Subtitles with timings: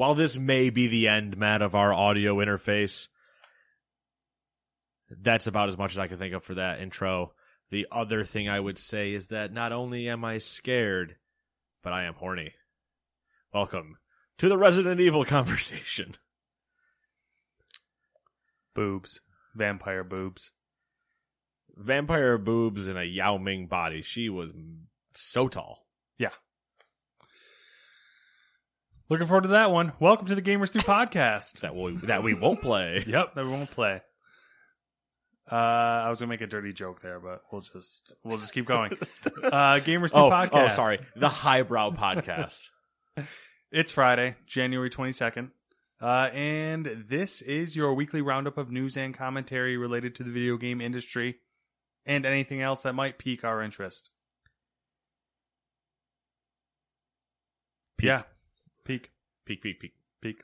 [0.00, 3.08] While this may be the end, Matt, of our audio interface,
[5.10, 7.34] that's about as much as I can think of for that intro.
[7.70, 11.16] The other thing I would say is that not only am I scared,
[11.82, 12.54] but I am horny.
[13.52, 13.98] Welcome
[14.38, 16.14] to the Resident Evil conversation.
[18.74, 19.20] boobs,
[19.54, 20.52] vampire boobs.
[21.76, 24.00] Vampire boobs in a Yao Ming body.
[24.00, 24.50] She was
[25.12, 25.84] so tall.
[26.16, 26.30] Yeah.
[29.10, 29.92] Looking forward to that one.
[29.98, 31.60] Welcome to the Gamers Do podcast.
[31.60, 33.02] That we that we won't play.
[33.06, 34.02] Yep, that we won't play.
[35.50, 38.66] Uh, I was gonna make a dirty joke there, but we'll just we'll just keep
[38.66, 38.92] going.
[39.42, 40.50] Uh, Gamers Do Oh, podcast.
[40.52, 40.98] oh, sorry.
[41.16, 42.68] The highbrow podcast.
[43.72, 45.50] It's Friday, January 22nd.
[46.02, 50.56] Uh, and this is your weekly roundup of news and commentary related to the video
[50.56, 51.36] game industry
[52.04, 54.10] and anything else that might pique our interest.
[58.02, 58.22] Yeah.
[58.84, 59.10] Peak.
[59.46, 59.92] Peek, peek, peek.
[60.20, 60.42] Peak.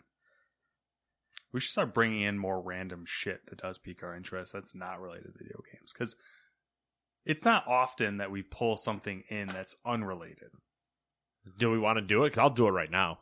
[1.53, 5.01] We should start bringing in more random shit that does pique our interest that's not
[5.01, 5.93] related to video games.
[5.93, 6.17] Because
[7.25, 10.51] it's not often that we pull something in that's unrelated.
[11.59, 12.31] Do we want to do it?
[12.31, 13.19] Because I'll do it right now.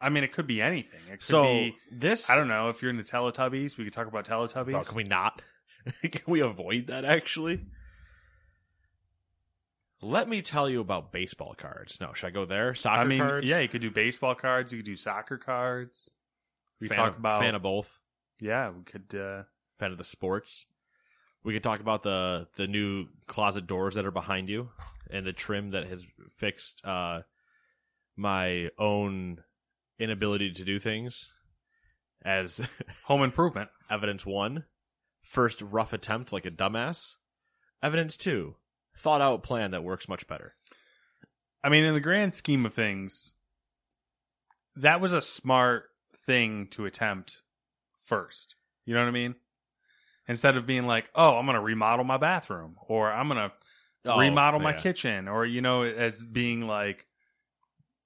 [0.00, 1.00] I mean, it could be anything.
[1.08, 3.78] It could So be this, I don't know if you're into Teletubbies.
[3.78, 4.74] We could talk about Teletubbies.
[4.74, 5.40] Oh, can we not?
[6.02, 7.04] can we avoid that?
[7.04, 7.64] Actually,
[10.04, 11.98] let me tell you about baseball cards.
[12.00, 12.74] No, should I go there?
[12.74, 13.46] Soccer I mean, cards.
[13.46, 14.72] yeah, you could do baseball cards.
[14.72, 16.10] You could do soccer cards.
[16.80, 18.00] We fan talk of, about fan of both.
[18.40, 18.70] yeah.
[18.70, 19.44] We could uh,
[19.78, 20.66] Fan of the sports.
[21.42, 24.70] We could talk about the the new closet doors that are behind you
[25.10, 26.06] and the trim that has
[26.36, 27.22] fixed uh,
[28.16, 29.38] my own
[29.98, 31.28] inability to do things.
[32.24, 32.66] As
[33.04, 33.70] home improvement.
[33.90, 34.64] Evidence one,
[35.22, 37.14] first rough attempt like a dumbass.
[37.82, 38.56] Evidence two,
[38.96, 40.54] thought out plan that works much better.
[41.62, 43.34] I mean, in the grand scheme of things,
[44.76, 45.84] that was a smart
[46.26, 47.42] thing to attempt
[48.04, 48.56] first.
[48.84, 49.34] You know what I mean?
[50.26, 53.52] Instead of being like, "Oh, I'm going to remodel my bathroom," or "I'm going to
[54.06, 57.06] Oh, remodel my kitchen," or you know, as being like,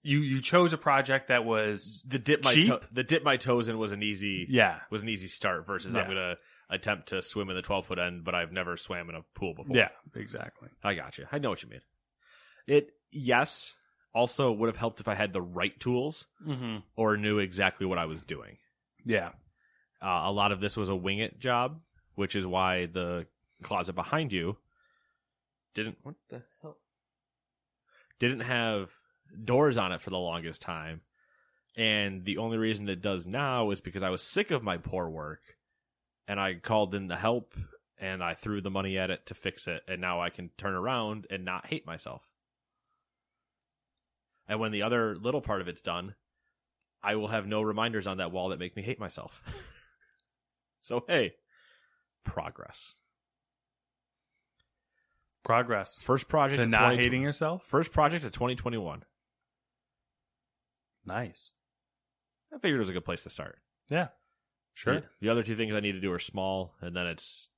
[0.05, 2.73] you you chose a project that was The dip my cheap.
[2.93, 6.07] the dip my toes in was an easy yeah, was an easy start versus I'm
[6.07, 6.37] gonna
[6.71, 9.55] attempt to swim in the twelve foot end, but I've never swam in a pool
[9.55, 9.77] before.
[9.77, 10.69] yeah, exactly.
[10.85, 11.27] I got you.
[11.33, 11.81] I know what you mean.
[12.67, 13.73] It yes
[14.15, 16.79] also would have helped if I had the right tools Mm-hmm.
[16.97, 18.57] or knew exactly what I was doing.
[19.05, 19.29] Yeah,
[20.03, 21.81] Uh, a lot of this was a wing it job,
[22.15, 23.27] which is why the
[23.63, 24.57] closet behind you
[25.75, 26.79] didn't what the hell
[28.19, 28.91] didn't have
[29.45, 31.01] doors on it for the longest time.
[31.77, 35.09] And the only reason it does now is because I was sick of my poor
[35.09, 35.41] work
[36.29, 37.55] and I called in the help
[37.99, 40.75] and I threw the money at it to fix it and now I can turn
[40.75, 42.31] around and not hate myself.
[44.47, 46.15] And when the other little part of it's done,
[47.03, 49.43] I will have no reminders on that wall that make me hate myself.
[50.81, 51.35] so hey,
[52.25, 52.95] progress.
[55.45, 57.65] progress First project to not hating yourself.
[57.67, 59.05] First project of 2021.
[61.07, 61.53] Nice.
[62.53, 63.59] I figured it was a good place to start.
[63.91, 64.09] Yeah,
[64.79, 64.95] sure.
[64.95, 67.49] The, the other two things I need to do are small, and then it's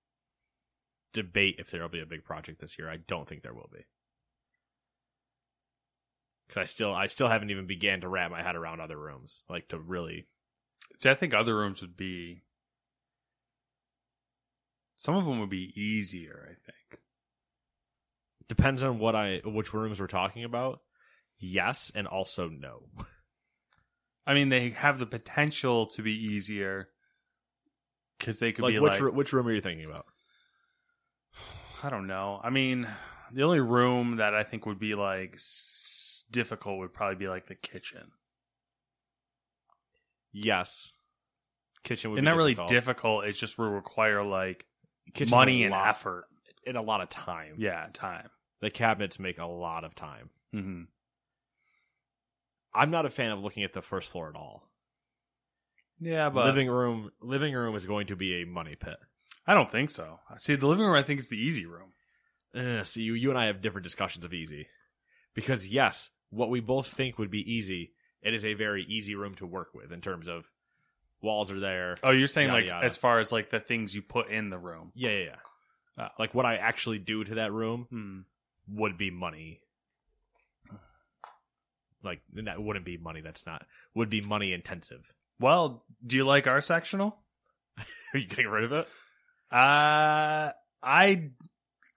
[1.13, 2.91] debate if there'll be a big project this year.
[2.91, 3.85] I don't think there will be.
[6.47, 9.43] Because I still, I still haven't even began to wrap my head around other rooms,
[9.49, 10.27] like to really.
[10.99, 12.43] See, I think other rooms would be.
[14.97, 16.43] Some of them would be easier.
[16.45, 17.03] I think.
[18.49, 20.81] Depends on what I, which rooms we're talking about.
[21.39, 22.89] Yes, and also no.
[24.27, 26.89] I mean, they have the potential to be easier
[28.21, 30.07] because they could like be which like which room are you thinking about?
[31.83, 32.39] I don't know.
[32.45, 32.87] I mean,
[33.33, 37.47] the only room that I think would be like s- difficult would probably be like
[37.47, 38.13] the kitchen.
[40.33, 40.93] Yes.
[41.83, 42.69] Kitchen would and be not really difficult.
[42.71, 43.25] difficult.
[43.25, 44.67] It's just will require like
[45.15, 46.25] Kitchen's money and lot- effort.
[46.67, 47.55] and a lot of time.
[47.59, 48.29] Yeah, time.
[48.61, 50.31] The cabinets make a lot of time.
[50.53, 50.83] hmm
[52.73, 54.70] I'm not a fan of looking at the first floor at all.
[56.01, 58.97] Yeah, but living room living room is going to be a money pit.
[59.47, 60.21] I don't think so.
[60.39, 61.93] See, the living room I think is the easy room.
[62.55, 64.67] Uh, see, you, you and I have different discussions of easy.
[65.35, 67.93] Because, yes, what we both think would be easy,
[68.23, 70.51] it is a very easy room to work with in terms of
[71.23, 71.97] walls are there.
[72.03, 72.87] Oh, you're saying Yada, like yada.
[72.87, 74.91] as far as like the things you put in the room.
[74.95, 75.37] Yeah, yeah, yeah.
[75.99, 76.11] Ah.
[76.19, 78.21] Like what I actually do to that room Hmm.
[78.69, 79.61] would be money.
[82.03, 83.21] Like, that wouldn't be money.
[83.21, 85.13] That's not, would be money intensive.
[85.41, 87.17] Well, do you like our sectional?
[88.15, 88.87] Are you getting rid of it?
[89.51, 90.53] Uh,
[90.83, 91.31] I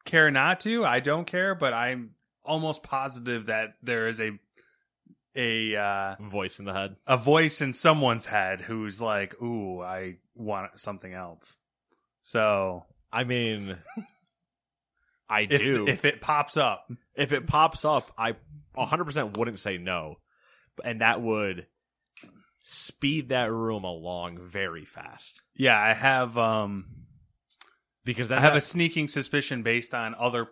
[0.05, 0.85] care not to.
[0.85, 2.11] I don't care, but I'm
[2.43, 4.31] almost positive that there is a
[5.35, 6.95] a uh, Voice in the head.
[7.07, 11.57] a voice in someone's head who's like, "Ooh, I want something else."
[12.21, 13.77] So I mean,
[15.29, 15.87] I if do.
[15.87, 18.35] if it pops up, if it pops up, I
[18.77, 20.15] 100% wouldn't say no.
[20.83, 21.67] And that would
[22.65, 25.41] speed that room along very fast.
[25.55, 26.85] yeah, I have um
[28.05, 30.47] Because I have a sneaking suspicion based on other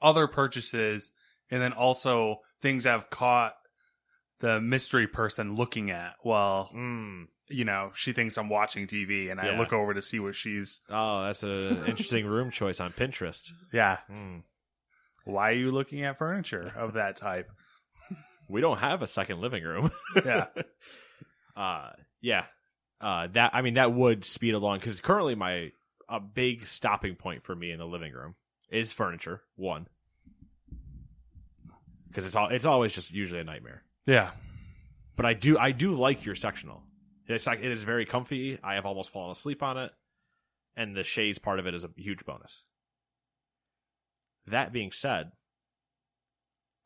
[0.00, 1.12] other purchases,
[1.50, 3.54] and then also things I've caught
[4.40, 7.26] the mystery person looking at while Mm.
[7.48, 10.80] you know she thinks I'm watching TV, and I look over to see what she's.
[10.88, 13.50] Oh, that's an interesting room choice on Pinterest.
[13.72, 14.44] Yeah, Mm.
[15.24, 17.50] why are you looking at furniture of that type?
[18.48, 19.90] We don't have a second living room.
[20.24, 20.46] Yeah,
[21.58, 21.90] uh,
[22.20, 22.46] yeah.
[23.00, 25.70] Uh, that I mean that would speed along because currently my
[26.08, 28.34] a big stopping point for me in the living room
[28.70, 29.42] is furniture.
[29.56, 29.86] One,
[32.08, 33.82] because it's all it's always just usually a nightmare.
[34.06, 34.30] yeah,
[35.16, 36.82] but I do I do like your sectional.
[37.26, 38.58] It's like it is very comfy.
[38.64, 39.92] I have almost fallen asleep on it,
[40.76, 42.64] and the shades part of it is a huge bonus.
[44.46, 45.30] That being said,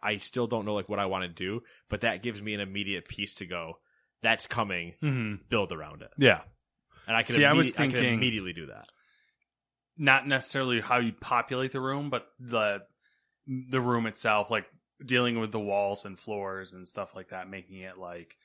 [0.02, 2.60] I still don't know like what I want to do, but that gives me an
[2.60, 3.78] immediate piece to go.
[4.22, 4.94] That's coming.
[5.00, 6.40] hmm Build around it, yeah.
[7.06, 7.34] and I can.
[7.36, 8.86] See, I was immedi- I can thinking- immediately do that.
[9.98, 12.82] Not necessarily how you populate the room, but the
[13.46, 14.66] the room itself, like
[15.04, 18.36] dealing with the walls and floors and stuff like that, making it like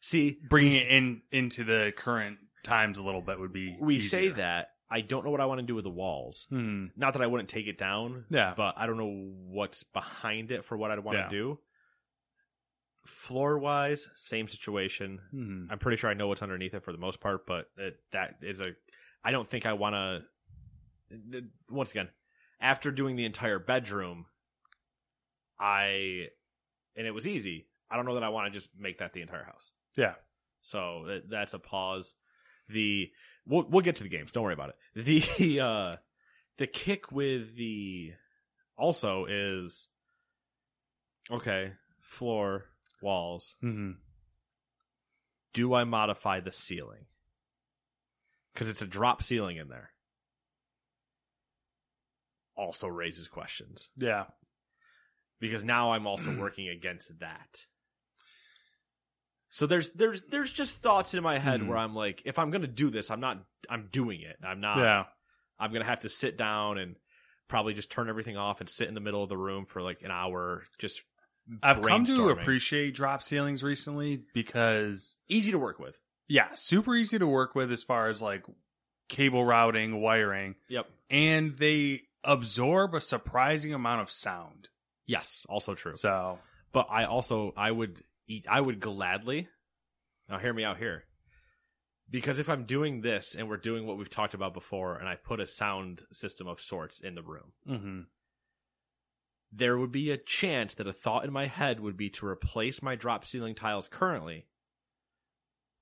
[0.00, 3.76] See, bringing it in into the current times a little bit would be.
[3.80, 4.68] we say that.
[4.88, 6.46] I don't know what I want to do with the walls.
[6.48, 6.86] Hmm.
[6.96, 8.24] Not that I wouldn't take it down.
[8.30, 8.54] Yeah.
[8.56, 11.24] But I don't know what's behind it for what I'd want Yeah.
[11.24, 11.58] to do.
[13.06, 15.20] Floor wise, same situation.
[15.30, 15.66] Hmm.
[15.70, 18.36] I'm pretty sure I know what's underneath it for the most part, but it, that
[18.42, 18.72] is a.
[19.24, 21.42] I don't think I want to.
[21.70, 22.08] Once again,
[22.60, 24.26] after doing the entire bedroom,
[25.58, 26.28] I.
[26.96, 27.66] And it was easy.
[27.90, 29.70] I don't know that I want to just make that the entire house.
[29.96, 30.14] Yeah.
[30.62, 32.14] So that- that's a pause.
[32.68, 33.10] The
[33.46, 34.32] we'll we'll get to the games.
[34.32, 35.04] Don't worry about it.
[35.38, 35.92] The uh
[36.58, 38.12] the kick with the
[38.76, 39.86] also is
[41.30, 42.64] okay, floor,
[43.02, 43.56] walls.
[43.60, 43.92] hmm
[45.52, 47.06] Do I modify the ceiling?
[48.54, 49.90] Cuz it's a drop ceiling in there.
[52.56, 54.26] Also raises questions Yeah.
[55.40, 57.66] because now I'm also working against that.
[59.50, 61.66] So there's there's there's just thoughts in my head Mhm.
[61.68, 64.36] where I'm like, if I'm gonna do this, I'm not I'm doing it.
[64.42, 64.78] I'm not.
[64.78, 65.04] yeah.
[65.58, 66.96] I'm gonna have to sit down and
[67.48, 70.02] probably just turn everything off and sit in the middle of the room for like
[70.02, 70.64] an hour.
[70.78, 71.02] Just
[71.62, 75.96] I've come to appreciate drop ceilings recently because easy to work with.
[76.28, 78.44] yeah, super easy to work with as far as like
[79.08, 80.86] cable routing, wiring, Yep.
[81.10, 84.68] and they absorb a surprising amount of sound.
[85.06, 85.46] Yes.
[85.48, 85.92] Also true.
[85.94, 86.40] So,
[86.72, 89.48] But I also I would eat I would gladly
[90.28, 91.04] now hear me out here.
[92.10, 95.16] Because if I'm doing this and we're doing what we've talked about before and I
[95.16, 98.00] put a sound system of sorts in the room, hmm
[99.52, 102.82] there would be a chance that a thought in my head would be to replace
[102.82, 104.46] my drop ceiling tiles currently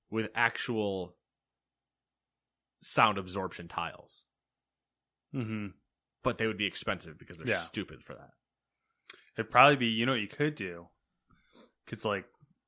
[0.09, 1.15] with actual
[2.81, 4.23] sound absorption tiles.
[5.31, 5.67] hmm
[6.23, 7.59] But they would be expensive because they're Yeah.
[7.59, 8.31] stupid for that.
[9.37, 10.87] it'd probably be you know what you could do
[11.83, 12.25] because like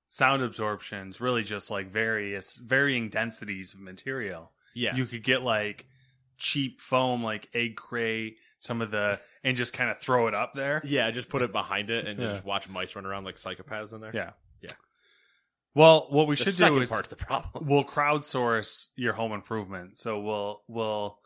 [0.10, 4.52] sound absorption's really just like various varying densities of material.
[4.74, 4.96] Yeah.
[4.96, 5.88] You could get like
[6.38, 10.54] cheap foam, like egg crate, some of the, and just kind of throw it up
[10.54, 10.82] there.
[10.84, 12.32] yeah, just put it behind it and Yeah.
[12.34, 14.12] just watch mice run around like psychopaths in there.
[14.14, 14.32] Yeah.
[14.62, 14.72] Yeah.
[15.74, 17.68] Well, what we The should do is part's the problem.
[17.68, 19.98] we'll crowdsource your home improvement.
[19.98, 21.20] So we'll we'll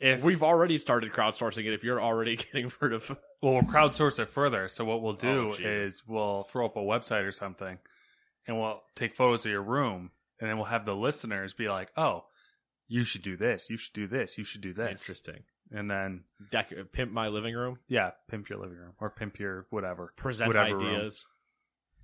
[0.00, 3.08] if We've already started crowdsourcing it if you're already getting rid of
[3.42, 4.68] Well, we'll crowdsource it further.
[4.68, 7.78] So what we'll oh, do Oh, is we'll throw up a website or something,
[8.46, 11.90] and we'll take photos of your room, and then we'll have the listeners be like,
[11.96, 12.26] "Oh,
[12.88, 13.70] you should do this.
[13.70, 14.36] You should do this.
[14.38, 15.44] You should do this." Interesting.
[15.70, 17.78] And then Dec- pimp my living room.
[17.88, 20.12] yeah, pimp your living room or pimp your whatever.
[20.16, 20.86] Present whatever room.
[20.96, 21.24] ideas.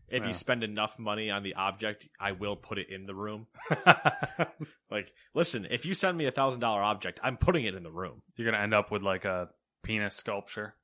[0.09, 0.29] If Yeah.
[0.29, 3.47] you spend enough money on the object, I will put it in the room.
[4.91, 7.91] Like, listen, if you send me a thousand dollar object, I'm putting it in the
[7.91, 8.23] room.
[8.37, 9.49] You're gonna end up with like a
[9.83, 10.75] penis sculpture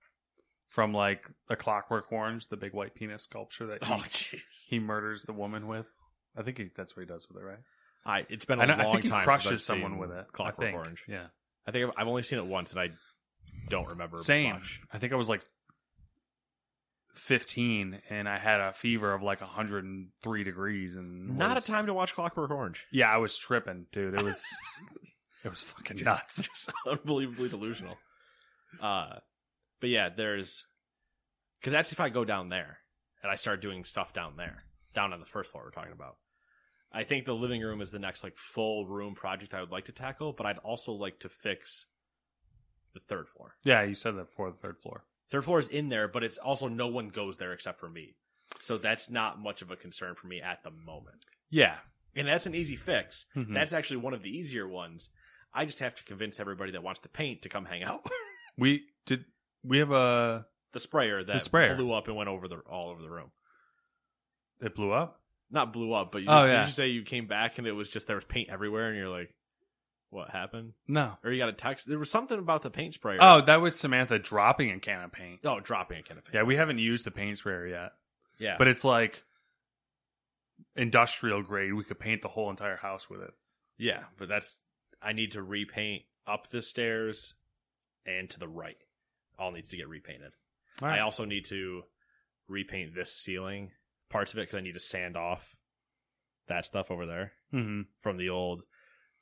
[0.68, 4.78] from like a Clockwork Orange, the big white penis sculpture that oh, he, Oh, he
[4.80, 5.86] murders the woman with.
[6.36, 7.58] I think he, that's what he does with it, right?
[8.04, 9.24] I it's been a I, know, long I think he time.
[9.24, 10.26] crushes someone with it.
[10.32, 11.04] Clockwork Orange.
[11.06, 11.26] Yeah.
[11.66, 12.88] I think I've, I've only seen it once, and I
[13.68, 14.54] don't remember Same.
[14.54, 14.80] much.
[14.92, 15.44] I think I was like
[17.14, 21.86] 15 and I had a fever of like 103 degrees and Not was- a time
[21.86, 22.86] to watch Clockwork Orange.
[22.92, 24.14] Yeah, I was tripping, dude.
[24.14, 24.42] It was
[25.44, 26.36] it was fucking nuts.
[26.42, 27.98] Just unbelievably delusional.
[28.80, 29.14] Uh,
[29.80, 30.64] but yeah, there's
[31.60, 32.78] because that's if I go down there
[33.22, 34.62] and I start doing stuff down there,
[34.94, 36.16] down on the first floor we're talking about.
[36.92, 39.84] I think the living room is the next like full room project I would like
[39.86, 41.86] to tackle, but I'd also like to fix
[42.94, 43.54] the third floor.
[43.64, 45.04] Yeah, you said that before the third floor.
[45.30, 48.16] Third floor is in there, but it's also no one goes there except for me.
[48.58, 51.24] So that's not much of a concern for me at the moment.
[51.50, 51.76] Yeah.
[52.16, 53.26] And that's an easy fix.
[53.36, 53.54] Mhm.
[53.54, 55.08] That's actually one of the easier ones.
[55.54, 58.04] I just have to convince everybody that wants to paint to come hang out.
[58.58, 59.24] We did
[59.62, 61.76] we have a the sprayer that sprayer.
[61.76, 63.30] blew up and went over the all over the room.
[64.60, 65.19] it blew up?
[65.50, 66.66] Not blew up, but you, Oh, did yeah.
[66.66, 69.08] you say you came back and it was just there was paint everywhere and you're
[69.08, 69.34] like,
[70.10, 70.72] what happened?
[70.88, 71.12] No.
[71.24, 71.86] Or you got a text?
[71.88, 73.18] There was something about the paint sprayer.
[73.20, 75.40] Oh, that was Samantha dropping a can of paint.
[75.44, 76.34] oh, dropping a can of paint.
[76.34, 77.92] Yeah, we haven't used the paint sprayer yet.
[78.38, 78.56] yeah.
[78.58, 79.24] But it's like
[80.76, 81.74] industrial grade.
[81.74, 83.32] We could paint the whole entire house with it.
[83.78, 84.56] yeah, but that's
[85.02, 87.34] I need to repaint up the stairs
[88.06, 88.76] and to the right.
[89.38, 90.32] All needs to get repainted.
[90.82, 90.98] Right.
[90.98, 91.82] I also need to
[92.48, 93.70] repaint this ceiling
[94.10, 95.56] parts of it because I need to sand off
[96.48, 97.32] that stuff over there.
[97.52, 97.86] Mhm.
[98.00, 98.62] from the old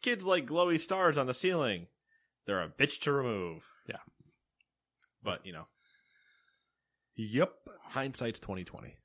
[0.03, 1.87] kids like glowy stars on the ceiling.
[2.47, 3.65] They're a bitch to remove.
[3.87, 4.01] Yeah.
[5.23, 5.67] But, you know,
[7.17, 7.55] Yep.
[7.85, 8.97] hindsight's 2020.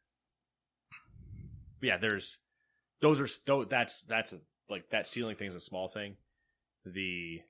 [1.80, 2.40] But yeah, there's
[3.02, 6.18] those are tho- that's that's a, like that ceiling thing is a small thing.
[6.86, 7.42] The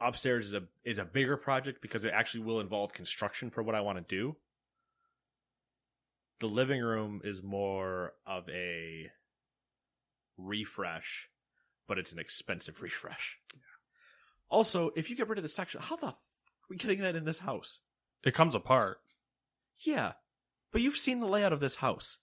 [0.00, 3.74] upstairs is a is a bigger project because it actually will involve construction for what
[3.74, 4.36] I want to do.
[6.42, 9.12] The living room is more of a
[10.36, 11.28] refresh,
[11.86, 13.38] but it's an expensive refresh.
[14.48, 17.14] Also, if you get rid of the section, how the f- are we getting that
[17.14, 17.78] in this house?
[18.24, 18.98] It comes apart.
[19.78, 20.14] Yeah,
[20.72, 22.18] but you've seen the layout of this house.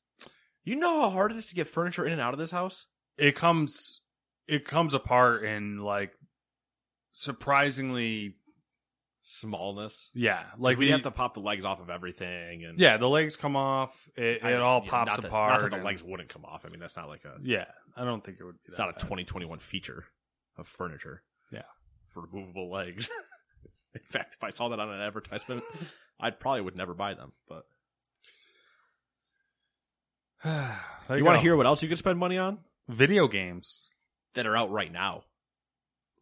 [0.65, 2.87] You know how hard it is to get furniture in and out of this house.
[3.17, 4.01] It comes
[4.49, 6.11] it comes apart in like
[7.11, 8.35] surprisingly
[9.31, 10.09] Smallness.
[10.15, 13.37] yeah, Like we have to pop the legs off of everything, and Yeah, the legs
[13.37, 14.09] come off.
[14.15, 15.51] It, it just- all yeah, pops not that- apart.
[15.53, 16.65] Not that the and- legs wouldn't come off.
[16.65, 17.35] I mean, that's not like a.
[17.43, 18.69] Yeah, I don't think it would be.
[18.69, 20.05] It's not a 2021 feature
[20.57, 21.21] of furniture.
[21.51, 21.61] Yeah.
[22.11, 23.07] For removable legs.
[23.93, 25.63] in fact, if I saw that on an advertisement,
[26.19, 27.33] I probably would never buy them.
[27.47, 27.65] But
[30.43, 33.93] There you, want to hear what else you could spend money on video games
[34.33, 35.23] that are out right now?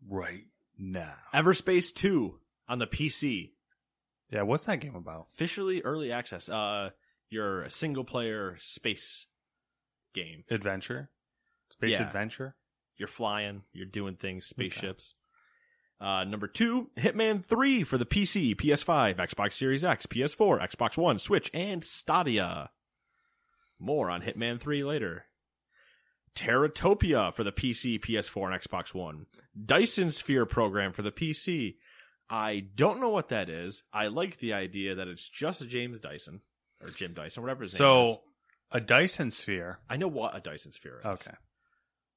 [0.08, 0.44] right
[0.78, 1.14] now?
[1.34, 2.38] Everspace 2
[2.68, 3.52] on the PC.
[4.30, 5.28] Yeah, what's that game about?
[5.34, 6.50] Officially early access.
[6.50, 6.90] Uh,
[7.30, 9.26] your single player space
[10.14, 10.44] game.
[10.50, 11.10] Adventure,
[11.70, 12.08] space Yeah.
[12.08, 12.56] adventure.
[12.98, 15.14] You're flying, you're doing things, spaceships.
[16.02, 21.20] Uh, number two, Hitman 3 for the PC, PS5, Xbox Series X, PS4, Xbox One,
[21.20, 22.70] Switch, and Stadia.
[23.80, 25.26] More on Hitman 3 later.
[26.36, 29.26] Terratopia for the PC, PS4, and Xbox One.
[29.66, 31.78] Dyson Sphere program for the PC.
[32.30, 33.84] I don't know what that is.
[33.94, 36.42] I like the idea that it's just James Dyson,
[36.84, 38.08] or Jim Dyson, whatever his name is.
[38.08, 38.22] So,
[38.72, 39.80] a Dyson sphere.
[39.90, 41.06] I know what a Dyson Sphere is.
[41.06, 41.38] Okay.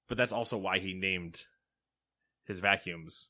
[0.09, 1.45] But that's also why he named
[2.45, 3.29] his vacuums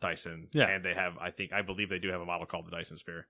[0.00, 0.48] Dyson.
[0.52, 0.66] Yeah.
[0.68, 2.96] And they have, I think, I believe they do have a model called the Dyson
[2.96, 3.28] Sphere.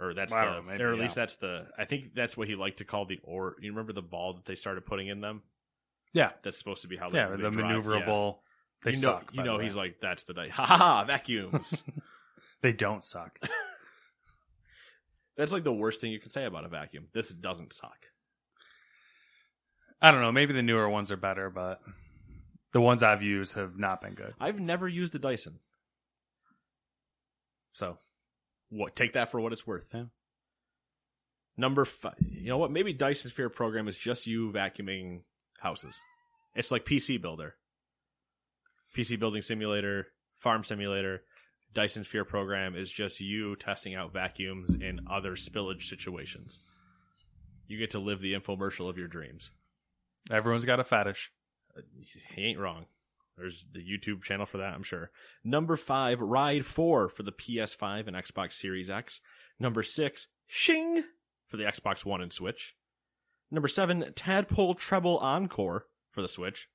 [0.00, 1.02] Or that's I the, maybe, or at yeah.
[1.02, 3.92] least that's the, I think that's what he liked to call the, or, you remember
[3.92, 5.42] the ball that they started putting in them?
[6.12, 7.54] Yeah, That's supposed to be how they, yeah, the drive.
[7.54, 8.34] maneuverable.
[8.34, 8.40] Yeah.
[8.84, 9.30] They you know, suck.
[9.32, 9.64] you by the know, way.
[9.64, 10.52] he's like, that's the Dyson.
[10.54, 11.82] Ha ha ha, vacuums.
[12.62, 13.38] they don't suck.
[15.36, 17.06] that's like the worst thing you can say about a vacuum.
[17.12, 18.06] This doesn't suck.
[20.00, 20.30] I don't know.
[20.32, 21.80] Maybe the newer ones are better, but
[22.72, 24.34] the ones I've used have not been good.
[24.38, 25.58] I've never used a Dyson.
[27.72, 27.98] So,
[28.70, 28.94] what?
[28.94, 29.86] Take that for what it's worth.
[29.92, 30.04] Yeah.
[31.56, 32.14] Number five.
[32.20, 32.70] You know what?
[32.70, 35.22] Maybe Dyson Sphere program is just you vacuuming
[35.60, 36.00] houses.
[36.54, 37.56] It's like PC Builder,
[38.96, 41.22] PC Building Simulator, Farm Simulator,
[41.74, 46.60] Dyson Sphere program is just you testing out vacuums in other spillage situations.
[47.66, 49.50] You get to live the infomercial of your dreams.
[50.30, 51.30] Everyone's got a fetish.
[51.76, 51.82] Uh,
[52.34, 52.86] he ain't wrong.
[53.36, 55.10] There's the YouTube channel for that, I'm sure.
[55.44, 59.20] Number five, Ride 4 for the PS5 and Xbox Series X.
[59.60, 61.04] Number six, Shing
[61.46, 62.74] for the Xbox One and Switch.
[63.50, 66.68] Number seven, Tadpole Treble Encore for the Switch.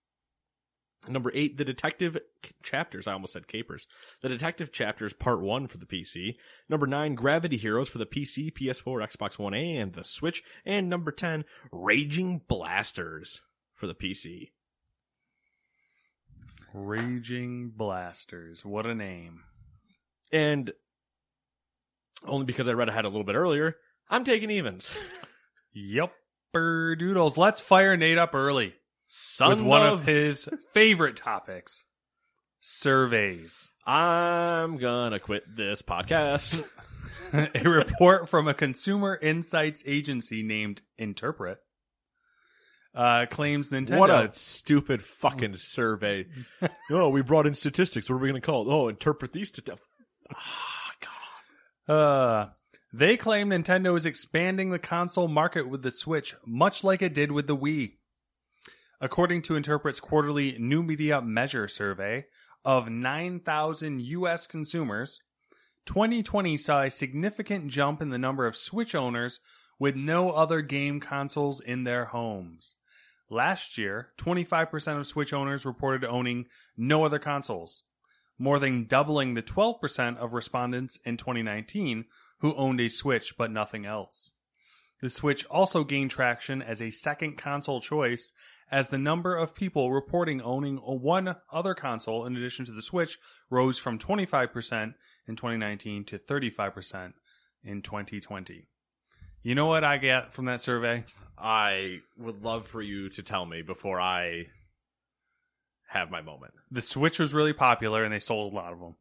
[1.08, 2.18] Number eight, the Detective
[2.62, 3.08] Chapters.
[3.08, 3.88] I almost said Capers.
[4.22, 6.36] The Detective Chapters Part 1 for the PC.
[6.70, 10.44] Number nine, Gravity Heroes for the PC, PS4, Xbox One, and the Switch.
[10.66, 13.42] And number 10, Raging Blasters
[13.74, 14.52] for the PC.
[16.74, 18.64] Raging Blasters.
[18.64, 19.42] What a name.
[20.32, 20.72] And
[22.26, 23.76] only because I read ahead a little bit earlier,
[24.10, 24.90] I'm taking evens.
[25.74, 26.14] yep.
[26.54, 27.38] doodles.
[27.38, 28.76] Let's fire Nate up early
[29.16, 31.86] Son with one of his favorite topics
[32.60, 33.70] surveys.
[33.86, 36.68] I'm gonna quit this podcast.
[37.34, 41.60] a report from a consumer insights agency named Interpret
[42.96, 44.00] uh, claims Nintendo.
[44.00, 46.26] What a stupid fucking survey.
[46.90, 48.10] oh, we brought in statistics.
[48.10, 48.74] What are we gonna call it?
[48.74, 49.88] Oh, interpret these statistics.
[50.36, 50.92] Ah,
[51.88, 51.94] God.
[51.96, 52.50] Uh,
[52.92, 57.32] they claim Nintendo is expanding the console market with the Switch, much like it did
[57.32, 57.98] with the Wii.
[59.04, 62.28] According to Interpret's quarterly New Media Measure survey
[62.64, 64.48] of 9,000 U.S.
[64.48, 65.20] consumers,
[65.88, 69.42] 2020 saw a significant jump in the number of Switch owners
[69.78, 72.76] with no other game consoles in their homes.
[73.30, 76.46] Last year, 25% of Switch owners reported owning
[76.78, 77.84] no other consoles,
[78.40, 82.06] more than doubling the 12% of respondents in 2019
[82.40, 84.32] who owned a Switch but nothing else.
[85.02, 88.32] The Switch also gained traction as a second console choice
[88.72, 93.20] as the number of people reporting owning one other console in addition to the Switch
[93.50, 94.94] rose from 25%
[95.28, 97.14] in 2019 to 35%
[97.64, 98.68] in 2020.
[99.42, 101.06] You know what I get from that survey?
[101.38, 104.48] I would love for you to tell me before I
[105.90, 106.54] have my moment.
[106.72, 108.96] The Switch was really popular and they sold a lot of them.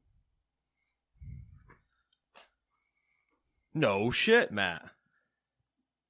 [3.74, 4.90] No shit, Matt.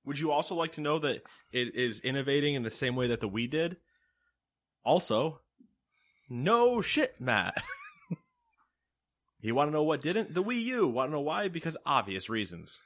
[0.05, 3.21] Would you also like to know that it is innovating in the same way that
[3.21, 3.77] the Wii did?
[4.85, 5.41] Also,
[6.29, 7.55] no shit, Matt.
[9.41, 10.35] you want to know what didn't?
[10.35, 10.89] The Wii U.
[10.89, 11.49] Want to know why?
[11.49, 12.81] Because obvious reasons.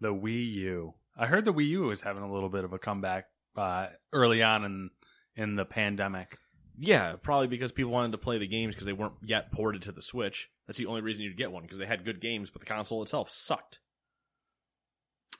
[0.00, 0.94] The Wii U.
[1.16, 4.42] I heard the Wii U was having a little bit of a comeback uh, early
[4.42, 4.90] on in
[5.36, 6.38] in the pandemic.
[6.78, 9.92] Yeah, probably because people wanted to play the games because they weren't yet ported to
[9.92, 10.50] the Switch.
[10.66, 13.02] That's the only reason you'd get one because they had good games, but the console
[13.02, 13.78] itself sucked.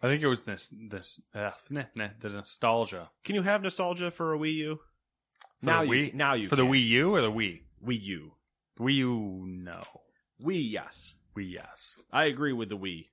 [0.02, 4.10] I think it was this this uh, nah, nah, the nostalgia Can you have nostalgia
[4.10, 4.80] for a Wii U?
[5.60, 6.08] For now the you Wii?
[6.10, 6.72] can- now you for the can.
[6.72, 7.60] Wii U or the Wii.
[7.86, 8.32] Wii U.
[8.80, 9.84] Wii U, no.
[10.44, 11.14] Wii, yes.
[11.36, 11.96] Wii, yes.
[12.12, 13.06] I agree with the Wii.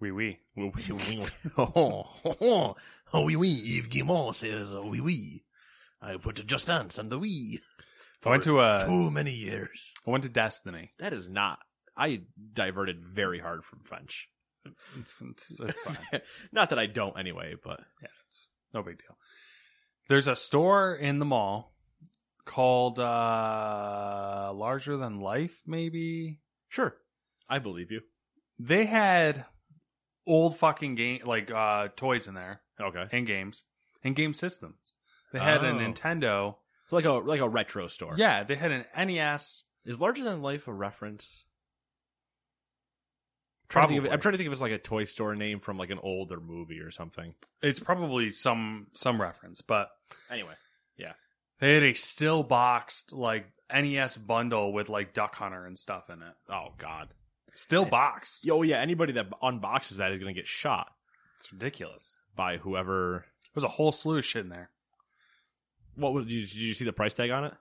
[0.00, 0.36] Wii, Wii.
[0.56, 1.30] Wii, Wii, Wii.
[1.58, 2.06] oh,
[2.40, 2.76] oh,
[3.12, 3.48] oh, oui, oui.
[3.48, 5.42] Yves Guillemot says, oh, oui, oui.
[6.00, 7.58] I put Just Dance on the Wii.
[8.24, 9.94] I went to uh, too many years.
[10.06, 10.92] I went to Destiny.
[10.98, 11.58] That is not.
[11.96, 12.22] I
[12.52, 14.28] diverted very hard from French.
[14.98, 15.96] It's, it's fine.
[16.52, 19.16] not that I don't anyway, but Yeah, it's no big deal.
[20.08, 21.74] There's a store in the mall
[22.44, 26.40] called uh Larger Than Life, maybe.
[26.68, 26.96] sure.
[27.48, 28.00] I believe you.
[28.58, 29.44] They had
[30.26, 33.04] old fucking game like uh toys in there Okay.
[33.12, 33.64] and games
[34.04, 34.94] and game systems.
[35.32, 35.74] They had a Oh.
[35.74, 36.56] Nintendo.
[36.84, 38.14] It's like a like a retro store.
[38.16, 39.64] Yeah, they had an NES.
[39.84, 41.44] Is Larger Than Life a reference?
[43.68, 44.12] Trying to think of.
[44.12, 46.40] I'm trying to think if it's like a toy store name from like an older
[46.40, 47.34] movie or something.
[47.62, 49.90] It's probably some some reference, but
[50.30, 50.54] Anyway,
[50.96, 51.12] yeah.
[51.60, 56.22] they had a still boxed like NES bundle with like Duck Hunter and stuff in
[56.22, 56.34] it.
[56.50, 57.08] oh god.
[57.54, 58.46] Still boxed.
[58.50, 60.88] Oh yeah, anybody that unboxes that is going to get shot
[61.38, 62.16] It's ridiculous.
[62.36, 63.26] by whoever.
[63.54, 64.70] There's a whole slew of shit in there.
[65.96, 66.24] What was?
[66.26, 67.54] Did you, did you see the price tag on it?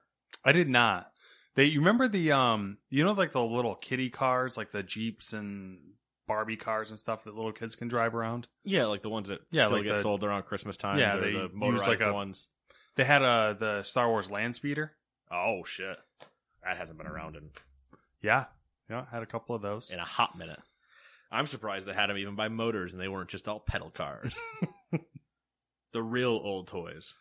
[0.46, 1.08] I did not.
[1.56, 5.34] They you remember the um you know like the little kitty cars like the Jeeps
[5.34, 5.80] and
[6.28, 8.48] Barbie cars and stuff that little kids can drive around.
[8.64, 11.00] Yeah, like the ones that Yeah, still like get the- sold around Christmas time.
[11.00, 12.48] Yeah, they the motorized like, a- ones.
[12.96, 14.94] They had uh the Star Wars land speeder.
[15.32, 15.98] Oh shit,
[16.64, 17.50] that hasn't been around in
[18.22, 18.46] Yeah,
[18.90, 19.90] yeah, had a couple of those.
[19.90, 20.60] in a hot minute.
[21.32, 24.40] I'm surprised they had them even by motors and they weren't just all pedal cars.
[25.92, 27.14] the real old toys.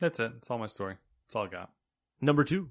[0.00, 0.32] That's it.
[0.32, 0.96] That's all my story.
[1.26, 1.70] That's all I got.
[2.20, 2.70] Number two.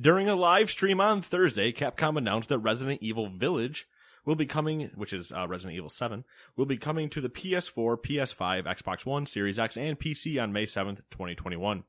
[0.00, 3.86] During a live stream on Thursday, Capcom announced that Resident Evil Village
[4.24, 6.24] will be coming, which is uh, Resident Evil 7,
[6.56, 10.64] will be coming to the PS4, PS5, Xbox One, Series X, and PC on May
[10.64, 11.84] 7th, 2021.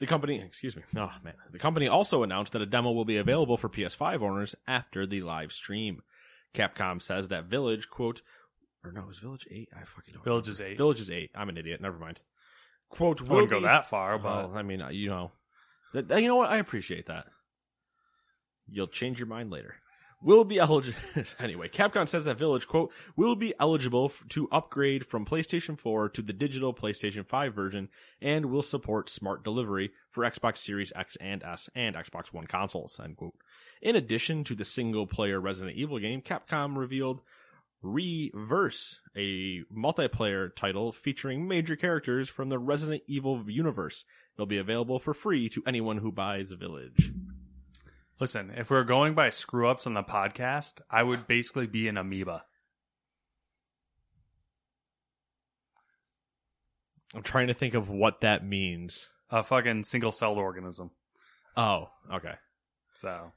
[0.00, 3.16] The company, excuse me, oh man, the company also announced that a demo will be
[3.16, 6.02] available for PS5 owners after the live stream.
[6.54, 8.22] Capcom says that Village, quote,
[8.84, 9.68] or no, is Village 8?
[9.76, 10.64] I fucking don't Village remember.
[10.64, 10.76] is 8.
[10.76, 11.30] Village is 8.
[11.34, 11.80] I'm an idiot.
[11.80, 12.20] Never mind.
[12.88, 15.32] Quote, I wouldn't go be- that far, but Well, I mean, uh, you know,
[15.92, 16.50] that, you know what?
[16.50, 17.26] I appreciate that.
[18.68, 19.76] You'll change your mind later.
[20.20, 20.98] Will be eligible.
[21.38, 26.22] anyway, Capcom says that Village, quote, will be eligible to upgrade from PlayStation 4 to
[26.22, 27.88] the digital PlayStation 5 version
[28.20, 33.00] and will support smart delivery for Xbox Series X and S and Xbox One consoles,
[33.02, 33.34] end quote.
[33.80, 37.22] In addition to the single player Resident Evil game, Capcom revealed
[37.80, 44.04] Re:Verse, a multiplayer title featuring major characters from the Resident Evil universe.
[44.38, 47.12] It'll be available for free to anyone who buys a Village.
[48.20, 51.88] listen, if we are going by screw ups on the podcast, I would basically be
[51.88, 52.44] an amoeba.
[57.16, 59.08] I'm trying to think of what that means.
[59.30, 60.90] A fucking single celled organism.
[61.56, 62.34] Oh, okay.
[62.94, 63.32] So,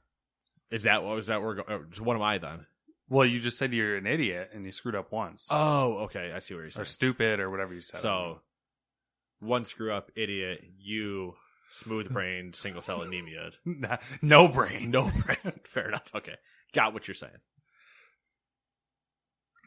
[0.70, 1.54] Is that what is that where?
[1.54, 2.66] Go- oh, what am I then?
[3.08, 5.48] well, you just said you're an idiot and you screwed up once.
[5.50, 6.32] Oh, okay.
[6.32, 6.82] I see what you're saying.
[6.82, 8.00] or stupid or whatever you said.
[8.00, 8.40] So,
[9.42, 10.60] one screw up, idiot.
[10.78, 11.34] You,
[11.68, 13.50] smooth brain, single cell anemia.
[14.22, 14.90] no brain.
[14.90, 15.52] No brain.
[15.64, 16.10] Fair enough.
[16.14, 16.36] Okay,
[16.72, 17.32] got what you're saying.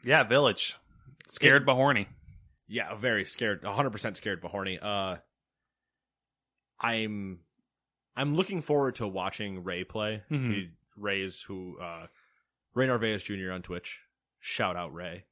[0.04, 0.76] Yeah, village.
[1.28, 2.08] Scared but horny.
[2.68, 3.62] Yeah, very scared.
[3.62, 4.78] 100% scared but horny.
[4.80, 5.16] Uh
[6.80, 7.40] I'm
[8.16, 10.22] I'm looking forward to watching Ray play.
[10.30, 10.50] Mhm.
[10.52, 12.06] He, Ray's who uh
[12.74, 13.52] Ray Narvaez Jr.
[13.52, 14.00] on Twitch.
[14.40, 15.24] Shout out Ray.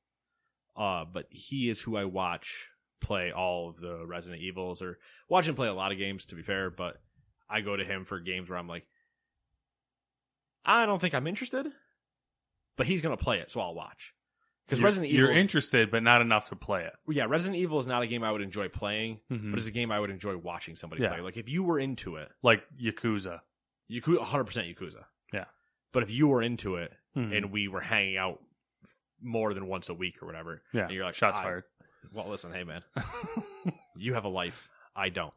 [0.77, 2.69] Uh but he is who I watch
[3.05, 6.35] play all of the Resident Evils or watch him play a lot of games to
[6.35, 7.01] be fair, but
[7.49, 8.87] I go to him for games where I'm like
[10.65, 11.67] I don't think I'm interested,
[12.77, 14.15] but he's going to play it so I'll watch.
[14.69, 16.95] Cuz Resident Evil You're interested, but not enough to play it.
[17.09, 19.51] yeah, Resident Evil is not a game I would enjoy playing, Mhm.
[19.51, 21.11] but it's a game I would enjoy watching somebody Yeah.
[21.11, 21.21] play.
[21.21, 23.43] Like if you were into it, Like Yakuza.
[23.91, 25.05] Yakuza, 100% Yakuza.
[25.35, 25.45] Yeah.
[25.93, 27.37] But if you were into it Mhm.
[27.37, 28.43] and we were hanging out
[29.21, 31.65] more than once a week or whatever, yeah, and you're like, shots fired.
[32.13, 32.83] Well, listen, hey man,
[33.97, 34.69] you have a life.
[34.95, 35.35] I don't.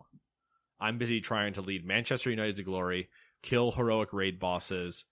[0.79, 3.09] I'm busy trying to lead Manchester United to glory,
[3.41, 5.05] kill heroic raid bosses,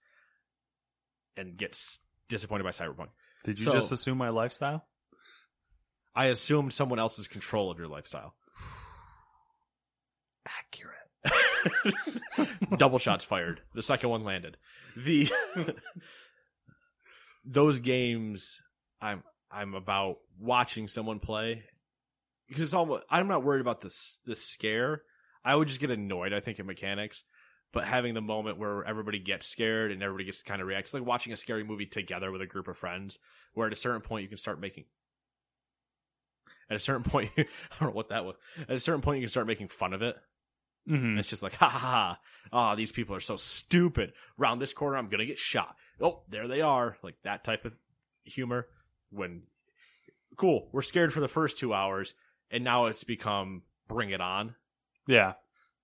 [1.36, 3.08] and get s- disappointed by Cyberpunk.
[3.44, 4.86] Did you So- just assume my lifestyle?
[6.14, 8.34] I assumed someone else's control of your lifestyle.
[10.46, 10.94] Accurate.
[12.78, 13.60] Double shots fired.
[13.74, 14.56] The second one landed.
[14.96, 15.28] The
[17.44, 18.60] those games
[19.00, 21.64] I'm I'm about watching someone play
[22.48, 25.02] because it's almost I'm not worried about this this scare.
[25.44, 26.32] I would just get annoyed.
[26.32, 27.24] I think in mechanics,
[27.72, 30.88] but having the moment where everybody gets scared and everybody gets to kind of react,
[30.88, 33.18] it's like watching a scary movie together with a group of friends.
[33.54, 34.84] Where at a certain point you can start making
[36.68, 37.46] at a certain point, I
[37.80, 38.36] don't know what that was.
[38.68, 40.16] At a certain point, you can start making fun of it.
[40.88, 41.18] Mm-hmm.
[41.18, 42.18] It's just like, ha ha ha.
[42.52, 44.12] Ah, these people are so stupid.
[44.38, 45.74] Round this corner, I'm going to get shot.
[46.00, 46.96] Oh, there they are.
[47.02, 47.72] Like that type of
[48.24, 48.66] humor.
[49.10, 49.42] When,
[50.36, 52.14] cool, we're scared for the first two hours,
[52.50, 54.54] and now it's become bring it on.
[55.06, 55.34] Yeah.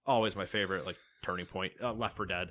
[0.07, 1.73] Always my favorite, like, turning point.
[1.81, 2.49] Uh, Left 4 Dead.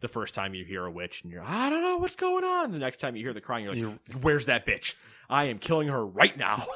[0.00, 2.72] The first time you hear a witch, and you're, I don't know what's going on.
[2.72, 4.94] The next time you hear the crying, you're like, You- where's that bitch?
[5.28, 6.64] I am killing her right now.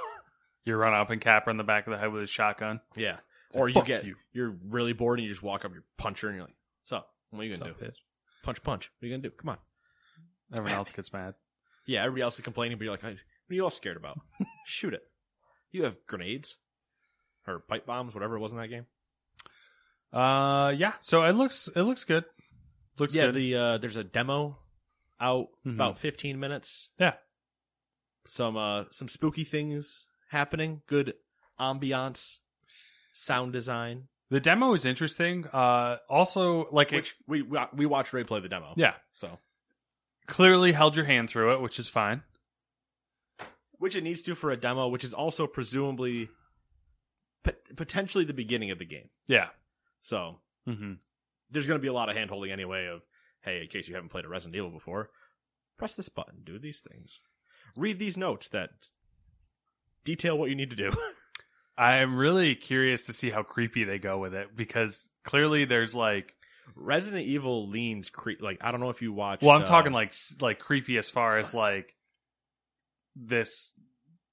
[0.66, 2.80] You run up and cap her in the back of the head with a shotgun.
[2.96, 3.18] Yeah.
[3.52, 6.22] like, or you get you." are really bored and you just walk up, you punch
[6.22, 7.10] her, and you're like, "What's up?
[7.28, 7.84] What are you gonna Son do?
[7.84, 7.96] bitch.
[8.42, 8.90] Punch, punch.
[8.98, 9.30] What are you gonna do?
[9.36, 9.58] Come on."
[10.54, 11.34] Everyone else gets mad.
[11.86, 14.18] Yeah, everybody else is complaining, but you're like, "What are you all scared about?
[14.66, 15.02] Shoot it.
[15.70, 16.56] You have grenades
[17.46, 18.86] or pipe bombs, whatever it was in that game.
[20.12, 20.92] Uh, yeah.
[21.00, 22.24] So it looks it looks good.
[22.98, 23.34] Looks yeah, good.
[23.34, 24.58] the uh, there's a demo
[25.20, 25.74] out Mhm.
[25.74, 26.90] about 15 minutes.
[26.98, 27.14] yeah.
[28.26, 30.80] Some uh, some spooky things happening.
[30.86, 31.14] Good
[31.60, 32.38] ambiance,
[33.12, 34.08] sound design.
[34.30, 35.46] The demo is interesting.
[35.52, 38.72] Uh, also like Which we we we watched Ray play the demo.
[38.76, 39.38] yeah So
[40.26, 42.22] clearly held your hand through it, which is fine.
[43.78, 46.28] which it needs to for a demo, which is also presumably
[47.42, 49.10] pot- potentially the beginning of the game.
[49.26, 49.48] Yeah.
[50.00, 50.94] So Mm-hmm.
[51.50, 52.86] there's going to be a lot of hand holding anyway.
[52.86, 53.02] Of
[53.42, 55.10] hey, in case you haven't played a Resident Evil before,
[55.76, 57.20] press this button, do these things,
[57.76, 58.70] read these notes that
[60.04, 60.90] detail what you need to do.
[61.76, 66.32] I'm really curious to see how creepy they go with it because clearly there's like
[66.74, 69.42] Resident Evil leans cre- like I don't know if you watch.
[69.42, 71.94] well, I'm uh, talking like like creepy as far as like
[73.16, 73.72] this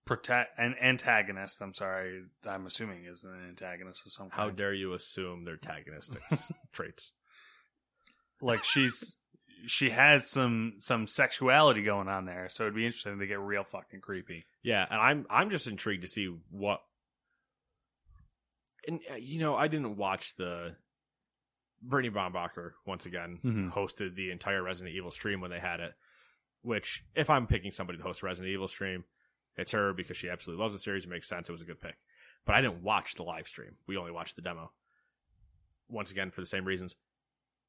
[0.06, 1.62] protect an antagonist.
[1.62, 4.42] I'm sorry, I'm assuming is an antagonist of some kind.
[4.42, 6.22] How dare you assume they're antagonistic
[6.74, 7.12] traits?
[8.42, 9.18] like she's
[9.68, 13.64] she has some some sexuality going on there, so it'd be interesting to get real
[13.64, 14.44] fucking creepy.
[14.64, 16.82] Yeah, and I'm I'm just intrigued to see what
[18.88, 20.76] and uh, you know, I didn't watch the
[21.88, 23.74] Brittney Brombacher once again Mhm.
[23.74, 25.94] hosted the entire Resident Evil stream when they had it.
[26.62, 29.06] Which, if I'm picking somebody to host a Resident Evil stream,
[29.56, 31.06] it's her because she absolutely loves the series.
[31.06, 31.50] It makes sense.
[31.50, 31.98] It was a good pick.
[32.46, 33.78] But I didn't watch the live stream.
[33.88, 34.72] We only watched the demo.
[35.88, 36.96] Once again, for the same reasons.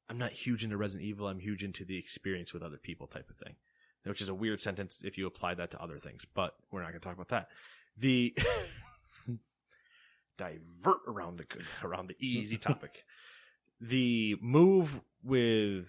[0.09, 1.27] I'm not huge into Resident Evil.
[1.27, 3.55] I'm huge into the experience with other people type of thing,
[4.03, 6.25] which is a weird sentence if you apply that to other things.
[6.25, 7.49] But we're not going to talk about that.
[7.97, 8.35] The
[10.37, 11.45] divert around the
[11.83, 13.05] around the easy topic.
[13.87, 15.87] The move with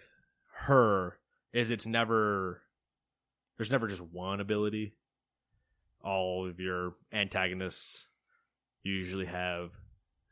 [0.67, 1.19] her
[1.53, 2.63] is it's never
[3.57, 4.95] there's never just one ability.
[6.03, 8.07] All of your antagonists
[8.83, 9.71] usually have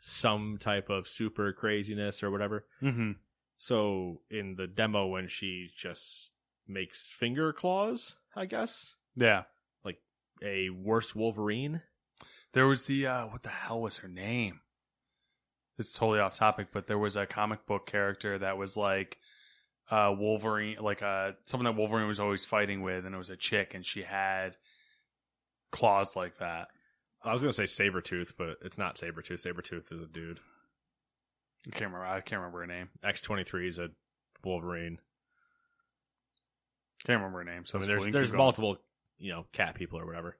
[0.00, 2.66] some type of super craziness or whatever.
[2.82, 3.12] Mm-hmm.
[3.56, 6.32] So in the demo, when she just
[6.66, 9.44] makes finger claws, I guess, Yeah.
[9.84, 9.98] like
[10.42, 11.82] a worse Wolverine.
[12.52, 14.60] There was the uh what the hell was her name?
[15.78, 19.18] It's totally off topic, but there was a comic book character that was like
[19.90, 23.36] uh Wolverine like uh someone that Wolverine was always fighting with and it was a
[23.36, 24.56] chick and she had
[25.70, 26.68] claws like that.
[27.24, 29.44] I was gonna say Sabretooth, but it's not Sabretooth.
[29.44, 30.40] Sabretooth is a dude.
[31.66, 32.90] I can't remember I can't remember her name.
[33.02, 33.88] X twenty three is a
[34.44, 34.98] Wolverine.
[37.06, 37.64] Can't remember her name.
[37.64, 38.06] So I mean, there's cool.
[38.06, 38.38] You can there's going.
[38.38, 38.78] multiple,
[39.18, 40.36] you know, cat people or whatever.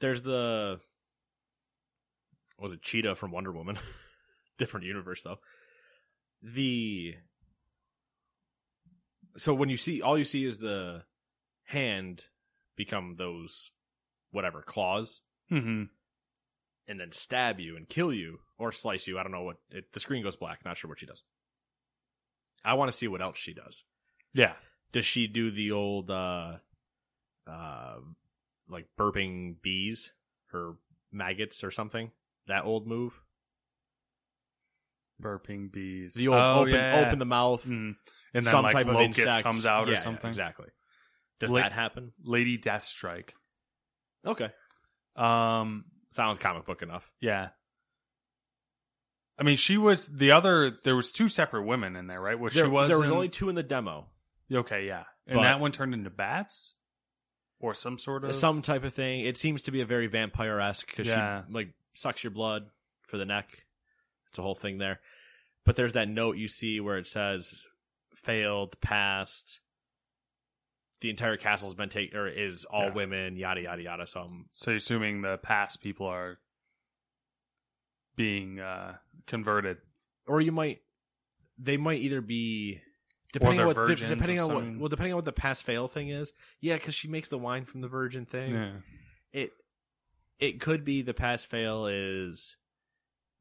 [0.00, 0.80] There's the
[2.56, 3.78] what was it Cheetah from Wonder Woman,
[4.58, 5.38] different universe though.
[6.42, 7.14] The
[9.36, 11.04] so when you see all you see is the
[11.64, 12.24] hand
[12.76, 13.70] become those
[14.30, 15.90] whatever claws Mhm.
[16.86, 19.18] and then stab you and kill you or slice you.
[19.18, 20.64] I don't know what it, the screen goes black.
[20.64, 21.22] Not sure what she does.
[22.64, 23.84] I want to see what else she does
[24.32, 24.56] Yeah.
[24.92, 26.58] does she do the old uh
[27.46, 28.00] uh
[28.68, 30.12] like burping bees
[30.52, 30.76] or
[31.10, 32.12] maggots or something
[32.46, 33.22] that old move
[35.22, 36.14] Burping bees.
[36.14, 37.04] the old oh, open yeah.
[37.06, 37.70] open the mouth Mhm.
[37.70, 37.96] and
[38.32, 40.28] then some like type of insect comes out Yeah, or yeah, something.
[40.28, 40.68] exactly
[41.40, 43.30] does Like- that happen Lady Deathstrike.
[44.24, 44.50] okay
[45.16, 47.48] Um sounds comic book enough Yeah.
[49.40, 50.76] I mean, she was the other.
[50.82, 52.36] There was two separate women in there, right?
[52.36, 52.88] Well, there, she was.
[52.88, 54.08] there was in- only two in the demo
[54.52, 56.74] okay, yeah, and But- that one turned into bats
[57.60, 60.86] or some sort of some type of thing it seems to be a very vampire-esque
[60.88, 61.44] because Yeah.
[61.46, 62.68] she like sucks your blood
[63.06, 63.64] for the neck
[64.30, 65.00] it's a whole thing there
[65.64, 67.66] but there's that note you see where it says
[68.14, 69.60] failed passed
[71.00, 72.94] the entire castle's been taken or is all Yeah.
[72.94, 76.38] women yada yada yada so I'm, So, assuming the past people are
[78.16, 79.78] being uh, converted.
[80.26, 80.80] or you might
[81.58, 82.80] they might either be
[83.32, 86.08] depending on what de- depending on what well depending on what the pass fail thing
[86.08, 88.70] is yeah because she makes the wine from the virgin thing Yeah.
[89.32, 89.50] it
[90.38, 92.56] it could be the pass fail is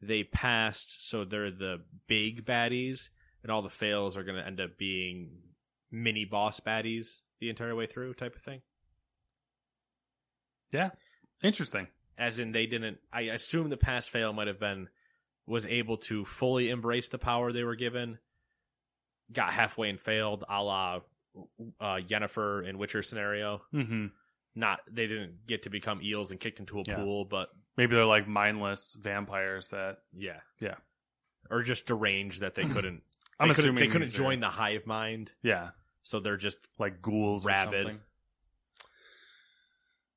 [0.02, 3.10] they passed so they're the big baddies
[3.44, 5.30] and all the fails are going to end up being
[5.92, 8.62] mini boss baddies the entire way through type of thing
[10.72, 10.90] Yeah.
[11.44, 11.88] Interesting.
[12.18, 14.90] as in they didn't i assume the pass fail might have been
[15.46, 18.18] was able to fully embrace the power they were given
[19.32, 21.00] got halfway and failed a la
[21.80, 23.62] uh, Yennefer in Witcher scenario.
[23.72, 24.08] hmm
[24.56, 26.96] Not they didn't get to become eels and kicked into a Yeah.
[26.96, 30.00] pool, but Maybe they're like mindless vampires that.
[30.16, 30.76] Yeah, Yeah.
[31.50, 33.04] or just deranged that they couldn't.
[33.40, 35.70] I'm couldn't, assuming they couldn't these are- join the hive mind, Yeah.
[36.04, 37.74] so they're just Like ghouls Rabid.
[37.74, 38.00] or something.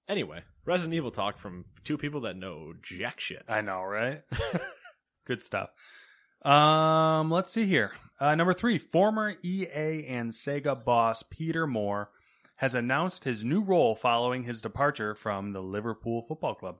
[0.09, 0.43] anyway.
[0.67, 3.45] Resident Evil talk from two people that know jack shit.
[3.49, 4.23] I know, right?
[5.27, 5.71] Good stuff.
[6.43, 7.93] Um, let's see here.
[8.21, 12.11] Uh, number three, former EA and Sega boss Peter Moore
[12.57, 16.77] has announced his new role following his departure from the Liverpool Football Club.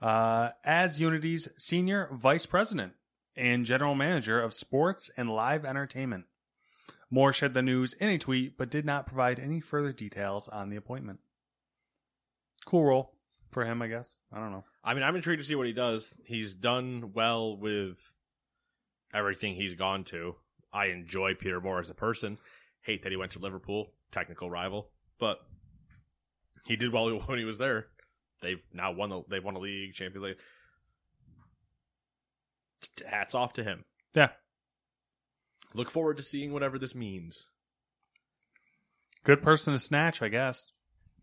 [0.00, 2.92] Uh, as Unity's senior vice president
[3.36, 6.24] and general manager of sports and live entertainment.
[7.10, 10.70] Moore shared the news in a tweet, but did not provide any further details on
[10.70, 11.20] the appointment.
[12.64, 13.12] Cool role
[13.50, 14.14] for him, I guess.
[14.32, 14.64] I don't know.
[14.82, 16.16] I mean, I'm intrigued to see what he does.
[16.24, 18.12] He's done well with
[19.14, 20.34] everything he's gone to.
[20.72, 22.38] I enjoy Peter Moore as a person.
[22.82, 25.38] Hate that he went to Liverpool, technical rival, but
[26.64, 27.86] he did well when he was there.
[28.42, 30.36] They've now won the they've won a league, Champions League.
[33.06, 33.84] Hats off to him.
[34.14, 34.28] Yeah.
[35.74, 37.46] Look forward to seeing whatever this means.
[39.24, 40.66] Good person to snatch, I guess,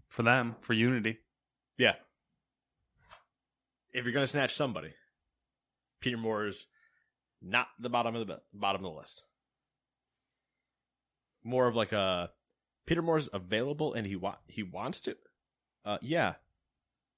[0.10, 1.20] for them, for Unity.
[1.78, 1.94] Yeah.
[3.94, 4.94] If you're gonna snatch somebody,
[6.02, 6.68] Peter Moore's
[7.42, 9.24] not the bottom of the bottom of the list.
[11.44, 12.32] More of like a
[12.86, 15.16] Peter Moore's available and he wa- he wants to.
[15.86, 16.34] Uh, yeah.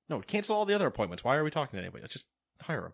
[0.09, 1.23] No, cancel all the other appointments.
[1.23, 2.01] Why are we talking to anybody?
[2.01, 2.27] Let's just
[2.61, 2.93] hire him.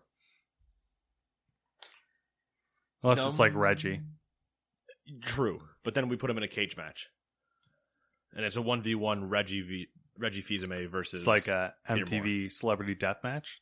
[3.02, 4.00] Unless it's like Reggie.
[5.20, 7.10] True, but then we put him in a cage match,
[8.34, 12.04] and it's a one v one Reggie v Reggie Fils-Aimé versus it's like a Peter
[12.04, 12.50] MTV Moore.
[12.50, 13.60] Celebrity Death Match,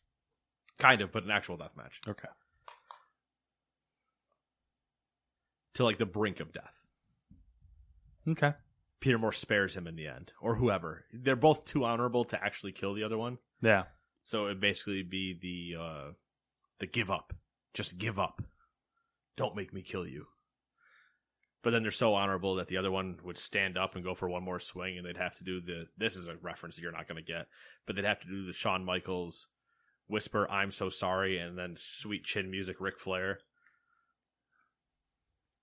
[0.78, 2.02] kind of, but an actual death match.
[2.06, 2.28] Okay,
[5.74, 6.74] to like the brink of death.
[8.28, 8.52] Okay.
[9.00, 11.04] Peter Moore spares him in the end, or whoever.
[11.12, 13.84] They're both too honorable to actually kill the other one, Yeah.
[14.22, 16.12] so it'd basically be the uh
[16.78, 17.32] the give up.
[17.74, 18.42] Just give up.
[19.36, 20.26] Don't make me kill you.
[21.62, 24.28] But then they're so honorable that the other one would stand up and go for
[24.28, 25.86] one more swing, and they'd have to do the.
[25.96, 27.48] This is a reference that you're not going to get,
[27.86, 29.46] but they'd have to do the Shawn Michaels
[30.06, 33.40] whisper, "I'm so sorry," and then sweet chin music, Ric Flair.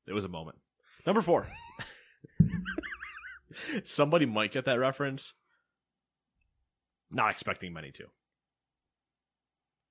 [0.08, 0.58] It was a moment.
[1.06, 1.48] Number four.
[3.86, 5.34] Somebody might get that reference.
[7.12, 8.06] Not expecting many to.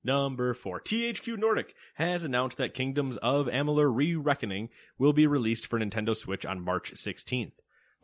[0.04, 0.80] Number four.
[0.80, 4.68] THQ Nordic has announced that Kingdoms of Amalur Re-Reckoning
[4.98, 7.54] will be released for Nintendo Switch on March 16th.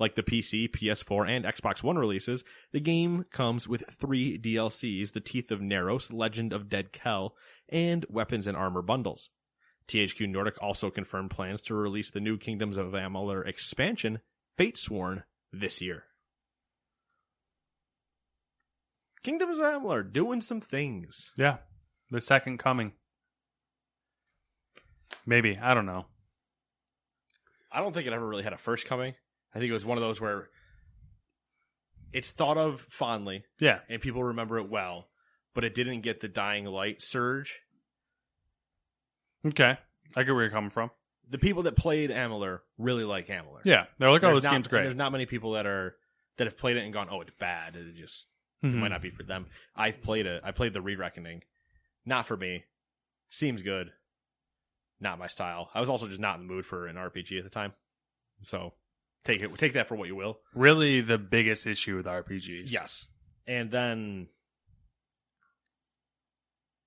[0.01, 2.43] Like the PC, PS4, and Xbox One releases,
[2.73, 7.37] the game comes with three DLCs, The Teeth of Naros, Legend of Dead Kel,
[7.69, 9.31] and Weapons and Armor bundles.
[9.87, 14.21] THQ Nordic also confirmed plans to release the new Kingdoms of Amalur expansion,
[14.59, 16.05] Fatesworn, this year.
[19.23, 21.31] Kingdoms of Amalur doing some things.
[21.37, 21.59] Yeah.
[22.11, 22.93] The second coming.
[25.25, 25.57] Maybe.
[25.59, 26.07] I don't know.
[27.71, 29.15] I don't think it ever really had a first coming.
[29.55, 30.49] I think it was one of those where
[32.13, 33.81] it's thought of fondly Yeah.
[33.89, 35.09] and people remember it well,
[35.55, 37.61] but it didn't get the dying light surge.
[39.47, 39.79] Okay.
[40.17, 40.91] I get where you're coming from.
[41.33, 43.61] The people that played Amalur really like Amalur.
[43.65, 43.87] Yeah.
[43.99, 44.83] They're like, oh, There's this not- game's great.
[44.83, 45.97] There's not many people that are
[46.37, 48.27] that have played it and gone, "Oh, it's bad." It just
[48.63, 48.75] it Mhm.
[48.77, 49.47] might not be for them.
[49.75, 50.41] I've played it.
[50.45, 51.43] I played the Re-Reckoning.
[52.07, 52.65] Not for me.
[53.31, 53.93] Seems good.
[55.01, 55.69] Not my style.
[55.75, 57.73] I was also just not in the mood for an RPG at the time.
[58.43, 58.75] So
[59.25, 60.41] take it take that for what you will.
[60.55, 62.73] Really, the biggest issue with RPGs.
[62.73, 63.07] Yes.
[63.47, 64.29] And then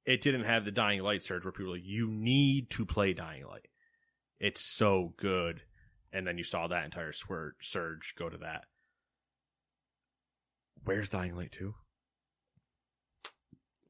[0.06, 3.14] it didn't have the Dying Light surge where people were like, you need to play
[3.14, 3.68] Dying Light.
[4.46, 5.64] It's so good.
[6.14, 8.66] And then you saw that entire swir- surge go to that.
[10.84, 11.74] Where's Dying Light 2?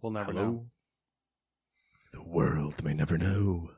[0.01, 0.45] We'll never Hello?
[0.45, 0.65] know.
[2.13, 3.71] The world may never know.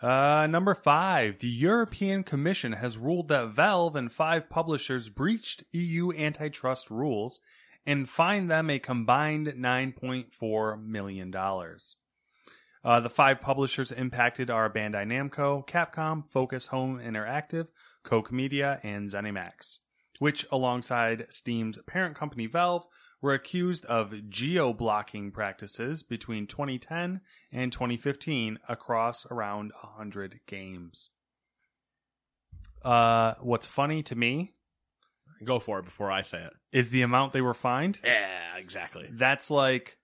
[0.00, 6.12] Uh, number five, the European Commission has ruled that Valve and five publishers breached EU
[6.12, 7.40] antitrust rules
[7.84, 11.34] and fined them a combined $9.4 million.
[12.82, 17.66] Uh, the five publishers impacted are Bandai Namco, Capcom, Focus Home Interactive,
[18.04, 19.78] Koch Media, and ZeniMax,
[20.18, 22.86] which, alongside Steam's parent company Valve,
[23.20, 27.20] were accused of geo blocking practices between 2010
[27.52, 31.10] and 2015 across around 100 games.
[32.82, 34.54] Uh, what's funny to me
[35.44, 36.52] Go for it before I say it.
[36.72, 37.98] is the amount they were fined.
[38.04, 39.08] Yeah, exactly.
[39.10, 39.96] That's like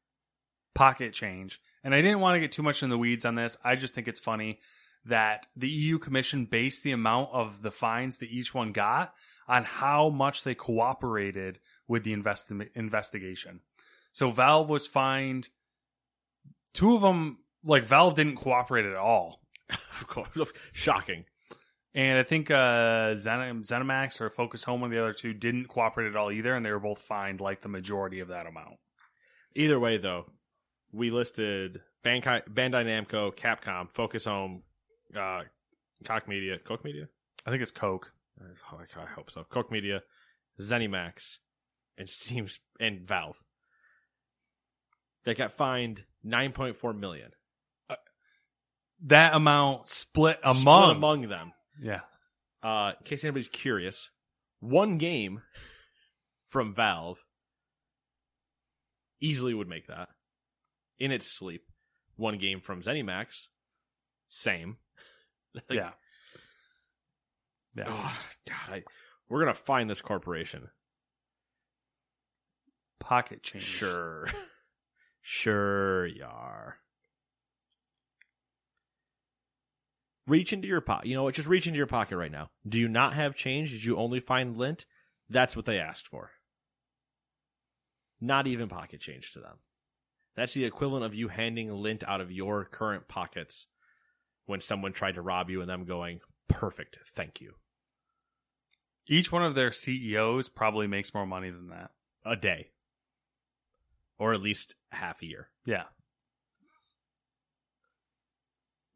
[0.74, 1.60] pocket change.
[1.86, 3.56] And I didn't want to get too much in the weeds on this.
[3.62, 4.58] I just think it's funny
[5.04, 9.14] that the EU Commission based the amount of the fines that each one got
[9.46, 13.60] on how much they cooperated with the invest- investigation.
[14.10, 15.50] So Valve was fined.
[16.72, 19.40] Two of them, like Valve didn't cooperate at all.
[20.00, 20.52] Of course.
[20.72, 21.24] Shocking.
[21.94, 25.68] And I think uh, Zen- ZeniMax or Focus Home, one of the other two, didn't
[25.68, 28.76] cooperate at all either, and they were both fined like the majority of that amount.
[29.54, 30.26] Either way, though,
[30.96, 34.62] we listed Bandai, Bandai Namco, Capcom, Focus Home,
[35.14, 35.42] uh,
[36.04, 37.08] Koch Media, Koch Media.
[37.46, 38.12] I think it's Coke.
[38.40, 39.44] I I hope so.
[39.44, 40.02] Koch Media,
[40.60, 41.36] ZeniMax,
[41.98, 43.38] and Steam's and Valve.
[45.24, 47.30] They got fined nine point four million
[49.04, 51.52] That amount split among, Split among them.
[51.80, 52.00] yeah.
[52.62, 54.10] Uh, in case anybody's curious,
[54.60, 55.42] one game
[56.48, 57.18] from Valve
[59.20, 60.08] easily would make that
[60.98, 61.64] in its sleep.
[62.16, 63.48] One game from ZeniMax,
[64.28, 64.78] same.
[65.54, 65.90] Like, yeah.
[67.76, 67.84] Yeah.
[67.88, 68.82] Oh, God, I,
[69.30, 70.68] we're gonna find this corporation.
[73.00, 73.64] Pocket change.
[73.64, 74.26] Sure,
[75.22, 76.76] sure, you are.
[80.26, 81.06] Reach into your pocket.
[81.06, 81.34] You know what?
[81.34, 82.50] Just reach into your pocket right now.
[82.68, 83.70] Do you not have change?
[83.70, 84.84] Did you only find lint?
[85.30, 86.32] That's what they asked for.
[88.20, 89.58] Not even pocket change to them.
[90.36, 93.66] That's the equivalent of you handing lint out of your current pockets
[94.44, 97.54] when someone tried to rob you and them going, perfect, thank you.
[99.08, 101.90] Each one of their CEOs probably makes more money than that.
[102.24, 102.70] A day.
[104.18, 105.48] Or at least half a year.
[105.64, 105.84] Yeah.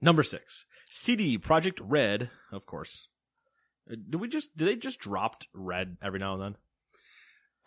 [0.00, 2.30] Number six, CD Projekt Red.
[2.50, 3.08] Of course.
[3.90, 4.56] Uh, Do we just?
[4.56, 6.56] Do they just dropped Red every now and then?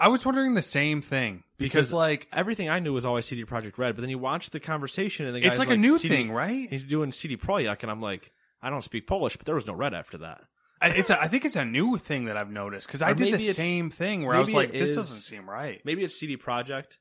[0.03, 3.45] I was wondering the same thing because, Because like, Everything I knew was always CD
[3.45, 5.97] Projekt Red, but then you watch the conversation and the guy's it's like, a new
[5.97, 6.69] CD thing, right?
[6.69, 8.31] He's doing CD Projekt, and I'm like,
[8.61, 10.41] I don't speak Polish, but there was no Red after that.
[10.81, 13.33] I- It's a, I think it's a new thing that I've noticed because I did
[13.33, 15.81] the same thing where I was like, this is- doesn't seem right.
[15.85, 16.97] Maybe it's CD Projekt,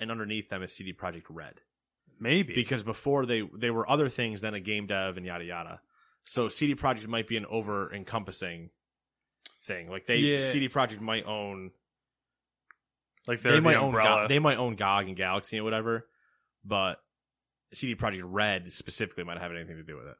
[0.00, 1.60] and underneath them is CD Projekt Red.
[2.18, 5.80] Maybe because before they they were other things than a game dev and yada yada.
[6.24, 8.70] So CD Projekt might be an over encompassing
[9.62, 9.88] thing.
[9.90, 10.50] Like they Yeah.
[10.52, 11.72] CD Projekt might own
[13.26, 16.08] like they they're might the own they might own GOG and Galaxy and whatever,
[16.64, 17.02] but
[17.72, 20.16] CD Projekt Red specifically might have anything to do with it.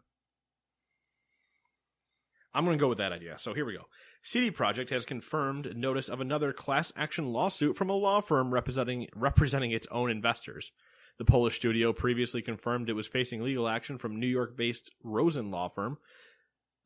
[2.53, 3.39] I'm going to go with that idea.
[3.39, 3.87] So here we go.
[4.23, 9.09] CD Projekt has confirmed notice of another class action lawsuit from a law firm representing
[9.15, 10.73] representing its own investors.
[11.19, 15.69] The Polish studio previously confirmed it was facing legal action from New York-based Rosen law
[15.69, 15.99] firm.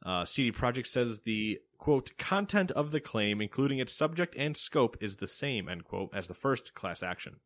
[0.04, 4.96] Uh, CD Projekt says the quote content of the claim, including its subject and scope,
[5.00, 7.36] is the same end quote as the first class action.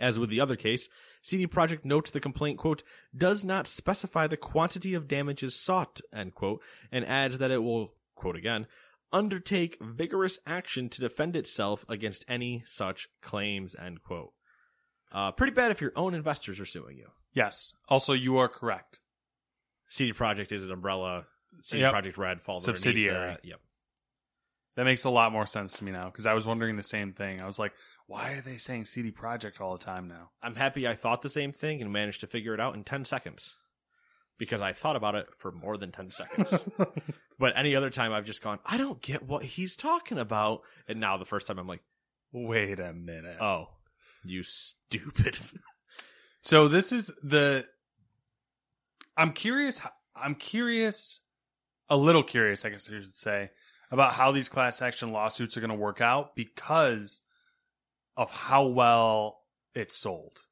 [0.00, 0.88] As with the other case,
[1.22, 2.82] CD Projekt notes the complaint, quote,
[3.16, 7.94] does not specify the quantity of damages sought, end quote, and adds that it will,
[8.14, 8.66] quote again,
[9.12, 14.32] undertake vigorous action to defend itself against any such claims, end quote.
[15.12, 17.08] Uh, pretty bad if your own investors are suing you.
[17.32, 17.72] yes.
[17.88, 19.00] Also, you are correct.
[19.94, 21.24] CD Projekt is an umbrella.
[21.62, 21.94] CD Yep.
[21.94, 23.28] Projekt Red falls Subsidiary.
[23.28, 23.44] that.
[23.44, 23.60] Yep.
[24.76, 27.12] That makes a lot more sense to me now because I was wondering the same
[27.12, 27.40] thing.
[27.40, 27.72] I was like,
[28.08, 30.30] why are they saying CD Projekt all the time now?
[30.42, 33.04] I'm happy I thought the same thing and managed to figure it out in 10
[33.04, 33.54] seconds.
[34.36, 36.64] Because I thought about it for more than 10 seconds.
[37.38, 40.62] but any other time I've just gone, I don't get what he's talking about.
[40.88, 41.84] And now the first time I'm like,
[42.32, 43.36] Wait a minute.
[43.40, 43.68] oh,
[44.24, 45.38] you stupid.
[46.42, 47.64] So this is the.
[49.16, 49.80] I'm curious.
[50.16, 51.20] I'm curious,
[51.88, 53.50] a little curious, I guess I should say,
[53.90, 57.20] about how these class action lawsuits are going to work out because
[58.16, 59.40] of how well
[59.74, 60.42] it's sold.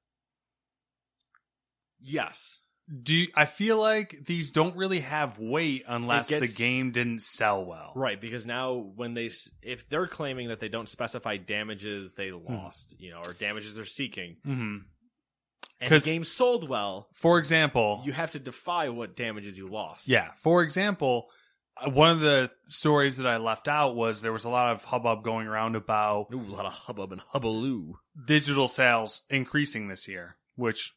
[2.00, 2.58] yes.
[3.02, 7.20] Do you- I feel like these don't really have weight unless gets- the game didn't
[7.22, 7.92] sell well.
[7.94, 8.20] Right.
[8.20, 9.30] Because now when they,
[9.62, 12.44] if they're claiming that they don't specify damages they Hmm.
[12.52, 14.78] lost, you know, or damages they're seeking, hmm
[15.82, 19.68] and the 'Cause- game sold well, For example, you have to defy what damages you
[19.68, 20.08] lost.
[20.08, 20.32] Yeah.
[20.34, 21.30] For example,
[21.76, 24.84] uh, one of the stories that I left out was there was a lot of
[24.84, 27.94] hubbub going around about Ooh, a lot of hubbub and hubbaloo.
[28.26, 30.92] digital sales increasing this year, which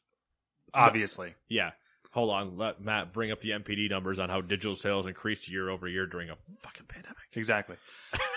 [0.74, 1.36] obviously.
[1.50, 1.72] Yeah.
[2.12, 2.58] Hold on.
[2.58, 6.06] Let Matt bring up the NPD numbers on how digital sales increased year over year
[6.08, 7.18] during a fucking pandemic.
[7.34, 7.76] Exactly.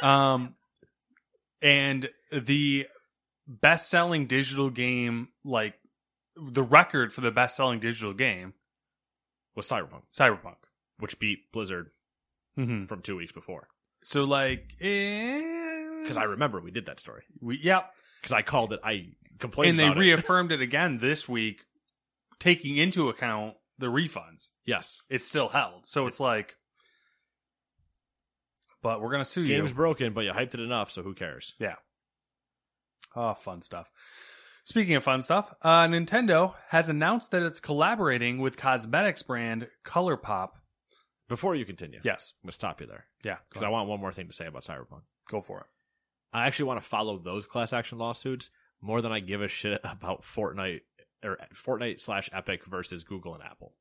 [0.03, 0.55] um,
[1.63, 2.87] and the
[3.47, 5.75] best selling digital game, like
[6.41, 8.55] the record for the best selling digital game,
[9.57, 10.57] Was Cyberpunk, Cyberpunk.
[10.99, 11.91] which beat Blizzard
[12.59, 12.87] Mm-hmm.
[12.87, 13.69] from two weeks before.
[14.03, 17.23] So, like, because Because I remember we did that story.
[17.41, 17.93] we, yep.
[18.21, 18.81] Because I called it.
[18.83, 20.01] I complained And they about it.
[20.01, 21.63] reaffirmed it again this week,
[22.41, 24.49] taking into account the refunds.
[24.67, 25.01] Yes.
[25.09, 25.87] It's still held.
[25.87, 26.57] So it's like,
[28.83, 29.57] but we're going to sue Game's you.
[29.59, 31.55] Game's broken, but you hyped it enough, so who cares?
[31.59, 31.77] Yeah.
[33.15, 33.91] Oh, fun stuff.
[34.69, 40.51] Speaking of fun stuff, uh, Nintendo has announced that it's collaborating with cosmetics brand ColourPop.
[41.27, 42.35] Before you continue, Yes.
[42.45, 43.07] I'm to stop you there.
[43.25, 43.39] Yeah.
[43.49, 45.05] Because I want one more thing to say about Cyberpunk.
[45.31, 45.67] Go for it.
[46.35, 48.51] I actually want to follow those class action lawsuits
[48.83, 50.83] more than I give a shit about Fortnite
[51.25, 53.73] or Fortnite slash Epic versus Google and Apple.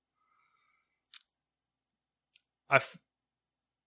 [2.70, 2.98] I f-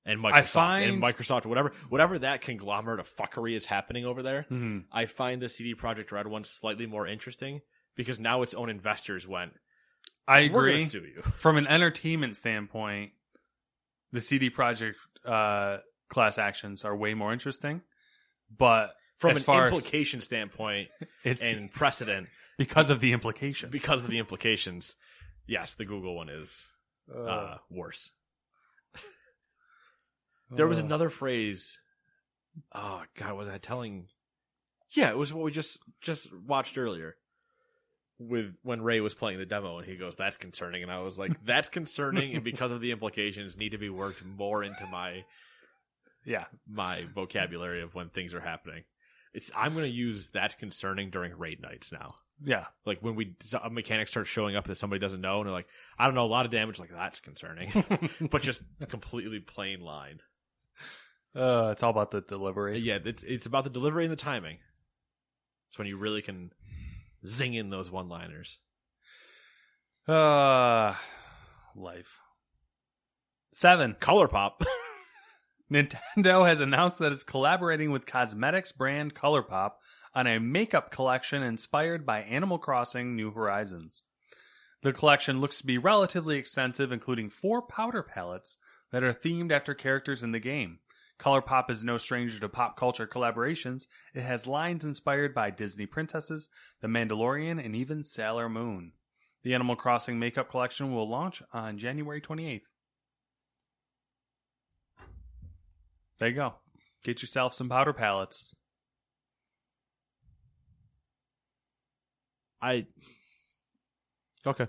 [0.05, 4.23] and Microsoft I find- and Microsoft, whatever whatever that conglomerate of fuckery is happening over
[4.23, 4.47] there.
[4.51, 4.85] Mhm.
[4.93, 7.61] I find the CD Projekt Red one slightly more interesting
[7.97, 9.53] because now its own investors went.
[10.29, 10.85] I We're agree.
[10.85, 11.23] sue you.
[11.23, 13.13] From an entertainment standpoint,
[14.13, 14.95] the CD Projekt
[15.25, 15.79] uh,
[16.09, 17.83] class actions are way more interesting.
[18.57, 20.89] But From as an far implication standpoint
[21.25, 22.29] it's and precedent,
[22.59, 23.71] because of the implication.
[23.71, 24.97] because of the implications,
[25.47, 26.65] yes, the Google one is
[27.15, 28.11] uh, worse.
[30.51, 30.85] There was Uh.
[30.85, 31.79] another phrase.
[32.73, 34.09] Oh God, was I telling?
[34.91, 37.17] Yeah, it was what we just just watched earlier.
[38.19, 41.19] With when Ray was playing the demo, and he goes, "That's concerning," and I was
[41.19, 45.25] like, "That's concerning," and because of the implications, need to be worked more into my
[46.27, 46.45] yeah.
[46.69, 48.85] my vocabulary of when things are happening.
[49.33, 52.09] It's I'm going to use that concerning during raid nights now.
[52.45, 52.67] Yeah.
[52.85, 55.69] Like when we a mechanic starts showing up that somebody doesn't know, and they're like,
[55.99, 57.71] "I don't know, a lot of damage." Like that's concerning,
[58.31, 60.21] but just completely plain line.
[61.35, 62.79] Uh, it's all about the delivery.
[62.79, 64.59] Yeah, it's it's about the delivery and the timing.
[65.69, 66.51] It's when you really can
[67.25, 68.59] zing in those one liners.
[70.09, 70.95] Uh,
[71.77, 72.19] life.
[73.53, 73.97] Seven.
[74.01, 74.65] ColourPop.
[75.73, 79.73] Nintendo has announced that it's collaborating with cosmetics brand ColourPop
[80.15, 84.03] on a makeup collection inspired by Animal Crossing New Horizons.
[84.83, 88.57] The collection looks to be relatively extensive, including four powder palettes
[88.91, 90.79] that are themed after characters in the game.
[91.21, 93.87] ColourPop is no stranger to pop culture collaborations.
[94.15, 96.49] It has lines inspired by Disney princesses,
[96.81, 98.93] The Mandalorian, and even Sailor Moon.
[99.43, 102.63] The Animal Crossing makeup collection will launch on January 28th.
[106.19, 106.55] There you go.
[107.05, 108.55] Get yourself some powder palettes.
[112.63, 112.87] I.
[114.47, 114.69] Okay.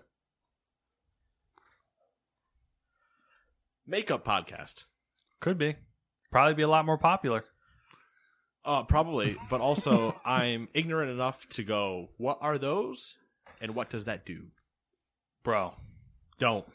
[3.86, 4.86] Makeup podcast.
[5.41, 5.76] Could be.
[6.32, 7.43] Probably be a lot more popular.
[8.63, 12.09] Uh, probably, but also I'm ignorant enough to go.
[12.17, 13.15] What are those,
[13.59, 14.47] and what does that do?
[15.43, 15.73] Bro,
[16.38, 16.65] Don't.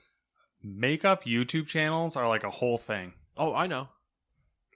[0.62, 3.12] makeup YouTube channels are like a whole thing.
[3.36, 3.88] Oh, I know.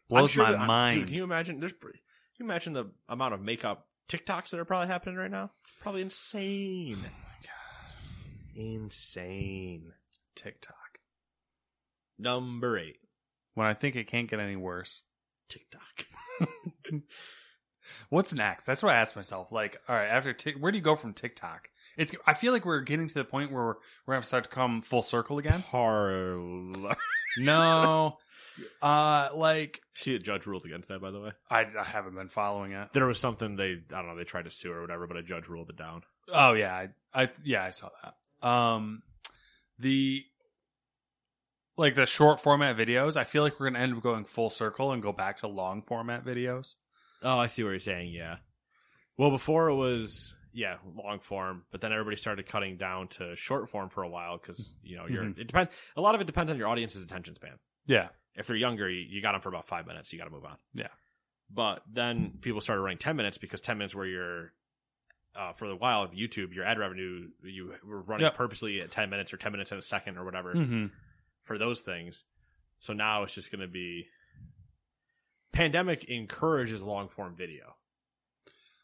[0.08, 1.00] Blows sure my that- mind.
[1.00, 1.60] Dude, can you imagine?
[1.60, 1.72] There's.
[1.72, 1.90] Can
[2.38, 5.50] you imagine the amount of makeup TikToks that are probably happening right now?
[5.82, 6.98] Probably insane.
[8.54, 9.92] Insane.
[10.34, 10.98] TikTok.
[12.18, 12.96] Number eight.
[13.60, 15.04] When I think it can't get any worse.
[15.50, 16.06] TikTok.
[18.08, 18.64] What's next?
[18.64, 19.52] That's what I ask myself.
[19.52, 21.68] Like, all right, after Tik, where do you go from TikTok?
[21.98, 22.14] It's.
[22.26, 23.74] I feel like we're getting to the point where we're,
[24.06, 25.62] we're gonna start to come full circle again.
[25.62, 26.96] Parler.
[27.36, 28.16] No,
[28.80, 31.32] uh, like See, a judge ruled against that, by the way.
[31.50, 32.88] I, I haven't been following it.
[32.94, 35.22] There was something they, I don't know, they tried to sue or whatever, but a
[35.22, 36.02] judge ruled it down.
[36.32, 36.88] Oh yeah, I,
[37.22, 38.48] I yeah I saw that.
[38.48, 39.02] Um,
[39.78, 40.24] the
[41.80, 43.16] like the short format videos.
[43.16, 45.82] I feel like we're gonna end up going full circle and go back to long
[45.82, 46.74] format videos.
[47.22, 48.12] Oh, I see what you're saying.
[48.12, 48.36] Yeah.
[49.16, 53.70] Well, before it was yeah long form, but then everybody started cutting down to short
[53.70, 55.38] form for a while because you know you're Mhm.
[55.38, 55.72] it depends.
[55.96, 57.58] A lot of it depends on your audience's attention span.
[57.86, 60.12] Yeah, If they're younger, you, you got them for about five minutes.
[60.12, 60.56] You got to move on.
[60.74, 60.88] Yeah.
[61.50, 64.52] But then people started running ten minutes because ten minutes where you're.
[65.34, 68.34] Uh, for the while of YouTube, your ad revenue you were running Yep.
[68.34, 70.86] purposely at ten minutes or ten minutes in a second or whatever mm-hmm.
[71.50, 72.22] For those things.
[72.78, 74.06] So now it's just going to be
[75.52, 77.74] pandemic encourages long form video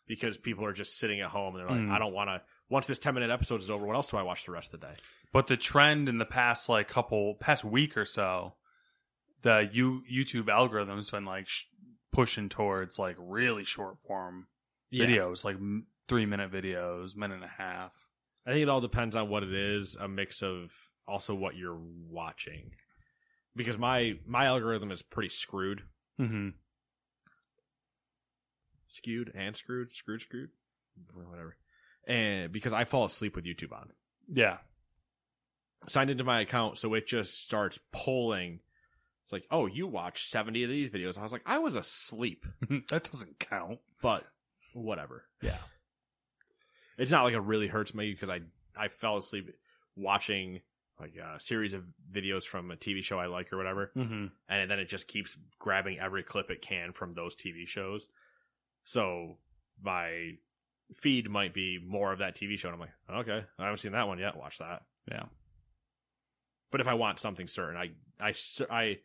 [0.08, 1.92] because people are just sitting at home and they're like, Mm.
[1.92, 2.42] I don't want to.
[2.68, 4.80] Once this ten minute episode is over, what else do I watch the rest of
[4.80, 4.92] the day?
[5.32, 8.54] But the trend in the past like couple past week or so,
[9.42, 11.66] the you YouTube algorithm's been like sh-
[12.10, 14.48] pushing towards like really short form
[14.92, 17.94] videos, like m- three minute videos, minute and a half.
[18.44, 19.94] I think it all depends on what it is.
[19.94, 20.72] A mix of
[21.08, 21.78] also what you're
[22.10, 22.72] watching,
[23.54, 25.82] because my my algorithm is pretty screwed,
[26.20, 26.48] Mm-hmm.
[28.88, 30.50] skewed and screwed, screwed, screwed,
[31.14, 31.56] whatever.
[32.06, 33.90] And because I fall asleep with YouTube on.
[34.32, 34.58] Yeah.
[35.88, 38.60] signed into my account, so it just starts pulling.
[39.24, 41.18] It's like, oh, you watched 70 of these videos.
[41.18, 42.46] I was like, I was asleep,
[42.90, 43.78] that doesn't count.
[44.00, 44.24] but
[44.72, 45.24] whatever.
[45.42, 45.58] Yeah.
[46.98, 48.40] It's not like it really hurts me because I,
[48.76, 49.50] I fell asleep
[49.96, 50.60] watching
[51.00, 53.90] like a series of videos from a TV show I like or whatever.
[53.96, 54.26] Mm-hmm.
[54.48, 58.08] And then it just keeps grabbing every clip it can from those TV shows.
[58.84, 59.36] So
[59.82, 60.36] my
[60.94, 62.68] feed might be more of that TV show.
[62.68, 64.36] And I'm like, okay, I haven't seen that one yet.
[64.36, 64.82] Watch that.
[65.10, 65.24] Yeah.
[66.70, 67.90] But if I want something certain, I
[68.20, 68.32] I
[68.70, 68.98] I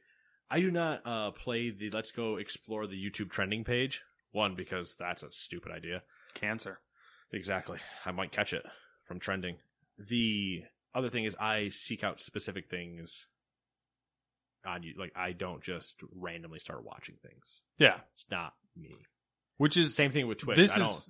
[0.49, 4.03] I do not uh, play the Let's Go Explore the YouTube trending page.
[4.31, 6.03] One because that's a stupid idea.
[6.33, 6.79] Cancer.
[7.33, 8.65] Exactly, I might catch it
[9.05, 9.57] from trending.
[9.97, 10.63] The
[10.93, 13.25] other thing is I seek out specific things
[14.65, 14.93] on you.
[14.97, 17.61] Like I don't just randomly start watching things.
[17.77, 17.97] Yeah.
[18.13, 18.95] It's not me.
[19.57, 20.57] Which is Same thing with Twitch.
[20.57, 20.89] This I don't.
[20.89, 21.09] is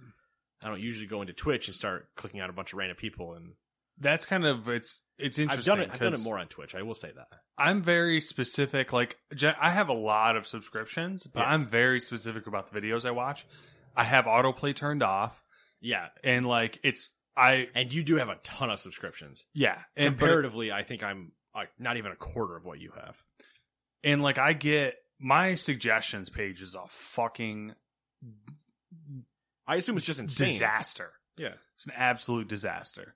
[0.64, 3.34] I don't usually go into Twitch and start clicking out a bunch of random people.
[3.34, 3.54] And
[3.98, 5.72] that's kind of it's it's interesting.
[5.72, 5.90] I've done it.
[5.94, 6.76] I've done it more on Twitch.
[6.76, 7.28] I will say that.
[7.58, 8.94] I'm very specific.
[8.94, 9.18] Like
[9.60, 11.48] I have a lot of subscriptions, but Yeah.
[11.52, 13.46] I'm very specific about the videos I watch.
[13.96, 15.44] I have autoplay turned off,
[15.82, 17.12] Yeah, and like it's
[17.42, 19.46] I and you do have a ton of subscriptions.
[19.54, 23.18] yeah, and comparatively, I think I'm like not even a quarter of what you have.
[24.04, 27.74] and like I get my suggestions page is a fucking
[29.68, 30.48] I assume it's just insane.
[30.50, 31.12] disaster.
[31.38, 33.16] Yeah, It's an absolute disaster.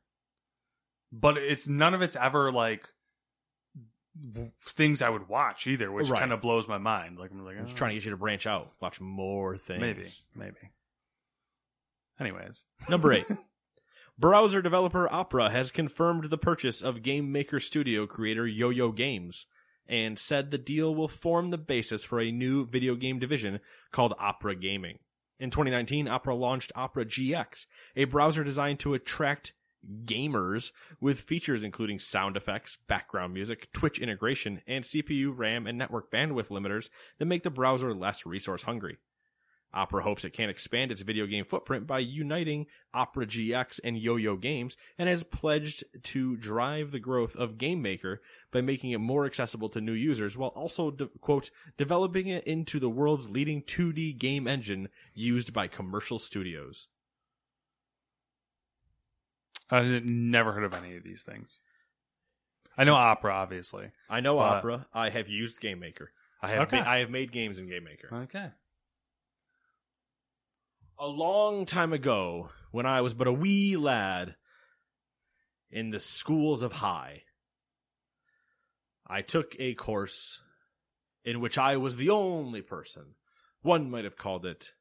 [1.11, 2.88] But it's none of it's ever like
[4.61, 6.19] things I would watch either, which Right.
[6.19, 7.17] kind of blows my mind.
[7.19, 9.57] Like I'm like, I'm just oh, trying to get you to branch out, watch more
[9.57, 9.82] things.
[9.82, 10.05] maybe,
[10.36, 10.71] maybe.
[12.19, 13.26] Anyways, Number eight.
[14.18, 19.45] Browser developer Opera has confirmed the purchase of Game Maker Studio creator Yo-Yo Games
[19.88, 23.59] and said the deal will form the basis for a new video game division
[23.91, 24.99] called Opera Gaming.
[25.38, 27.66] In 2019, Opera launched Opera GX,
[27.97, 29.51] a browser designed to attract
[30.05, 36.09] gamers with features including sound effects, background music, Twitch integration, and CPU, RAM, and network
[36.09, 36.89] bandwidth limiters
[37.20, 38.97] that make the browser less resource hungry.
[39.76, 44.38] Opera hopes it can expand its video game footprint by uniting Opera GX and Yo-Yo
[44.38, 48.21] Games and has pledged to drive the growth of Game Maker
[48.51, 52.80] by making it more accessible to new users while also, de- quote, developing it into
[52.80, 56.88] the world's leading 2D game engine used by commercial studios.
[59.69, 61.61] I never heard of any of these things.
[62.78, 63.91] I know opera, obviously.
[64.09, 64.86] I know Opera.
[64.93, 66.11] I have used Game Maker.
[66.41, 66.80] I have Okay.
[66.82, 68.09] ma- I have made games in Game Maker.
[68.13, 68.49] Okay.
[70.98, 74.36] A long time ago when I was but a wee lad
[75.70, 77.24] in the schools of high.
[79.08, 80.39] I took a course
[81.24, 83.16] in which I was the only person.
[83.62, 84.72] One might have called it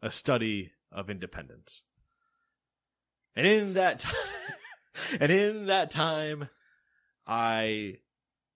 [0.00, 1.82] a study of independence.
[3.34, 4.14] And in that time,
[5.20, 6.48] and in that time,
[7.26, 7.98] I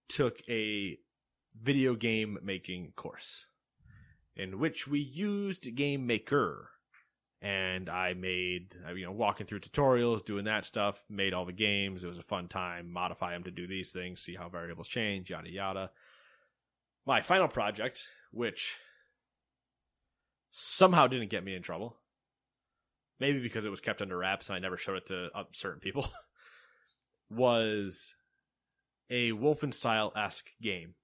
[0.09, 0.99] took a
[1.61, 3.45] video game making course
[4.37, 6.71] in which we used Game Maker
[7.41, 11.53] and I made, uh, you know, walking through tutorials, doing that stuff, made all the
[11.53, 12.03] games.
[12.03, 12.93] It was a fun time.
[12.93, 15.91] Modify them to do these things, see how variables change, yada yada.
[17.07, 18.77] My final project, which
[20.51, 21.97] somehow didn't get me in trouble,
[23.21, 25.81] maybe because it was kept under wraps and I never showed it to uh, certain
[25.81, 26.09] people,
[27.31, 28.15] was
[29.11, 30.95] a Wolfenstein esque game.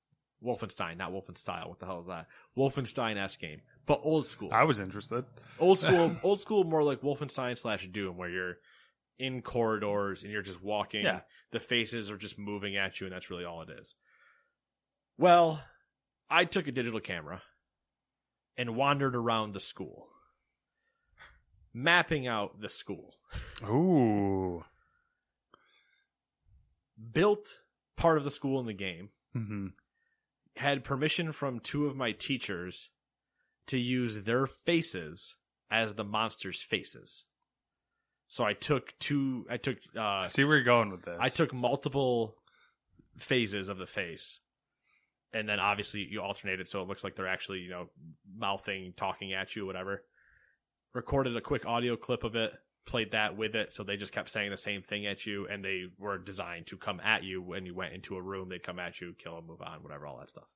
[0.45, 1.69] Wolfenstein, not Wolfenstein.
[1.69, 2.27] What the hell is that?
[2.57, 5.25] Wolfenstein esque game, but old school I was interested.
[5.59, 8.57] old school old school more like wolfenstein slash doom where you're
[9.19, 11.21] in corridors and you're just walking Yeah.
[11.53, 13.95] the faces are just moving at you and that's really all it is
[15.19, 15.63] well
[16.29, 17.43] i took a digital camera
[18.57, 20.09] and wandered around the school
[21.73, 23.15] mapping out the school
[23.65, 24.65] Ooh.
[27.13, 27.59] built
[27.97, 29.67] part of the school in the game hmm
[30.57, 32.91] had permission from two of my teachers
[33.69, 35.37] to use their faces
[35.71, 37.25] as the monsters' faces.
[38.29, 39.45] So I took two.
[39.51, 39.79] I took.
[39.97, 41.17] Uh, I see where you're going with this.
[41.21, 42.37] I took multiple
[43.19, 44.41] phases of the face,
[45.33, 47.91] and then obviously you alternate it so it looks like they're actually you know
[48.37, 50.03] mouthing, talking at you, whatever.
[50.95, 52.53] Recorded a quick audio clip of it,
[52.87, 55.65] played that with it, so they just kept saying the same thing at you, and
[55.65, 58.49] they were designed to come at you when you went into a room.
[58.49, 60.49] They'd come at you, kill them, move on, whatever, all that stuff.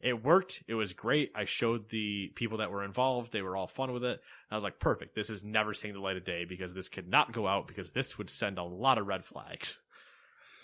[0.00, 0.62] It worked.
[0.66, 1.30] It was great.
[1.34, 3.32] I showed the people that were involved.
[3.32, 4.20] They were all fun with it.
[4.50, 5.14] I was like, perfect.
[5.14, 7.90] This is never seeing the light of day because this could not go out because
[7.92, 9.78] this would send a lot of red flags.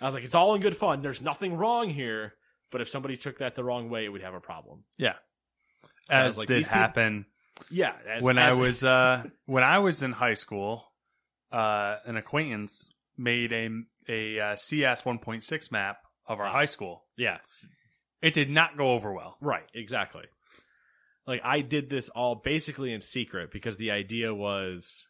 [0.01, 1.03] I was like, it's all in good fun.
[1.03, 2.34] There's nothing wrong here.
[2.70, 4.84] But if somebody took that the wrong way, it would have a problem.
[4.97, 5.14] yeah.
[6.09, 7.26] As like, did these people- happen
[7.70, 7.95] Yeah.
[8.09, 10.84] as- when as- I was uh when I was in high school,
[11.53, 13.68] uh an acquaintance made a
[14.09, 16.53] a uh, CS 1.6 map of our Ah.
[16.53, 17.05] high school.
[17.16, 17.39] yeah.
[18.23, 19.37] It did not go over well.
[19.41, 20.25] Right, exactly.
[21.27, 25.07] Like I did this all basically in secret because the idea was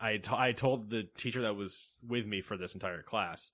[0.00, 3.50] I t- I told the teacher that was with me for this entire class.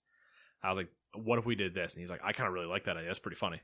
[0.63, 2.67] I was like, "What if we did this?" And he's like, "I kind of really
[2.67, 3.11] like that idea.
[3.11, 3.61] It's pretty funny."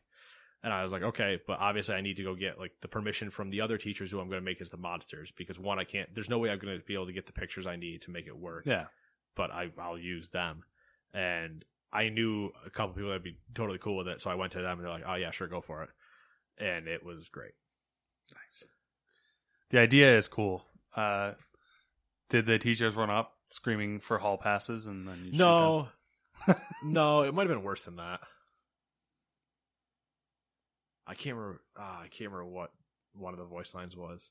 [0.62, 3.31] And I was like, "Okay, but obviously I need to go get like the permission
[3.31, 5.85] from the other teachers who I'm going to make as the monsters because one I
[5.85, 6.14] can't.
[6.14, 8.11] There's no way I'm going to be able to get the pictures I need to
[8.11, 8.64] make it work.
[8.66, 8.87] Yeah.
[9.35, 10.64] but I I'll use them.
[11.14, 11.64] And
[11.97, 14.61] I knew a couple people that'd be totally cool with it, so I went to
[14.61, 15.90] them and they're like, "Oh yeah, sure, go for it."
[16.59, 17.53] And it was great.
[18.34, 18.72] Nice.
[19.70, 20.64] The idea is cool.
[20.94, 21.32] Uh
[22.28, 25.38] did the teachers run up screaming for hall passes and then you?
[25.38, 25.88] No,
[26.82, 28.20] no, it might have been worse than that.
[31.07, 31.62] I can't remember.
[31.78, 32.72] ah, I can't remember what
[33.14, 34.30] one of the voice lines was.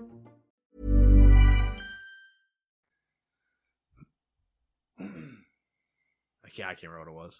[6.55, 7.39] Can't, I can't remember what it was.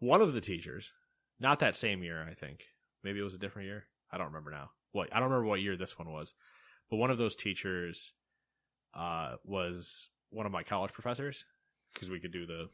[0.00, 0.92] One of the teachers,
[1.40, 2.64] not that same year, I think.
[3.02, 3.84] Maybe it was a different year.
[4.10, 4.70] I don't remember now.
[4.92, 6.34] What I don't remember what year this one was,
[6.90, 8.12] but one of those teachers
[8.94, 11.44] uh, was one of my college professors
[11.92, 12.68] because we could do the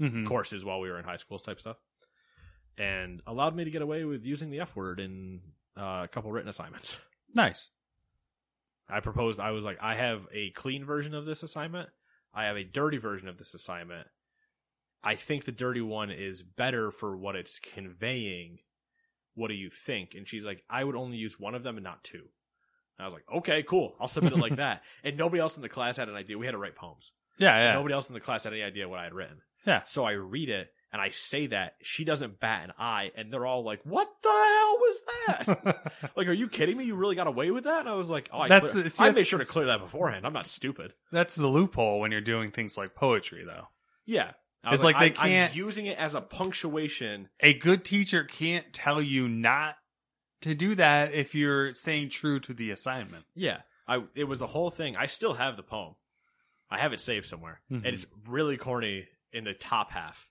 [0.00, 0.26] Mhm.
[0.26, 1.78] courses while we were in high school type stuff,
[2.78, 5.40] and allowed me to get away with using the F word in
[5.76, 7.00] uh, a couple written assignments.
[7.34, 7.70] Nice.
[8.88, 11.90] I proposed I was like, I have a clean version of this assignment.
[12.32, 14.06] I have a dirty version of this assignment.
[15.06, 18.58] I think the dirty one is better for what it's conveying.
[19.34, 20.14] What do you think?
[20.16, 22.24] And she's like, I would only use one of them and not two.
[22.98, 23.94] And I was like, okay, cool.
[24.00, 24.82] I'll submit it like that.
[25.04, 26.38] And nobody else in the class had an idea.
[26.38, 27.12] We had to write poems.
[27.38, 27.72] Yeah, yeah.
[27.74, 29.42] Nobody else in the class had any idea what I had written.
[29.66, 29.82] Yeah.
[29.84, 31.74] So I read it and I say that.
[31.82, 33.12] She doesn't bat an eye.
[33.16, 35.92] And they're all like, what the hell was that?
[36.16, 36.84] like, are you kidding me?
[36.84, 37.80] You really got away with that?
[37.80, 39.80] And I was like, oh, I, That's- clear- see, I made sure to clear that
[39.80, 40.26] beforehand.
[40.26, 40.94] I'm not stupid.
[41.12, 43.68] That's the loophole when you're doing things like poetry, though.
[44.06, 44.32] Yeah.
[44.66, 47.28] I It's was like they I- I'm can't- using it as a punctuation.
[47.40, 49.76] A good teacher can't tell you not
[50.42, 53.24] to do that if you're staying true to the assignment.
[53.34, 53.62] Yeah.
[53.86, 54.96] I it was a whole thing.
[54.96, 55.94] I still have the poem.
[56.68, 57.62] I have it saved somewhere.
[57.70, 57.76] Mhm.
[57.76, 60.28] And it's really corny in the top half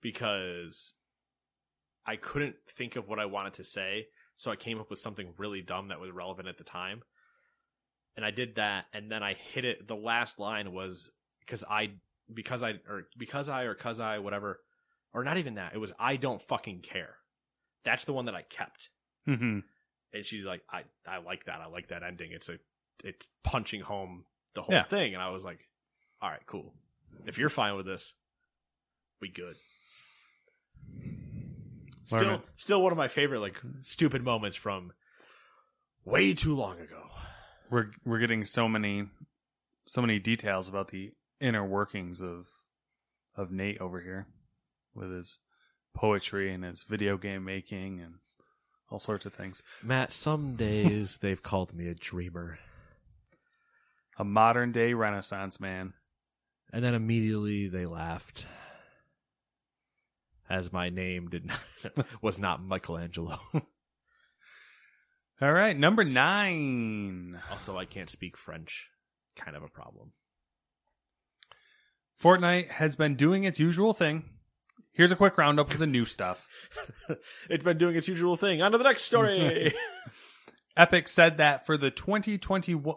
[0.00, 0.94] because
[2.06, 5.34] I couldn't think of what I wanted to say, so I came up with something
[5.38, 7.02] really dumb that was relevant at the time.
[8.16, 11.10] And I did that and then I hit it the last line was
[11.40, 11.94] because I
[12.32, 14.60] because I or because I or cuz I whatever
[15.12, 15.74] or not even that.
[15.74, 17.16] It was I don't fucking care.
[17.84, 18.88] That's the one that I kept.
[19.28, 19.60] Mm-hmm.
[20.12, 21.60] and she's like, I, I like that.
[21.60, 22.30] I like that ending.
[22.32, 22.58] It's a,
[23.02, 24.82] it's punching home the whole Yeah.
[24.82, 25.14] thing.
[25.14, 25.60] And I was like,
[26.20, 26.74] all right, cool.
[27.26, 28.12] If you're fine with this,
[29.20, 29.56] we good.
[32.10, 32.40] Learn Still, it.
[32.56, 34.92] still one of my favorite like stupid moments from
[36.04, 37.02] way too long ago.
[37.70, 39.06] We're we're getting so many
[39.86, 41.12] so many details about the
[41.44, 42.46] inner workings of
[43.36, 44.26] of Nate over here
[44.94, 45.38] with his
[45.94, 48.14] poetry and his video game making and
[48.90, 49.62] all sorts of things.
[49.82, 52.56] Matt, some days they've called me a dreamer,
[54.18, 55.94] A modern day renaissance man.
[56.72, 58.46] and then immediately they laughed.
[60.48, 61.58] As my name did not,
[62.22, 63.38] was not Michelangelo.
[65.40, 67.40] All right, number 9.
[67.50, 68.88] Also, I can't speak French.
[69.36, 70.12] Kind of a problem.
[72.22, 74.24] Fortnite has been doing its usual thing.
[74.92, 76.46] Here's a quick roundup of the new stuff.
[77.50, 78.62] it's been doing its usual thing.
[78.62, 79.74] On to the next story.
[80.76, 82.96] Epic said that for the 2021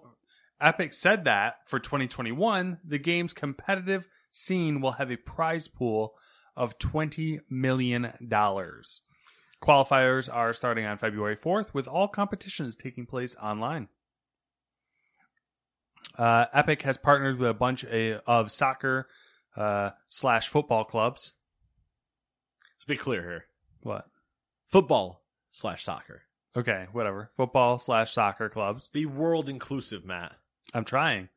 [0.60, 6.16] Epic said that for 2021, the game's competitive scene will have a prize pool
[6.56, 9.02] of 20 million dollars.
[9.62, 13.88] Qualifiers are starting on February 4th with all competitions taking place online.
[16.18, 19.08] Uh, Epic has partnered with a bunch of, of soccer
[19.56, 21.34] uh, slash football clubs.
[22.78, 23.46] Let's be clear here.
[23.82, 24.06] What?
[24.68, 26.24] Football slash soccer.
[26.56, 27.32] Okay, whatever.
[27.38, 28.90] Football slash soccer clubs.
[28.90, 30.34] Be world inclusive, Matt.
[30.74, 31.30] I'm trying.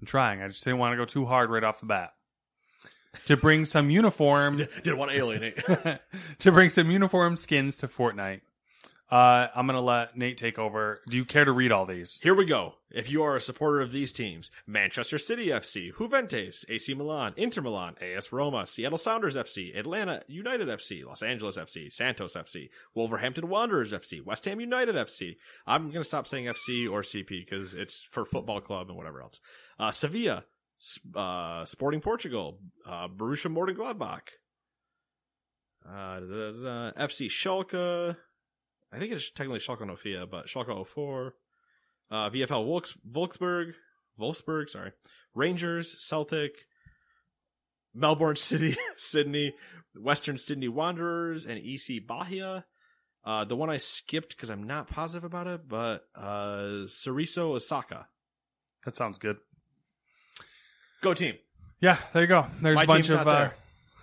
[0.00, 0.42] I'm trying.
[0.42, 2.12] I just didn't want to go too hard right off the bat.
[3.26, 5.58] To bring some uniform Didn't want to alienate.
[6.40, 8.40] to bring some uniform skins to Fortnite.
[9.10, 11.00] Uh, I'm gonna let Nate take over.
[11.08, 12.20] Do you care to read all these?
[12.22, 12.74] Here we go.
[12.90, 17.62] If you are a supporter of these teams, Manchester City FC, Juventus, AC Milan, Inter
[17.62, 23.48] Milan, AS Roma, Seattle Sounders FC, Atlanta United FC, Los Angeles FC, Santos FC, Wolverhampton
[23.48, 25.36] Wanderers FC, West Ham United FC.
[25.66, 29.22] I'm going to stop saying FC or CP because it's for football club and whatever
[29.22, 29.40] else.
[29.78, 30.44] Uh, Sevilla,
[31.14, 34.28] uh, Sporting Portugal, uh, Borussia Mönchengladbach,
[35.86, 38.16] uh, da, da, da, FC Schalke.
[38.92, 41.34] I think it's technically Schalke Nofia, but Schalke 04.
[42.10, 43.74] Uh, VFL Volks, Volksburg,
[44.18, 44.92] Wolfsburg, sorry.
[45.34, 46.52] Rangers, Celtic,
[47.94, 49.54] Melbourne City, Sydney,
[49.94, 52.64] Western Sydney Wanderers, and EC Bahia.
[53.24, 58.06] Uh, the one I skipped because I'm not positive about it, but uh, Cerezo Osaka.
[58.84, 59.36] That sounds good.
[61.02, 61.34] Go team.
[61.80, 62.46] Yeah, there you go.
[62.62, 63.50] There's My a bunch of uh,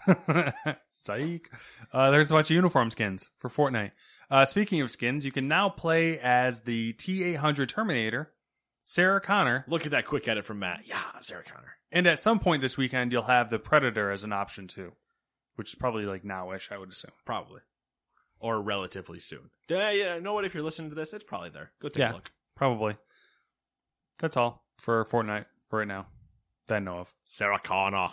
[0.90, 1.50] psych.
[1.92, 3.92] Uh, there's a bunch of uniform skins for Fortnite.
[4.32, 8.32] Uh, speaking of skins, you can now play as the T800 Terminator,
[8.84, 10.82] Sarah Connor, Look at that quick edit from Matt.
[10.88, 11.78] Yeah, Sarah Connor.
[11.92, 14.94] and at some point this weekend you'll have the Predator as an option too,
[15.56, 17.12] which is probably like nowish, I would assume.
[17.26, 17.62] Probably.
[18.40, 19.50] Or relatively soon.
[19.70, 20.46] Yeah, yeah, you know what?
[20.46, 21.72] If you're listening to this, it's probably there.
[21.82, 22.12] Go take Yeah.
[22.12, 22.32] a look.
[22.56, 22.98] Probably.
[24.20, 26.08] That's all for Fortnite for right now
[26.68, 27.14] that I know of.
[27.24, 28.10] Sarah Connor.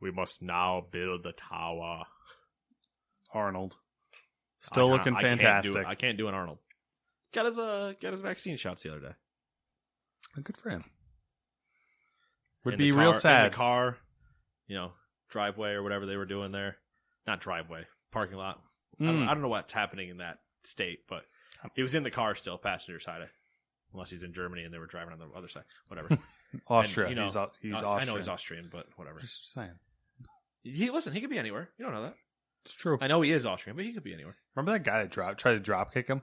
[0.00, 2.04] We must now build the tower.
[3.32, 3.76] Arnold.
[4.64, 5.86] Still I looking can't- I can't do fantastic.
[5.86, 6.58] I can't do an Arnold.
[7.32, 9.14] Got his uh got his vaccine shots the other day.
[10.36, 10.84] A good for him.
[12.64, 13.44] Would In be the real sad.
[13.46, 13.98] In the car,
[14.66, 14.92] you know,
[15.28, 16.76] driveway or whatever they were doing there.
[17.26, 18.60] Not driveway, parking lot.
[19.00, 19.28] I, don't, Mm.
[19.28, 21.24] I don't know what's happening in that state, but
[21.74, 23.28] he was in the car still, passenger side.
[23.92, 25.64] Unless he's in Germany and they were driving on the other side.
[25.88, 26.18] Whatever.
[26.68, 27.06] Austria.
[27.06, 28.00] And, you know, he's, he's Austrian.
[28.00, 29.20] I know he's Austrian, but whatever.
[29.20, 29.70] Just saying.
[30.62, 31.12] He listen.
[31.12, 31.68] He could be anywhere.
[31.78, 32.14] You don't know that.
[32.64, 32.98] It's true.
[33.00, 34.36] I know he is Austrian, but he could be anywhere.
[34.54, 36.22] Remember that guy that drop, tried to drop kick him?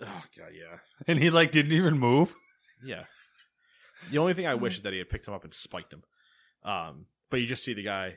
[0.00, 2.34] Oh god, yeah, And he like didn't even move?
[2.84, 3.04] yeah.
[4.10, 6.02] The only thing I wish is that he had picked him up and spiked him.
[6.64, 8.16] Um, but you just see the guy,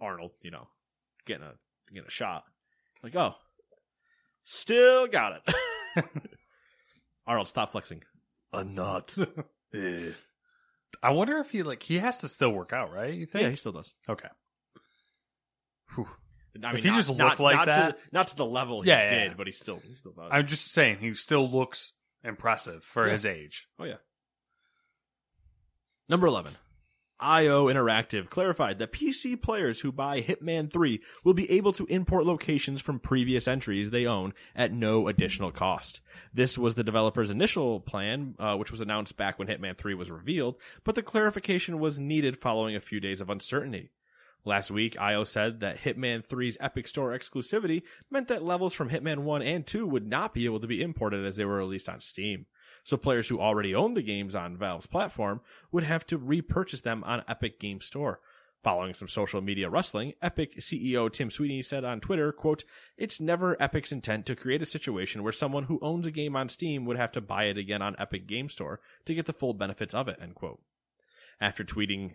[0.00, 0.68] Arnold, you know,
[1.26, 1.52] getting a
[1.92, 2.44] getting a shot.
[3.02, 3.34] Like, oh,
[4.44, 6.04] still got it.
[7.26, 8.02] Arnold, stop flexing.
[8.52, 9.14] I'm not.
[9.74, 10.10] Eh.
[11.02, 13.14] I wonder if he like he has to still work out, right?
[13.14, 13.42] You think?
[13.42, 13.92] yeah, he still does.
[14.08, 14.28] okay.
[15.94, 16.08] Whew.
[16.62, 18.82] I If he not- just not- looked like not that- To, not to the level
[18.82, 19.34] he Yeah, did, yeah.
[19.36, 20.28] but he still he still does.
[20.30, 21.92] I'm just saying he still looks
[22.24, 23.68] impressive for his age.
[23.78, 23.96] Oh yeah.
[26.08, 26.56] Number eleven.
[27.20, 32.26] IO Interactive clarified that PC players who buy Hitman 3 will be able to import
[32.26, 36.00] locations from previous entries they own at no additional cost.
[36.34, 40.10] This was the developer's initial plan, uh, which was announced back when Hitman 3 was
[40.10, 43.92] revealed, but the clarification was needed following a few days of uncertainty.
[44.44, 49.20] Last week, IO said that Hitman 3's Epic Store exclusivity meant that levels from Hitman
[49.20, 52.00] 1 and 2 would not be able to be imported as they were released on
[52.00, 52.46] Steam.
[52.82, 57.04] So players who already owned the games on Valve's platform would have to repurchase them
[57.04, 58.18] on Epic Game Store.
[58.64, 62.64] Following some social media rustling, Epic CEO Tim Sweeney said on Twitter, quote,
[62.96, 66.48] It's never Epic's intent to create a situation where someone who owns a game on
[66.48, 69.54] Steam would have to buy it again on Epic Game Store to get the full
[69.54, 70.60] benefits of it, end quote.
[71.40, 72.14] After tweeting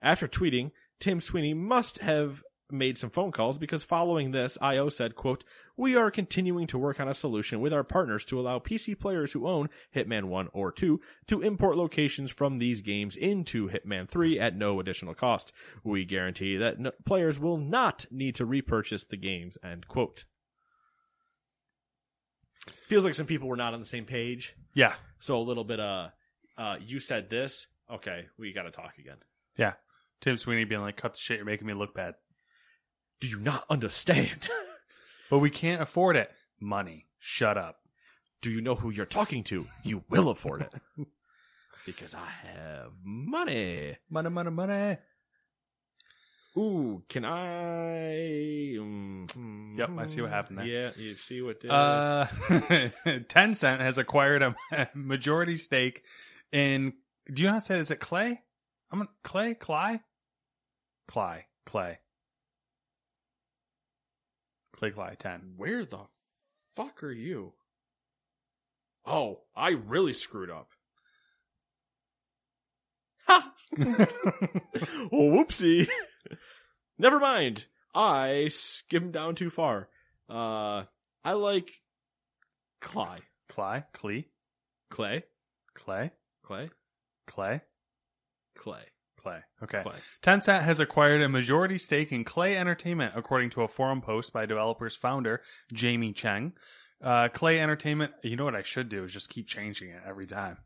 [0.00, 0.70] after tweeting,
[1.00, 5.44] Tim Sweeney must have made some phone calls because following this, IO said, quote,
[5.76, 9.32] We are continuing to work on a solution with our partners to allow PC players
[9.32, 14.38] who own Hitman 1 or 2 to import locations from these games into Hitman 3
[14.38, 15.52] at no additional cost.
[15.82, 20.24] We guarantee that no- players will not need to repurchase the games, end quote.
[22.86, 24.56] Feels like some people were not on the same page.
[24.74, 24.94] Yeah.
[25.20, 26.08] So a little bit, uh,
[26.56, 27.66] uh, you said this.
[27.90, 29.16] Okay, we got to talk again.
[29.56, 29.74] Yeah.
[30.20, 32.14] Tim Sweeney being like, cut the shit, you're making me look bad.
[33.20, 34.48] Do you not understand?
[35.30, 36.30] But we can't afford it.
[36.58, 37.04] Money.
[37.18, 37.76] Shut up.
[38.40, 39.66] Do you know who you're talking to?
[39.84, 40.72] You will afford it.
[41.84, 43.98] because I have money.
[44.08, 44.96] Money, money, money.
[46.56, 48.74] Ooh, can I?
[48.78, 50.66] Mm, Yep, I see what happened there.
[50.66, 51.60] Yeah, you see what?
[51.60, 51.70] did.
[51.70, 52.26] Uh,
[53.28, 56.04] Tencent has acquired a majority stake
[56.52, 56.94] in.
[57.32, 57.80] Do you know how to say it?
[57.80, 58.40] Is it Clay?
[58.90, 60.00] I'm Clay, Clay,
[61.08, 61.98] Clay, Clay,
[64.72, 65.16] Clay, Clay.
[65.18, 65.54] Ten.
[65.56, 66.00] where the
[66.76, 67.54] fuck are you?
[69.04, 70.68] Oh, I really screwed up.
[73.26, 73.52] Ha!
[75.10, 75.88] whoopsie.
[76.98, 77.64] Never mind.
[77.94, 79.88] I skimmed down too far.
[80.28, 80.84] Uh,
[81.24, 81.70] I like
[82.80, 83.18] Clay.
[83.48, 84.26] Clay, Clay,
[84.90, 85.24] Clay.
[85.74, 86.10] Clay,
[86.44, 86.70] Clay.
[87.26, 87.62] Clay,
[88.54, 88.84] Clay.
[89.28, 89.40] Clay.
[89.62, 89.82] Okay.
[89.82, 89.96] Clay.
[90.22, 94.46] Tencent has acquired a majority stake in Klei Entertainment, according to a forum post by
[94.46, 96.52] developer's founder, Jamie Cheng.
[97.02, 100.26] Uh, Klei Entertainment, you know what I should do is just keep changing it every
[100.26, 100.58] time.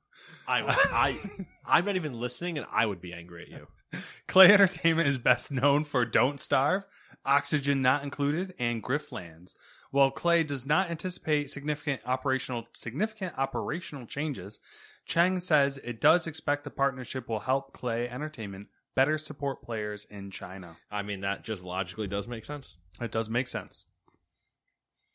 [0.47, 0.61] I,
[0.93, 1.21] I,
[1.67, 4.01] I'm not even listening, and I would be angry at you.
[4.29, 6.85] Klei Entertainment is best known for Don't Starve,
[7.25, 9.55] Oxygen Not Included, and Griftlands.
[9.91, 14.59] While Klei does not anticipate significant operational significant operational changes,
[15.05, 20.31] Cheng says it does expect the partnership will help Klei Entertainment better support players in
[20.31, 20.77] China.
[20.91, 22.77] I mean, that just logically does make sense.
[23.01, 23.87] It does make sense.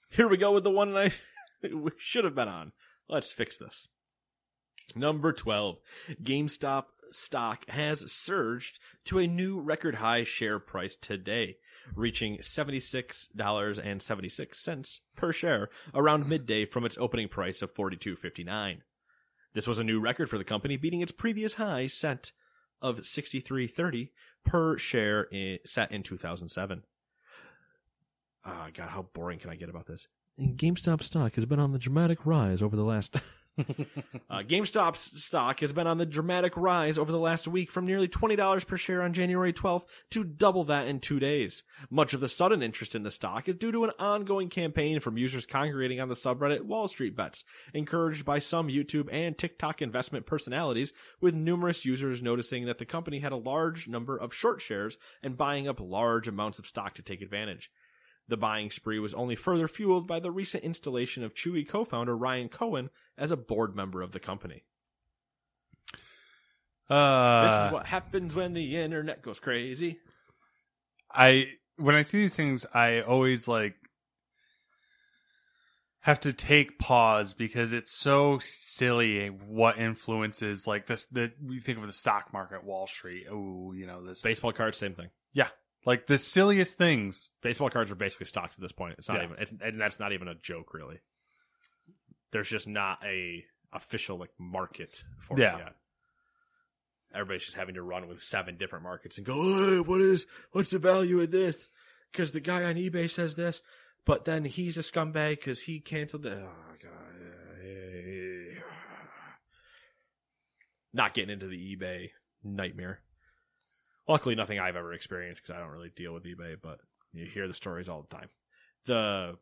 [0.09, 1.11] Here we go with the one I
[1.63, 2.71] we should have been on.
[3.09, 3.87] Let's fix this.
[4.95, 5.77] Number 12.
[6.23, 11.57] GameStop stock has surged to a new record high share price today,
[11.95, 18.79] reaching $76.76 per share around midday from its opening price of $42.59.
[19.57, 22.31] This was a new record for the company, beating its previous high set
[22.79, 24.09] of 63.30
[24.45, 26.83] per share in, set in 2007.
[28.45, 30.09] Ah, God, how boring can I get about this?
[30.39, 33.15] GameStop stock has been on the dramatic rise over the last.
[34.29, 38.07] uh, GameStop's stock has been on the dramatic rise over the last week from nearly
[38.07, 41.63] $20 per share on January 12th to double that in two days.
[41.89, 45.17] Much of the sudden interest in the stock is due to an ongoing campaign from
[45.17, 47.43] users congregating on the subreddit Wall Street Bets,
[47.73, 53.19] encouraged by some YouTube and TikTok investment personalities, with numerous users noticing that the company
[53.19, 57.01] had a large number of short shares and buying up large amounts of stock to
[57.01, 57.71] take advantage.
[58.27, 62.15] The buying spree was only further fueled by the recent installation of Chewy co founder
[62.15, 64.63] Ryan Cohen as a board member of the company.
[66.89, 69.99] Uh, this is what happens when the internet goes crazy.
[71.11, 71.47] I
[71.77, 73.75] when I see these things, I always like
[76.07, 81.77] have to take pause because it's so silly what influences like this the we think
[81.77, 85.09] of the stock market wall street oh you know this Baseball cards, same thing.
[85.33, 85.49] yeah
[85.87, 88.95] like the silliest things Baseball cards are basically stocks at this point.
[88.97, 89.23] It's not Yeah.
[89.23, 90.99] even, it's, and that's not even a joke, really.
[92.31, 95.55] There's just not a official like market for Yeah.
[95.55, 95.75] it yet.
[97.13, 100.71] Everybody's just having to run with seven different markets and go, hey, what is, what's
[100.71, 101.69] the value of this?
[102.11, 103.63] Because the guy on eBay says this,
[104.05, 106.41] but then he's a scumbag because he canceled the.
[106.41, 106.91] Oh god.
[110.93, 112.09] Not getting into the eBay
[112.43, 112.99] nightmare.
[114.07, 116.79] Luckily, nothing I've ever experienced because I don't really deal with eBay, but
[117.13, 118.29] you hear the stories all the time.
[118.85, 119.37] The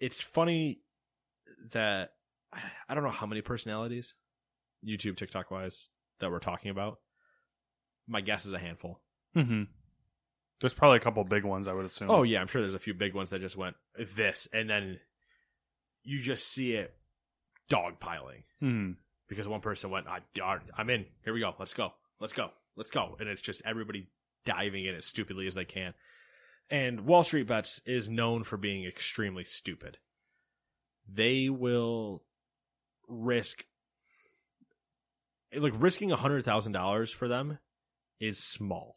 [0.00, 0.80] it's funny
[1.72, 2.12] that
[2.88, 4.14] I don't know how many personalities,
[4.86, 5.88] YouTube, TikTok wise,
[6.20, 6.98] that we're talking about.
[8.06, 9.00] My guess is a handful.
[9.36, 9.62] mm-hmm.
[10.60, 12.78] there's probably a couple big ones I would assume Oh yeah, I'm sure there's a
[12.78, 15.00] few big ones that just went this, and then
[16.02, 16.94] you just see it
[17.70, 18.92] dogpiling hmm
[19.26, 20.20] because one person went, "I-
[20.76, 21.06] "I'm in.
[21.24, 21.54] Here we go.
[21.58, 21.94] Let's go.
[22.20, 22.50] Let's go.
[22.76, 24.08] Let's go." And it's just everybody
[24.44, 25.94] diving in as stupidly as they can.
[26.70, 29.98] And Wall Street Bets is known for being extremely stupid.
[31.06, 32.22] They will
[33.06, 33.66] risk
[35.54, 37.58] like risking a hundred thousand dollars for them
[38.20, 38.96] is small.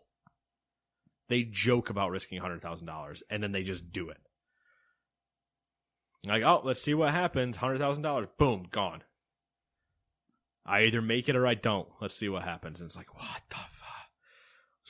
[1.30, 4.17] They joke about risking a hundred thousand dollars and then they just do it.
[6.25, 7.57] Like, oh, let's see what happens.
[7.57, 9.03] Hundred thousand dollars, boom, gone.
[10.68, 11.88] I either make it or I don't.
[12.01, 12.80] Let's see what happens.
[12.80, 14.09] And it's like, what the fuck?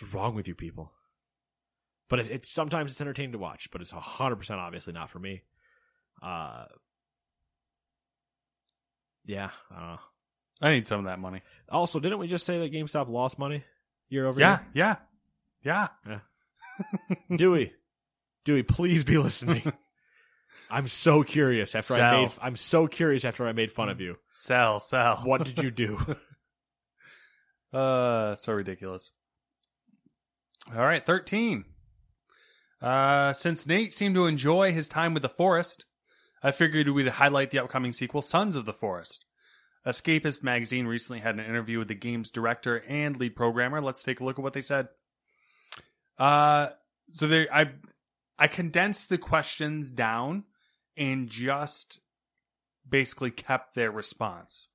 [0.01, 0.91] What's wrong with you people?
[2.09, 5.19] But it, it's sometimes it's entertaining to watch, but it's hundred percent obviously not for
[5.19, 5.43] me.
[6.21, 6.65] Uh,
[9.25, 9.99] yeah, I don't know.
[10.59, 13.63] I need some of that money Also, didn't we just say that GameStop lost money
[14.09, 14.95] year over yeah yeah
[15.63, 16.19] yeah year?
[17.07, 17.15] Yeah.
[17.38, 17.73] Dewey,
[18.45, 19.71] Dewey, please be listening.
[20.70, 22.32] I'm so curious after I made.
[22.41, 24.15] I'm so curious after I made fun of you.
[24.32, 25.97] sell sell What did you do?
[27.74, 29.11] Uh, so ridiculous.
[30.74, 31.65] All right, 13.
[32.82, 35.86] Uh, since Nate seemed to enjoy his time with the forest,
[36.41, 39.26] I figured we'd highlight the upcoming sequel, Sons of the Forest.
[39.86, 43.82] Escapist magazine recently had an interview with the game's director and lead programmer.
[43.82, 44.89] Let's take a look at what they said.
[46.18, 46.70] Uh,
[47.13, 47.72] so they, I,
[48.38, 50.43] I condensed the questions down
[50.97, 51.99] and just
[52.87, 54.67] basically kept their response.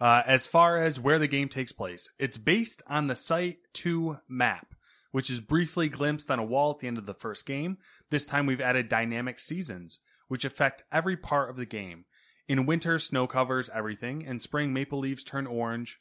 [0.00, 4.18] Uh, as far as where the game takes place, it's based on the Site 2
[4.28, 4.74] map,
[5.10, 7.78] which is briefly glimpsed on a wall at the end of the first game.
[8.10, 12.04] This time we've added dynamic seasons, which affect every part of the game.
[12.46, 14.22] In winter, snow covers everything.
[14.22, 15.98] In spring, maple leaves turn orange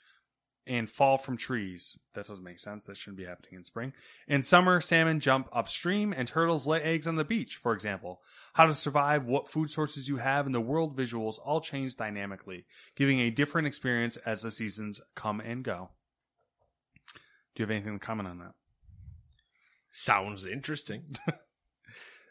[0.68, 1.98] and fall from trees.
[2.14, 2.86] That doesn't make sense.
[2.86, 3.94] That shouldn't be happening in spring.
[4.28, 8.22] In summer, salmon jump upstream and turtles lay eggs on the beach, for example.
[8.54, 12.66] How to survive, what food sources you have, and the world visuals all change dynamically,
[12.96, 15.90] giving a different experience as the seasons come and go.
[17.56, 18.54] Do you have anything to comment on that?
[19.94, 21.04] Sounds interesting.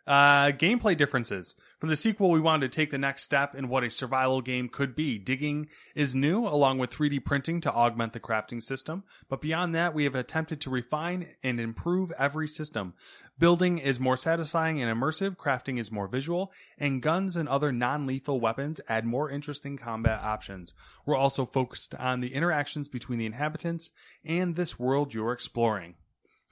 [0.07, 1.55] Uh, gameplay differences.
[1.79, 4.69] For the sequel, we wanted to take the next step in what a survival game
[4.69, 5.19] could be.
[5.19, 9.05] Digging is new, along with 3D printing to augment the crafting system.
[9.31, 12.93] But beyond that, we have attempted to refine and improve every system.
[13.39, 18.07] Building is more satisfying and immersive, crafting is more visual, and guns and other non
[18.07, 20.75] lethal weapons add more interesting combat options.
[21.07, 23.91] We're also focused on the interactions between the inhabitants
[24.23, 25.95] and this world you're exploring.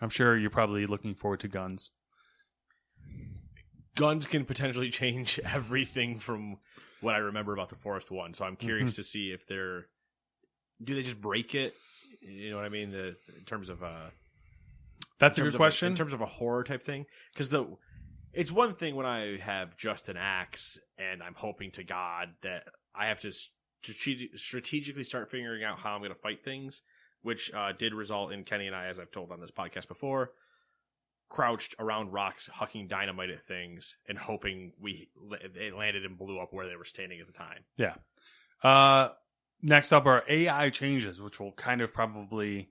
[0.00, 1.90] I'm sure you're probably looking forward to guns.
[3.94, 6.52] Guns can potentially change everything from
[7.00, 8.34] what I remember about the Forest one.
[8.34, 9.86] So I'm curious to see if they're
[10.82, 11.74] do they just break it?
[12.20, 12.90] You know what I mean?
[12.90, 14.10] The, in terms of uh,
[15.18, 15.88] That's a good question.
[15.88, 17.66] in terms of a horror type thing because the
[18.32, 22.64] it's one thing when I have just an axe and I'm hoping to God that
[22.94, 23.32] I have to
[23.82, 26.80] strate- strategically start figuring out how I'm going to fight things,
[27.22, 30.32] which uh, did result in Kenny and I, as I've told on this podcast before,
[31.32, 35.08] crouched around rocks, hucking dynamite at things and hoping we
[35.40, 37.64] it landed and blew up where they were standing at the time.
[37.78, 37.94] Yeah.
[38.62, 39.12] Uh,
[39.62, 42.68] next up are AI changes, which will kind of probably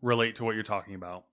[0.00, 1.24] relate to what you're talking about.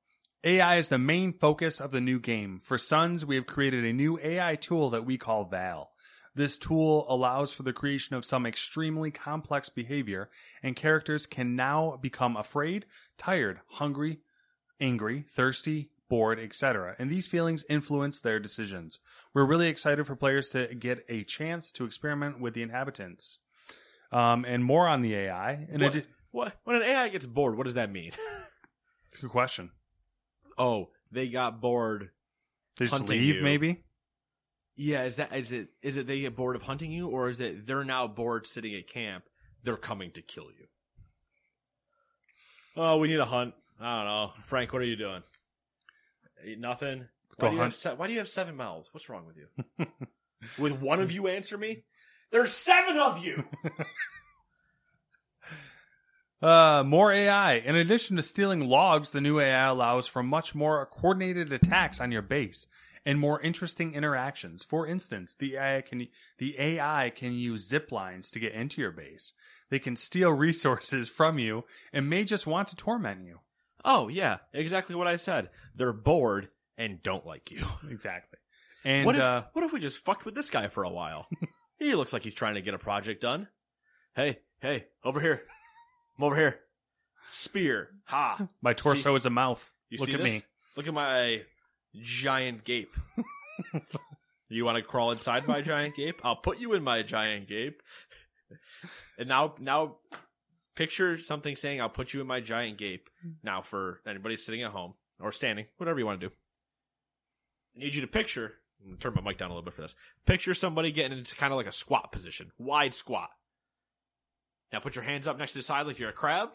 [0.44, 2.58] AI is the main focus of the new game.
[2.58, 5.92] For Sons, we have created a new AI tool that we call Val.
[6.34, 10.32] This tool allows for the creation of some extremely complex behavior,
[10.64, 12.88] and characters can now become afraid,
[13.20, 14.22] tired, hungry,
[14.80, 16.96] angry, thirsty, bored, etc.
[17.00, 19.00] And these feelings influence their decisions.
[19.34, 23.40] We're really excited for players to get a chance to experiment with the inhabitants.
[24.12, 25.68] Um, and more on the AI.
[25.72, 28.12] And What, it, what when an AI gets bored, what does that mean?
[29.08, 29.72] it's a good question.
[30.58, 32.10] oh, they got bored.
[32.78, 33.42] They just Hunting leave, you.
[33.42, 33.84] maybe.
[34.76, 37.40] Yeah, is that is it is it they get bored of hunting you, or is
[37.40, 39.24] it they're now bored sitting at camp?
[39.64, 40.66] They're coming to kill you.
[42.76, 43.54] Oh, we need a hunt.
[43.80, 44.74] I don't know, Frank.
[44.74, 45.24] What are you doing?
[46.58, 47.08] Nothing.
[47.40, 47.74] go why, do you have hunt.
[47.74, 48.90] se- why do you have seven mouths?
[48.94, 49.86] What's wrong with you?
[50.58, 51.84] With one of you answer me?
[52.32, 53.44] There's seven of you.
[56.42, 57.54] Uh, more AI.
[57.54, 62.12] In addition to stealing logs, the new AI allows for much more coordinated attacks on
[62.12, 62.66] your base
[63.06, 64.64] and more interesting interactions.
[64.64, 66.08] For instance, the AI can
[66.40, 69.34] the AI can use zip lines to get into your base.
[69.70, 73.40] They can steal resources from you and may just want to torment you.
[73.86, 75.50] Oh yeah, exactly what I said.
[75.76, 77.66] They're bored and don't like you.
[77.90, 78.40] Exactly.
[78.84, 81.28] And what if, uh, what if we just fucked with this guy for a while?
[81.80, 83.48] he looks like he's trying to get a project done.
[84.16, 85.44] Hey, hey, over here.
[86.18, 86.60] I'm over here.
[87.28, 87.90] Spear.
[88.06, 88.48] Ha.
[88.62, 89.72] my torso See- is a mouth.
[89.90, 90.24] You Look at this?
[90.24, 90.44] me.
[90.76, 91.44] Look at my
[91.96, 92.96] giant gape.
[94.50, 96.22] you want to crawl inside my giant gape?
[96.24, 97.84] I'll put you in my giant gape.
[99.20, 99.98] And now, now,
[100.76, 103.34] picture something saying, "I'll put you in my giant gape." Mm-hmm.
[103.44, 106.34] Now, for anybody sitting at home or standing, whatever you want to do,
[107.76, 108.54] I need you to picture.
[108.82, 109.96] I'm gonna turn my mic down a little bit for this.
[110.26, 113.30] Picture somebody getting into kind of like a squat position, wide squat.
[114.72, 116.50] Now, put your hands up next to the side like you're a crab.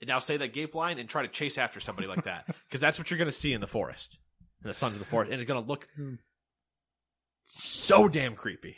[0.00, 2.46] And now say that gape line and try to chase after somebody like that.
[2.68, 4.18] Because that's what you're going to see in the forest.
[4.62, 5.30] In the sons of the forest.
[5.30, 6.14] And it's going to look hmm.
[7.46, 8.76] so damn creepy.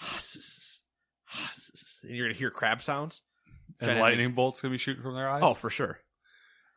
[2.04, 3.22] And you're going to hear crab sounds.
[3.90, 5.42] And lightning bolts gonna be shooting from their eyes.
[5.44, 5.98] Oh, for sure.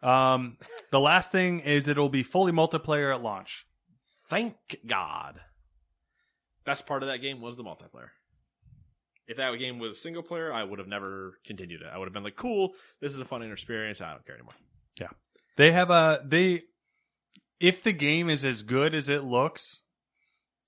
[0.01, 0.57] Um,
[0.91, 3.65] the last thing is it'll be fully multiplayer at launch.
[4.27, 5.39] Thank God.
[6.65, 8.09] Best part of that game was the multiplayer.
[9.27, 11.87] If that game was single player, I would have never continued it.
[11.91, 14.01] I would have been like, cool, this is a fun experience.
[14.01, 14.53] I don't care anymore.
[14.99, 15.09] Yeah.
[15.57, 16.63] They have a they
[17.59, 19.83] if the game is as good as it looks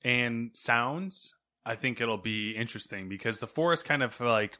[0.03, 1.35] and sounds,
[1.65, 4.57] I think it'll be interesting because the forest kind of like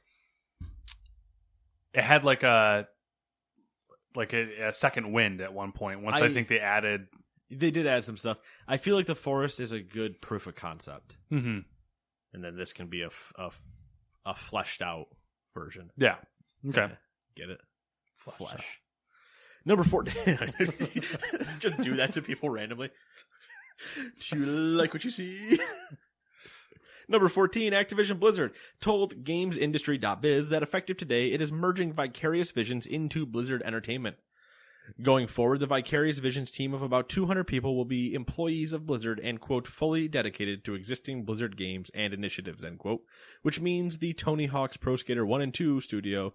[1.93, 2.87] it had like a
[4.15, 6.01] like a, a second wind at one point.
[6.01, 7.07] Once I, I- think they added
[7.51, 8.37] They did add some stuff.
[8.67, 11.17] I feel like the forest is a good proof of concept.
[11.31, 11.63] mhm.
[12.33, 13.09] And then this can be a
[14.25, 15.07] a fleshed out
[15.53, 15.91] version.
[15.97, 16.15] Yeah.
[16.67, 16.89] Okay.
[17.35, 17.59] Get it?
[18.15, 18.81] Flesh.
[19.65, 20.13] Number 14.
[21.59, 22.89] Just do that to people randomly.
[24.29, 25.57] Do you like what you see?
[27.09, 33.25] Number 14, Activision Blizzard told GamesIndustry.biz that effective today, it is merging Vicarious Visions into
[33.25, 34.17] Blizzard Entertainment.
[35.01, 39.21] Going forward, the Vicarious Visions team of about 200 people will be employees of Blizzard
[39.21, 43.01] and, quote, fully dedicated to existing Blizzard games and initiatives, end quote,
[43.41, 46.33] which means the Tony Hawk's Pro Skater 1 and 2 studio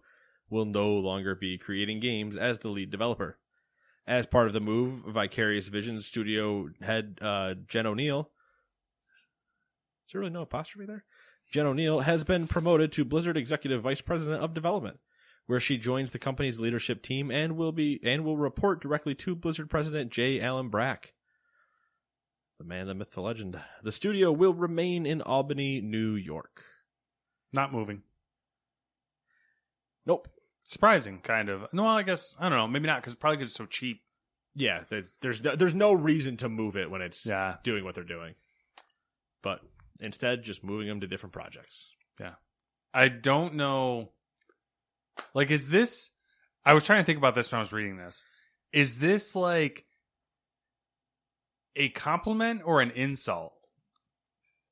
[0.51, 3.39] will no longer be creating games as the lead developer.
[4.07, 8.27] As part of the move, Vicarious Visions studio head uh, Jen Oneal,
[10.07, 11.05] is there really no apostrophe there?
[11.51, 14.99] Jen Oneal has been promoted to Blizzard Executive Vice President of Development,
[15.47, 19.35] where she joins the company's leadership team and will be and will report directly to
[19.35, 20.41] Blizzard President J.
[20.41, 21.13] Allen Brack.
[22.59, 23.59] The man, the myth, the legend.
[23.83, 26.65] The studio will remain in Albany, New York.
[27.53, 28.03] Not moving.
[30.07, 30.29] Nope.
[30.65, 31.73] Surprising, kind of.
[31.73, 32.69] No, I guess I don't know.
[32.69, 34.01] Maybe not because probably because it's so cheap.
[34.55, 34.85] Yeah,
[35.21, 37.57] there's no, there's no reason to move it when it's Yeah.
[37.63, 38.35] doing what they're doing.
[39.43, 39.61] But
[40.03, 41.89] instead, just moving them to different projects.
[42.21, 42.35] Yeah.
[42.93, 44.11] I don't know.
[45.35, 46.11] Like, is this.
[46.65, 48.25] I was trying to think about this when I was reading this.
[48.73, 49.85] Is this like
[51.77, 53.55] a compliment or an insult?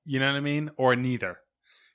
[0.05, 0.71] You know what I mean?
[0.77, 1.39] Or neither?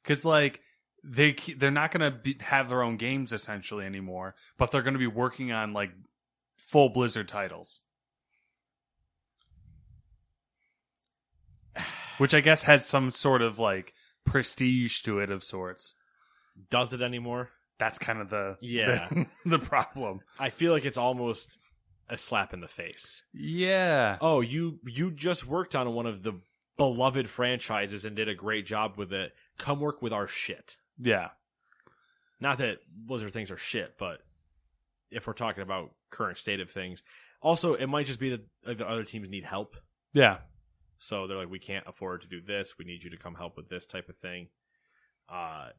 [0.03, 0.61] Because, like,
[1.03, 4.99] they they're not going to have their own games essentially anymore, but they're going to
[4.99, 5.91] be working on like
[6.57, 7.81] full Blizzard titles,
[12.17, 13.93] which I guess has some sort of like
[14.25, 15.93] prestige to it of sorts.
[16.69, 17.49] Does it anymore?
[17.77, 19.09] That's kind of the Yeah.
[19.11, 20.21] the, the problem.
[20.39, 21.57] I feel like it's almost
[22.09, 23.23] a slap in the face.
[23.33, 24.17] Yeah.
[24.21, 26.33] Oh, you you just worked on one of the
[26.77, 29.33] beloved franchises and did a great job with it.
[29.57, 30.77] Come work with our shit.
[30.99, 31.29] Yeah.
[32.39, 34.19] Not that Blizzard things are shit, but
[35.09, 37.01] if we're talking about current state of things,
[37.41, 38.29] also it might just be
[38.63, 39.75] that the other teams need help.
[40.13, 40.39] Yeah.
[41.05, 42.77] So they're like, we can't afford to do this.
[42.77, 44.47] We need you to come help with this type of thing.
[45.29, 45.69] Uh,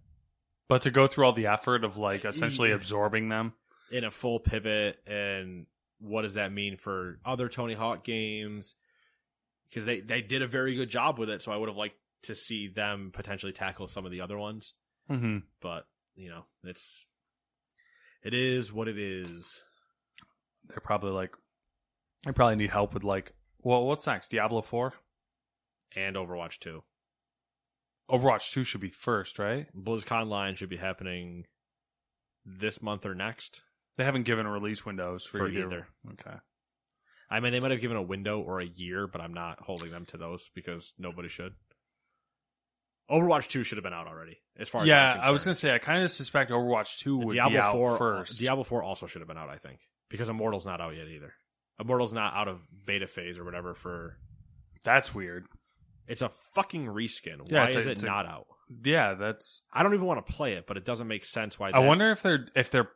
[0.68, 3.54] But to go through all the effort of like essentially absorbing them.
[3.90, 5.66] in a full pivot, and
[6.00, 8.74] what does that mean for other Tony Hawk games?
[9.68, 11.96] Because they they did a very good job with it, so I would have liked
[12.22, 14.74] to see them potentially tackle some of the other ones.
[15.10, 15.38] Mm-hmm.
[15.60, 17.04] But you know, it's
[18.22, 19.60] it is what it is.
[20.68, 21.32] They're probably like,
[22.24, 24.28] they probably need help with like, well, what's next?
[24.32, 24.92] Diablo 4?
[25.94, 26.82] And Overwatch two,
[28.10, 29.66] Overwatch 2 should be first, right?
[29.76, 31.44] BlizzConline should be happening
[32.44, 33.62] this month or next.
[33.96, 35.66] They haven't given a release windows for, For either.
[35.66, 35.88] either.
[36.12, 36.36] Okay.
[37.28, 39.90] I mean, they might have given a window or a year, but I'm not holding
[39.90, 41.54] them to those because nobody should.
[43.10, 45.58] Overwatch 2 should have been out already, as far as yeah, I'm was going to
[45.58, 48.38] say, I kind of suspect Overwatch 2 would Diablo be out 4 first.
[48.38, 49.80] Diablo 4 also should have been out, I think,
[50.10, 51.32] because Immortal's not out yet either.
[51.80, 54.18] Immortal's not out of beta phase or whatever for.
[54.84, 55.46] That's weird.
[56.08, 57.50] It's a fucking reskin.
[57.50, 58.46] Yeah, Why it's a- is it a- not out?
[58.84, 59.62] Yeah, that's.
[59.72, 61.70] I don't even want to play it, but it doesn't make sense why.
[61.70, 62.90] I wonder if they're if they're.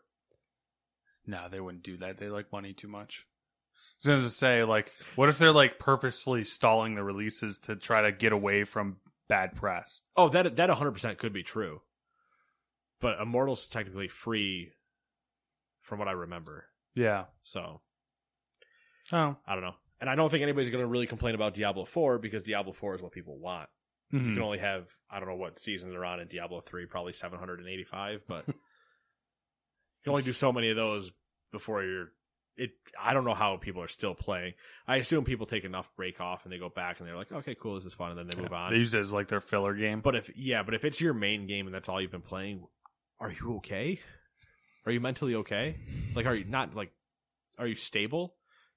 [1.26, 2.18] No, they wouldn't do that.
[2.18, 3.26] They like money too much.
[3.26, 7.76] I was going to say, like, what if they're like purposefully stalling the releases to
[7.76, 8.96] try to get away from
[9.28, 10.02] bad press?
[10.16, 11.82] Oh, that that 100 percent could be true,
[13.00, 14.72] but Immortal's technically free,
[15.82, 16.64] from what I remember.
[16.94, 17.24] Yeah.
[17.42, 17.80] So
[19.12, 19.36] Oh.
[19.46, 22.18] I don't know, and I don't think anybody's going to really complain about Diablo 4
[22.18, 23.68] because Diablo 4 is what people want.
[24.10, 24.34] You Mhm.
[24.34, 28.22] can only have I don't know what season they're on in Diablo 3, probably 785,
[28.26, 28.54] but you
[30.04, 31.12] can only do so many of those
[31.52, 32.12] before you're
[32.56, 34.54] it I don't know how people are still playing.
[34.86, 37.54] I assume people take enough break off and they go back and they're like, "Okay,
[37.54, 38.70] cool, this is fun." And then they move on.
[38.72, 40.00] They use it as like their filler game.
[40.00, 42.66] But if yeah, but if it's your main game and that's all you've been playing,
[43.18, 44.00] are you okay?
[44.84, 45.76] Are you mentally okay?
[46.14, 46.90] Like are you not like
[47.58, 48.34] are you stable?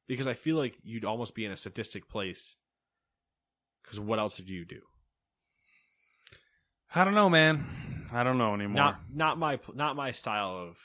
[0.07, 2.55] Because I feel like you'd almost be in a sadistic place.
[3.83, 4.81] Cuz what else did you do?
[6.93, 8.05] I don't know, man.
[8.11, 8.75] I don't know anymore.
[8.75, 10.77] Not not my not my style of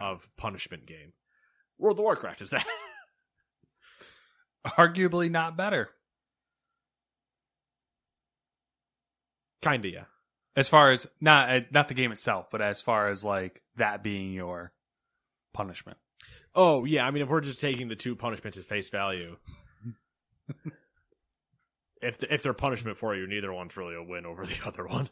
[0.00, 1.12] of punishment game.
[1.78, 2.66] World of Warcraft is that.
[4.66, 5.90] Arguably not better.
[9.62, 10.04] Kind of, yeah.
[10.56, 14.02] As far as not uh, not the game itself, but as far as like that
[14.02, 14.72] being your
[15.54, 15.98] punishment.
[16.54, 19.36] Oh, yeah, I mean if we're just taking the two punishments at face value,
[22.02, 24.86] if the, if they're punishment for you, neither one's really a win over the other
[24.86, 25.10] one.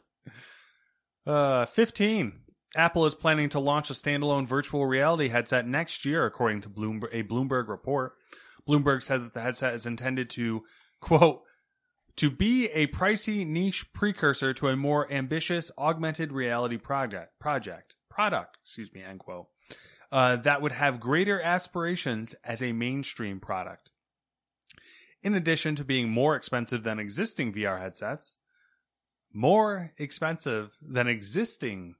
[1.25, 2.33] Uh, 15.
[2.75, 7.09] Apple is planning to launch a standalone virtual reality headset next year, according to Bloomberg,
[7.13, 8.13] a Bloomberg report.
[8.67, 10.63] Bloomberg said that the headset is intended to,
[10.99, 11.41] quote,
[12.17, 18.57] to be a pricey niche precursor to a more ambitious augmented reality project, project, product,
[18.63, 19.47] excuse me, end quote,
[20.11, 23.91] uh, that would have greater aspirations as a mainstream product.
[25.23, 28.37] In addition to being more expensive than existing VR headsets,
[29.33, 31.95] more expensive than existing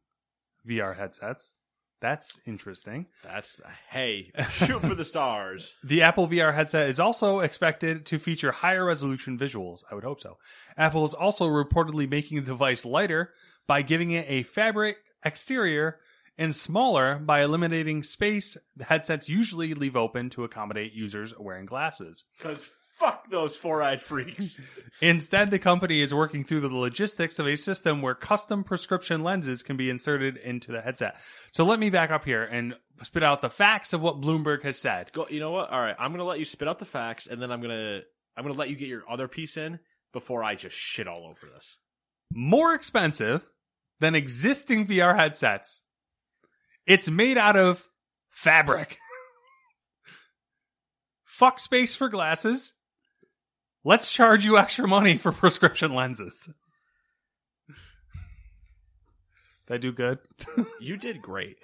[0.68, 1.60] VR headsets.
[2.00, 3.08] That's interesting.
[3.24, 3.60] That's
[3.90, 5.74] hey, shoot for the stars.
[5.84, 9.84] The Apple VR headset is also expected to feature higher resolution visuals.
[9.90, 10.38] I would hope so.
[10.78, 13.34] Apple is also reportedly making the device lighter
[13.66, 16.00] by giving it a fabric exterior
[16.38, 22.26] and smaller by eliminating space the headsets usually leave open to accommodate users wearing glasses.
[22.40, 24.60] Cuz fuck those four-eyed freaks.
[25.02, 29.62] Instead, the company is working through the logistics of a system where custom prescription lenses
[29.62, 31.16] can be inserted into the headset.
[31.52, 34.80] So let me back up here and spit out the facts of what Bloomberg has
[34.80, 35.12] said.
[35.14, 35.70] Go, you know what?
[35.70, 37.76] All right, I'm going to let you spit out the facts and then I'm going
[37.76, 38.02] to
[38.36, 39.80] I'm going to let you get your other piece in
[40.14, 41.78] before I just shit all over this.
[42.34, 43.48] More expensive
[44.00, 45.84] than existing VR headsets.
[46.88, 47.90] It's made out of
[48.30, 48.98] fabric.
[51.26, 52.74] Fuck space for glasses.
[53.84, 56.52] Let's charge you extra money for prescription lenses.
[59.68, 60.20] Did I do good?
[60.80, 61.58] You did great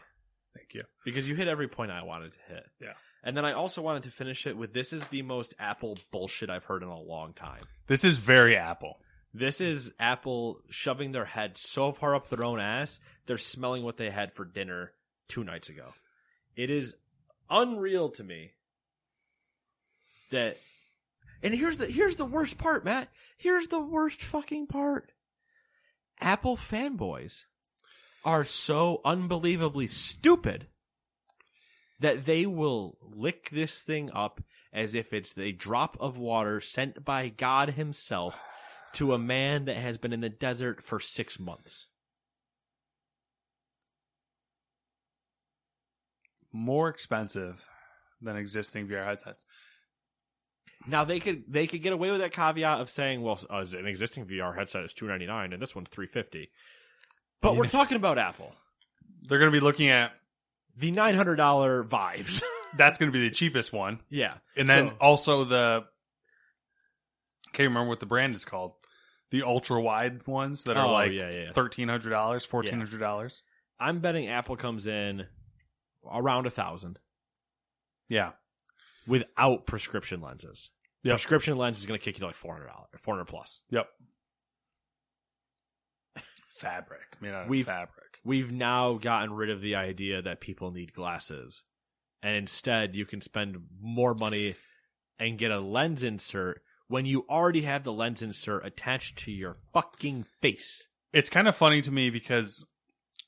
[0.56, 0.84] Thank you.
[1.06, 2.64] because you hit every point I wanted to hit.
[2.82, 2.94] Yeah.
[3.24, 6.50] And then I also wanted to finish it with this is the most Apple bullshit
[6.50, 7.62] I've heard in a long time.
[7.88, 8.98] This is very Apple.
[9.34, 13.98] This is Apple shoving their head so far up their own ass, they're smelling what
[13.98, 14.91] they had for dinner
[15.28, 15.94] two nights ago.
[16.56, 16.95] It is
[17.50, 18.52] unreal to me
[20.32, 20.58] that
[21.41, 23.10] and here's the here's the worst part, Matt.
[23.38, 25.12] Here's the worst fucking part.
[26.22, 27.44] Apple fanboys
[28.24, 30.68] are so unbelievably stupid
[32.00, 34.41] that they will lick this thing up
[34.72, 38.41] as if it's a drop of water sent by God Himself
[38.94, 41.88] to a man that has been in the desert for six months.
[46.53, 47.67] More expensive
[48.21, 49.43] than existing VR headsets.
[50.88, 53.88] Now they could they could get away with that caveat of saying, well, uh, an
[53.88, 56.51] existing VR headset is two ninety nine and this one's three fifty.
[57.41, 58.53] But we're talking about Apple,
[59.23, 60.11] They're going to be looking at
[60.77, 62.41] the nine hundred dollar vibes.
[62.77, 63.99] that's going to be the cheapest one.
[64.09, 65.84] yeah, And then So- also the
[67.47, 68.73] I can't remember what the brand is called.
[69.31, 71.51] The ultra wide ones that are Oh, like yeah, yeah, yeah.
[71.53, 73.41] thirteen hundred dollars, fourteen hundred dollars.
[73.80, 75.25] I'm betting Apple comes in
[76.11, 76.99] around a thousand
[78.09, 78.31] Yeah.
[79.07, 80.69] without prescription lenses.
[81.03, 81.13] Yep.
[81.13, 83.59] Prescription lens is going to kick you to like four hundred dollars, four hundred plus.
[83.69, 83.88] Yep.
[86.47, 87.17] Fabric.
[87.21, 88.19] Made out of We've- fabric.
[88.23, 91.63] we've now gotten rid of the idea that people need glasses.
[92.21, 94.55] And instead, you can spend more money
[95.19, 99.57] and get a lens insert when you already have the lens insert attached to your
[99.73, 100.88] fucking face.
[101.11, 102.65] It's kind of funny to me because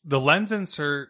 [0.03, 1.09] the lens insert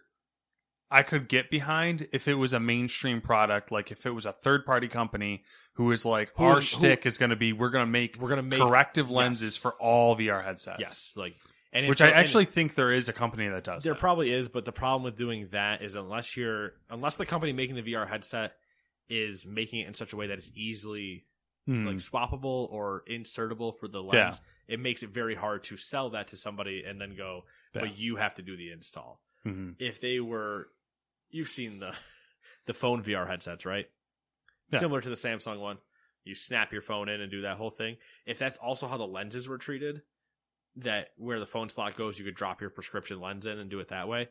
[0.95, 4.31] I could get behind if it was a mainstream product, like if it was a
[4.31, 5.43] third party company
[5.73, 8.17] who is like, Who our is- shtick is going to be we're going to make
[8.19, 9.13] We're gonna make- corrective yes.
[9.15, 10.79] lenses for all VR headsets.
[10.79, 11.35] Yes, like
[11.73, 13.83] and which I actually think there is a company that does.
[13.83, 13.99] there that.
[13.99, 17.75] probably is, but the problem with doing that is unless you're unless the company making
[17.75, 18.53] the VR headset
[19.09, 21.25] is making it in such a way that it's easily
[21.67, 21.87] Hmm.
[21.87, 24.75] like swappable or insertable for the lens, Yeah.
[24.75, 27.43] it makes it very hard to sell that to somebody and then go,
[27.73, 27.81] Yeah.
[27.81, 29.19] but you have to do the install.
[29.45, 29.75] Mhm.
[29.79, 30.69] If they were,
[31.35, 31.93] you've seen the
[32.65, 33.85] the phone VR headsets, right?
[34.71, 34.79] Yeah.
[34.79, 35.77] Similar to the Samsung one,
[36.23, 37.97] you snap your phone in and do that whole thing.
[38.25, 40.01] If that's also how the lenses were treated,
[40.77, 43.79] that where the phone slot goes, you could drop your prescription lens in and do
[43.79, 44.29] it that way.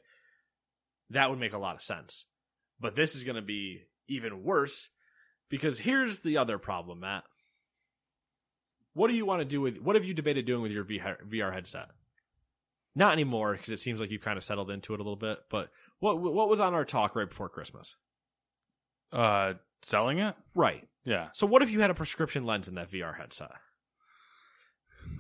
[1.11, 2.27] That would make a lot of sense.
[2.81, 4.91] But this is going to be even worse
[5.49, 7.23] because here's the other problem, Matt.
[8.95, 11.17] What do you want to do with what have you debated doing with your VR,
[11.29, 11.89] VR headset?
[12.97, 15.39] Not anymore because it seems like you've kind of settled into it a little bit.
[15.51, 17.97] But what what was on our talk right before Christmas?
[19.13, 20.35] uh, selling it.
[20.55, 20.89] Right.
[21.05, 23.51] Yeah, So what if you had a prescription lens in that VR headset?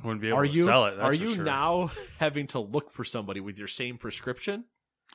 [0.03, 0.97] wouldn't be able Are to you sell it.
[0.97, 1.45] That's are you sure.
[1.45, 4.65] now having to look for somebody with your same prescription?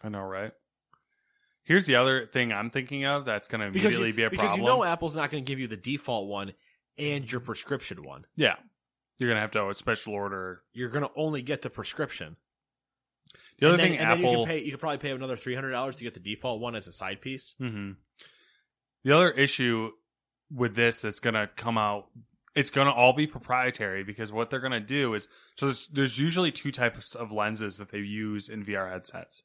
[0.04, 0.52] I know, right?
[1.64, 4.46] Here's the other thing I'm thinking of that's going to immediately you, be a because
[4.46, 4.62] problem.
[4.62, 6.54] Because you know Apple's not going to give you the default one
[6.98, 8.26] and your prescription one.
[8.36, 8.56] yeah,
[9.18, 10.62] you're going to have to have a special order.
[10.74, 12.38] You're going to only get the prescription.
[13.60, 15.72] The other then, thing Apple you can pay you could probably pay another three hundred
[15.72, 17.56] dollars to get the default one as a side piece.
[17.58, 17.92] hmm
[19.04, 19.92] The other issue
[20.54, 22.08] with this that's going to come out,
[22.56, 25.88] it's going to all be proprietary because what they're going to do is so there's,
[25.90, 29.44] there's usually two types of lenses that they use in VR headsets,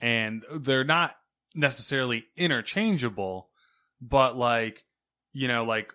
[0.00, 1.16] and they're not
[1.54, 3.50] necessarily interchangeable,
[4.00, 4.84] but like
[5.32, 5.92] you know, like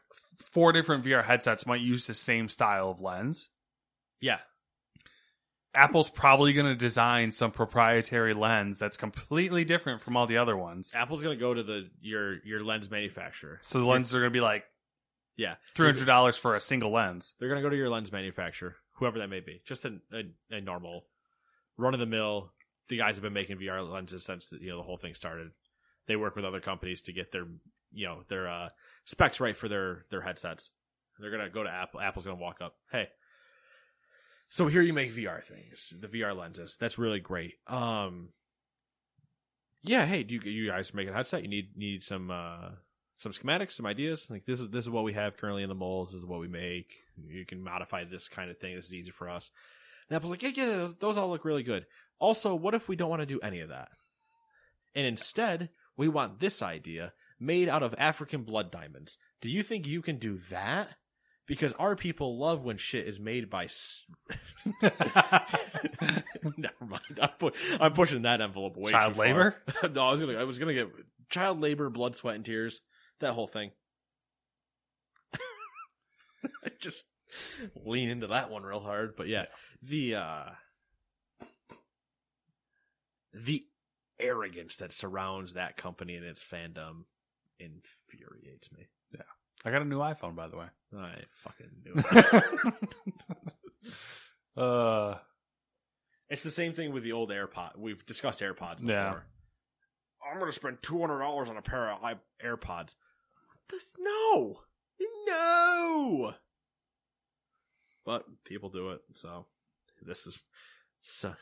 [0.52, 3.50] four different VR headsets might use the same style of lens.
[4.22, 4.40] Yeah,
[5.76, 10.56] Apple's probably going to design some proprietary lens that's completely different from all the other
[10.58, 10.94] ones.
[10.96, 13.60] Apple's going to go to the your your lens manufacturer.
[13.62, 14.66] So the lenses are going to be like
[15.38, 17.36] Yeah, three hundred dollars for a single lens.
[17.40, 19.62] They're going to go to your lens manufacturer, whoever that may be.
[19.66, 20.24] Just a, a,
[20.56, 21.06] a normal,
[21.78, 22.52] run of the mill.
[22.88, 25.52] The guys have been making VR lenses since the, you know the whole thing started.
[26.08, 27.46] They work with other companies to get their
[27.92, 28.70] you know their uh,
[29.06, 30.70] specs right for their their headsets.
[31.20, 32.00] They're going to go to Apple.
[32.02, 32.76] Apple's going to walk up.
[32.92, 33.08] Hey,
[34.50, 36.78] so here you make VR things, the VR lenses.
[36.80, 37.56] That's really great.
[37.68, 38.30] Um,
[39.84, 40.06] yeah.
[40.06, 41.44] Hey, do you, you guys make a headset?
[41.44, 42.70] You need need some uh
[43.16, 44.30] some schematics, some ideas.
[44.30, 46.12] Like this is this is what we have currently in the molds.
[46.12, 46.94] This is what we make.
[47.28, 48.76] You can modify this kind of thing.
[48.76, 49.52] This is easy for us.
[50.10, 51.86] And Apple's like, yeah, yeah, those, those all look really good.
[52.20, 53.90] Also, what if we don't want to do any of that?
[54.94, 59.18] And instead, we want this idea made out of African blood diamonds.
[59.42, 60.90] Do you think you can do that?
[61.48, 63.66] Because our people love when shit is made by.
[63.66, 64.06] S-
[64.82, 64.96] Never
[66.86, 67.20] mind.
[67.22, 69.26] I'm, pu- I'm pushing that envelope way Child too far.
[69.26, 69.56] labor?
[69.94, 70.34] no, I was gonna.
[70.40, 70.90] I was gonna get
[71.30, 72.82] child labor, blood, sweat, and tears.
[73.20, 73.72] That whole thing.
[76.64, 77.06] I just
[77.84, 79.46] lean into that one real hard, but yeah,
[79.82, 80.44] the uh
[83.34, 83.66] the
[84.20, 87.04] arrogance that surrounds that company and its fandom
[87.60, 88.88] infuriates me.
[89.66, 90.68] I got a new iPhone, by the way.
[90.96, 92.74] I fucking knew it.
[94.58, 95.18] Uh,
[96.30, 97.78] it's the same thing with the old AirPod.
[97.78, 98.88] We've discussed AirPods before.
[98.88, 99.16] Yeah.
[100.26, 102.00] I'm going to spend two hundred dollars on a pair of
[102.44, 102.96] AirPods.
[104.00, 104.62] No,
[105.28, 106.34] no.
[108.06, 109.46] But people do it, so
[110.02, 110.44] this is
[111.02, 111.36] so,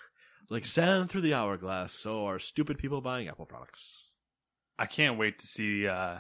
[0.50, 1.94] like sand through the hourglass.
[1.94, 4.10] So are stupid people buying Apple products,
[4.80, 5.88] I can't wait to see.
[5.88, 6.18] Uh,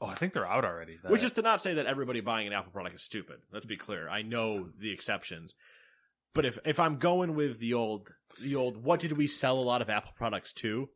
[0.00, 0.98] oh, I think they're out already.
[1.02, 3.40] The- which is to not say that everybody buying an Apple product is stupid.
[3.52, 4.08] Let's be clear.
[4.08, 5.54] I know the exceptions,
[6.34, 9.60] but if if I'm going with the old the old, what did we sell a
[9.60, 10.88] lot of Apple products to?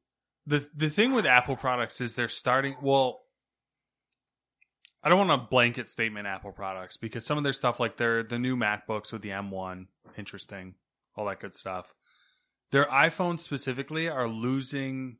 [0.46, 2.76] the the thing with Apple products is they're starting.
[2.82, 3.20] Well,
[5.02, 8.22] I don't want a blanket statement Apple products because some of their stuff, like their
[8.22, 9.86] the new MacBooks with the M1,
[10.18, 10.74] interesting,
[11.16, 11.94] all that good stuff.
[12.70, 15.16] Their iPhones specifically are losing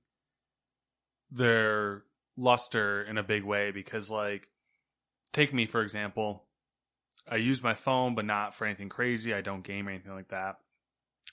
[1.31, 2.05] their
[2.37, 4.49] luster in a big way because, like,
[5.33, 6.45] take me for example.
[7.29, 9.35] I use my phone, but not for anything crazy.
[9.35, 10.57] I don't game or anything like that.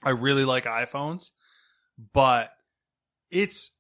[0.04, 1.32] I really like iPhones,
[2.14, 2.50] but
[3.32, 3.72] it's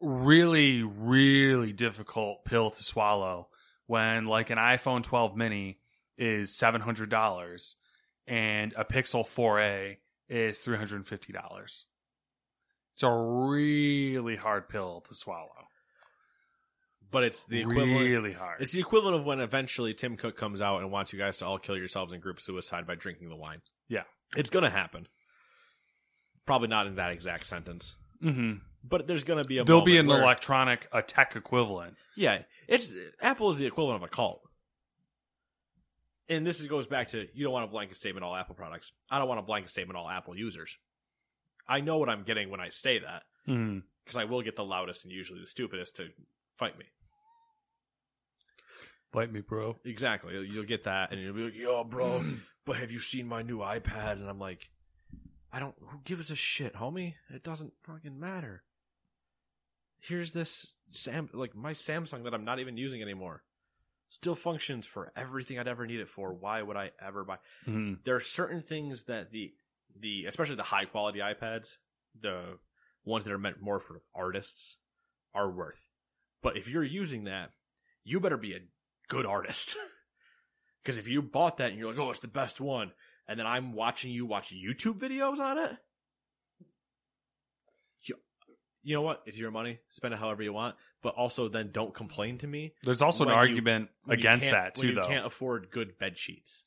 [0.00, 3.48] really, really difficult pill to swallow
[3.86, 5.78] when like an iPhone 12 mini
[6.16, 7.74] is $700
[8.26, 9.96] and a Pixel 4a
[10.28, 11.84] is $350.
[12.96, 15.50] It's a really hard pill to swallow.
[17.10, 18.00] But it's the equivalent.
[18.00, 18.62] Really hard.
[18.62, 21.46] It's the equivalent of when eventually Tim Cook comes out and wants you guys to
[21.46, 23.60] all kill yourselves in group suicide by drinking the wine.
[23.86, 24.04] Yeah.
[24.34, 25.08] It's gonna happen.
[26.46, 29.64] Probably not in that exact sentence, hmm but there's gonna be a.
[29.64, 31.96] There'll be an where- electronic, a tech equivalent.
[32.16, 32.90] Yeah, it's
[33.20, 34.40] Apple is the equivalent of a cult.
[36.28, 38.90] And this is, goes back to you don't want a blanket statement all Apple products.
[39.10, 40.74] I don't want a blanket statement all Apple users.
[41.68, 43.82] I know what I'm getting when I say that Mm.
[44.04, 46.10] because I will get the loudest and usually the stupidest to
[46.56, 46.86] fight me.
[49.12, 49.76] Fight me, bro.
[49.84, 50.34] Exactly.
[50.46, 52.24] You'll- get that, and you'll be like, "Yo, bro,
[52.64, 54.70] but have you seen my new iPad?" And I'm like,
[55.52, 55.76] "I don't.
[55.78, 57.14] Who gives a shit, homie?
[57.30, 58.64] It doesn't fucking matter."
[60.00, 63.44] Here's this Sam, like my Samsung that I'm not even using anymore,
[64.08, 66.32] still functions for everything I'd ever need it for.
[66.34, 67.38] Why would I ever buy?
[67.64, 68.02] Mhm.
[68.04, 69.54] There are certain things that the
[70.00, 71.76] the especially the high quality iPads,
[72.20, 72.58] the
[73.04, 74.76] ones that are meant more for artists,
[75.34, 75.86] are worth.
[76.42, 77.50] But if you're using that,
[78.04, 78.60] you better be a
[79.08, 79.76] good artist.
[80.86, 82.92] Because if you bought that and you're like, oh, it's the best one,
[83.26, 85.76] and then I'm watching you watch YouTube videos on it,
[88.02, 88.14] you,
[88.84, 89.20] you know what?
[89.26, 89.80] It's your money.
[89.88, 90.76] Spend it however you want.
[91.02, 92.72] But also then don't complain to me.
[92.84, 95.08] There's also an argument you against that too, you though.
[95.08, 96.62] can't afford good bed sheets.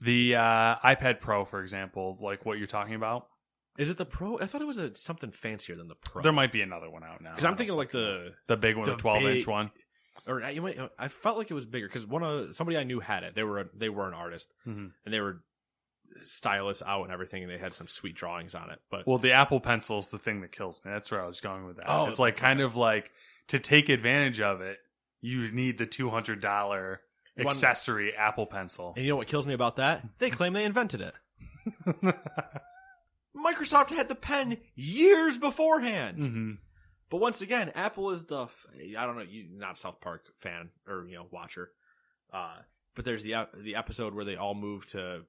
[0.00, 3.28] The uh, iPad Pro, for example, like what you're talking about,
[3.78, 4.38] Is it the Pro?
[4.38, 6.22] I thought it was a, something fancier than the Pro.
[6.22, 7.30] there might be another one out now.
[7.30, 9.70] because I'm thinking like the the big one, the the 12 inch one.
[10.26, 10.78] or you might.
[10.98, 13.34] I felt like it was bigger because one of somebody I knew had it.
[13.34, 14.90] They were a, they were an artist Mhm.
[15.04, 15.42] and they were
[16.24, 18.78] stylists out and everything, and they had some sweet drawings on it.
[18.90, 20.90] But Well, the Apple Pencil is the thing that kills me.
[20.90, 21.86] That's where I was going with that.
[21.88, 23.10] Oh, it's like kind of like
[23.48, 24.78] to take advantage of it,
[25.20, 27.00] you need the two hundred dollar
[27.36, 28.94] One- accessory Apple Pencil.
[28.96, 30.04] And you know what kills me about that?
[30.18, 31.14] They claim they invented it.
[33.36, 36.18] Microsoft had the pen years beforehand.
[36.18, 36.50] hmm
[37.10, 38.46] But once again, Apple is the
[38.98, 41.70] I don't know, you not a South Park fan or you know watcher.
[42.32, 42.56] Uh,
[42.94, 45.22] but there's the the episode where they all move to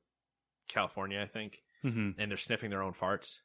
[0.70, 3.38] California, I think, hmm and they're sniffing their own farts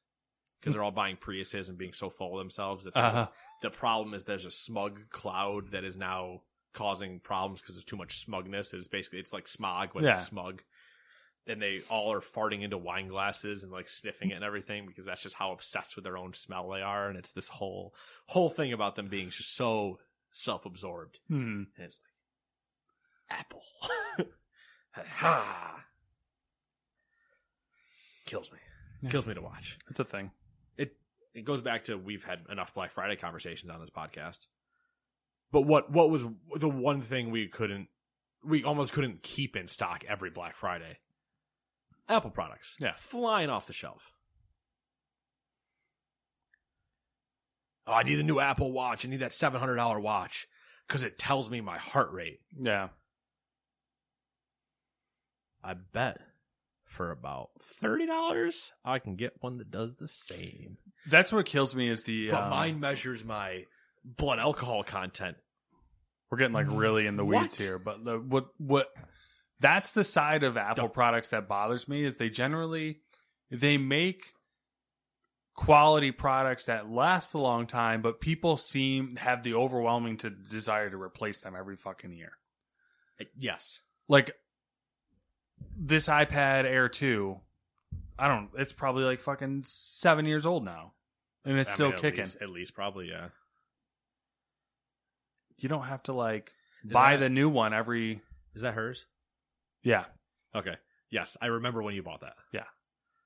[0.60, 3.26] because they're all buying Priuses and being so full of themselves that Uh-huh.
[3.62, 6.42] the problem is there's a smug cloud that is now
[6.72, 8.72] causing problems because of too much smugness.
[8.72, 10.10] It's basically it's like smog, when Yeah.
[10.16, 10.62] it's smug.
[11.46, 15.06] And they all are farting into wine glasses and like sniffing it and everything because
[15.06, 17.08] that's just how obsessed with their own smell they are.
[17.08, 17.94] And it's this whole
[18.26, 19.98] whole thing about them being just so
[20.30, 21.18] self absorbed.
[21.28, 22.00] hmm And it's
[23.30, 23.62] like Apple.
[24.92, 25.84] ha
[28.26, 28.58] kills me.
[29.10, 30.30] Kills me to watch It's a thing.
[30.76, 30.96] it
[31.34, 34.46] it goes back to we've had enough Black Friday conversations on this podcast.
[35.52, 36.26] But what what was
[36.56, 37.88] the one thing we couldn't
[38.42, 40.98] we almost couldn't keep in stock every Black Friday?
[42.08, 42.76] Apple products.
[42.80, 42.94] Yeah.
[42.96, 44.12] Flying off the shelf.
[47.86, 49.04] Oh, I need the new Apple Watch.
[49.04, 50.46] I need that seven hundred dollar watch.
[50.86, 52.40] because it tells me my heart rate.
[52.58, 52.88] Yeah.
[55.64, 56.20] I bet
[56.84, 60.78] for about thirty dollars, I can get one that does the same.
[61.06, 63.66] That's what kills me is the But um, mine measures my
[64.04, 65.36] blood alcohol content.
[66.30, 67.54] We're getting like really in the weeds What?
[67.54, 68.88] here, but the, what what
[69.60, 73.00] that's the side of Apple products that bothers me is they generally
[73.50, 74.32] they make
[75.54, 80.88] quality products that last a long time, but people seem have the overwhelming to desire
[80.88, 82.32] to replace them every fucking year.
[83.20, 83.80] Uh, yes.
[84.08, 84.34] Like
[85.76, 87.38] this iPad Air 2,
[88.18, 90.94] I don't it's probably like fucking 7 years old now.
[91.44, 92.20] And it's I still mean, at kicking.
[92.24, 93.28] least- at least probably, yeah.
[95.58, 96.52] You don't have to like
[96.84, 98.20] Is buy that- the new one every
[98.54, 99.06] Is that hers?
[99.82, 100.04] yeah,
[100.54, 100.76] Okay.
[101.10, 102.36] Yes, I remember when you bought that.
[102.52, 102.64] yeah.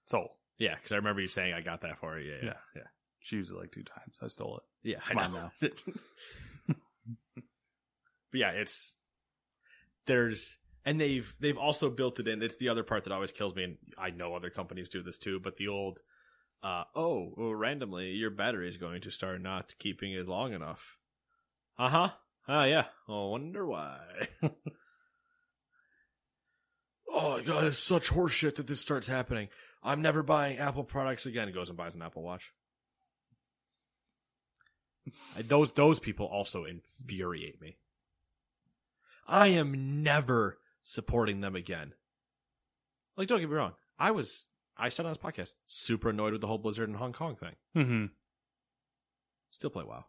[0.06, 0.30] Sold.
[0.58, 2.30] Yeah, because I remember you saying I got that for you.
[2.32, 2.52] Yeah, yeah, Yeah.
[2.76, 2.82] yeah.
[3.20, 4.18] She used it like two times.
[4.22, 4.62] I stole it.
[4.90, 5.50] Yeah, It's I mine know.
[5.60, 5.68] now.
[7.36, 7.44] but
[8.32, 8.94] yeah, it's
[10.06, 12.42] there's and they've they've also built it in.
[12.42, 15.18] It's the other part that always kills me, and I know other companies do this
[15.18, 15.40] too.
[15.40, 15.98] But the old,
[16.62, 20.96] uh, oh, well, randomly your battery is going to start not keeping it long enough.
[21.78, 22.10] Uh huh.
[22.48, 22.84] Ah, yeah.
[23.08, 24.28] I wonder why.
[27.12, 29.48] oh god, it's such horseshit that this starts happening.
[29.82, 31.48] I'm never buying Apple products again.
[31.48, 32.52] He goes and buys an Apple Watch.
[35.38, 37.76] Those those people also infuriate me.
[39.26, 41.92] I am never supporting them again.
[43.16, 43.74] Like, don't get me wrong.
[43.98, 44.46] I was
[44.76, 47.54] I said on this podcast super annoyed with the whole Blizzard and Hong Kong thing.
[47.76, 48.06] Mm-hmm.
[49.50, 50.04] Still play WoW,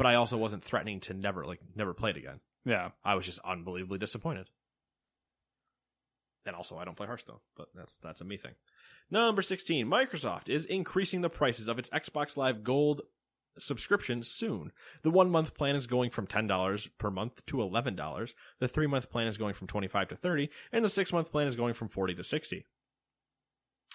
[0.00, 2.40] but I also wasn't threatening to never like never play it again.
[2.64, 2.92] Yeah.
[3.04, 4.48] I was just unbelievably disappointed.
[6.46, 8.54] And also, I don't play Hearthstone, but that's that's a me thing.
[9.10, 13.02] Number sixteen, Microsoft is increasing the prices of its Xbox Live Gold
[13.58, 14.72] subscription soon.
[15.02, 18.32] The one month plan is going from ten dollars per month to eleven dollars.
[18.58, 21.30] The three month plan is going from twenty five to thirty, and the six month
[21.30, 22.64] plan is going from forty to sixty.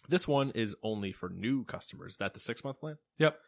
[0.07, 2.11] This one is only for new customers.
[2.11, 2.99] Is that the six month plan?
[3.17, 3.39] Yep.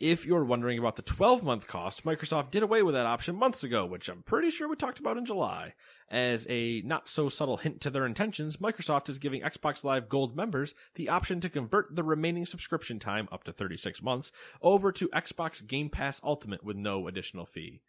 [0.00, 3.62] If you're wondering about the 12 month cost, Microsoft did away with that option months
[3.62, 5.74] ago, which I'm pretty sure we talked about in July.
[6.10, 10.36] As a not so subtle hint to their intentions, Microsoft is giving Xbox Live Gold
[10.36, 15.08] members the option to convert the remaining subscription time, up to 36 months, over to
[15.10, 17.80] Xbox Game Pass Ultimate with no additional fee.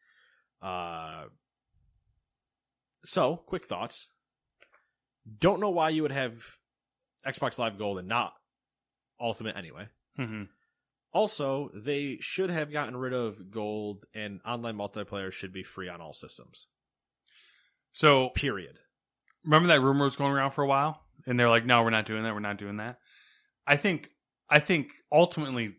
[0.61, 1.25] Uh,
[3.03, 4.09] so, quick thoughts.
[5.39, 6.43] Don't know why you would have
[7.25, 8.33] Xbox Live Gold and not
[9.19, 9.87] Ultimate anyway.
[10.19, 10.43] Mm-hmm.
[11.15, 16.01] Also, they should have gotten rid of gold and online multiplayer should be free on
[16.01, 16.67] all systems.
[17.93, 18.79] So Period.
[19.45, 22.05] remember that rumor was going around for a while, and they're like, "No, we're not
[22.05, 22.33] doing that.
[22.33, 22.99] We're not doing that."
[23.65, 24.09] I think,
[24.49, 25.77] I think ultimately,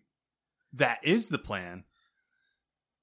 [0.73, 1.85] that is the plan.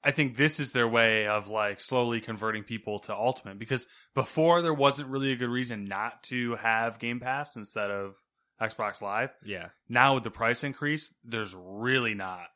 [0.03, 3.85] I think this is their way of like slowly converting people to Ultimate because
[4.15, 8.15] before there wasn't really a good reason not to have Game Pass instead of
[8.61, 9.31] Xbox Live.
[9.45, 9.69] Yeah.
[9.89, 12.47] Now with the price increase, there's really not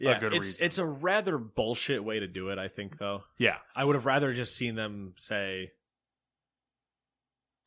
[0.00, 0.66] a good it's, reason.
[0.66, 3.24] It's a rather bullshit way to do it, I think, though.
[3.38, 5.72] yeah, I would have rather just seen them say,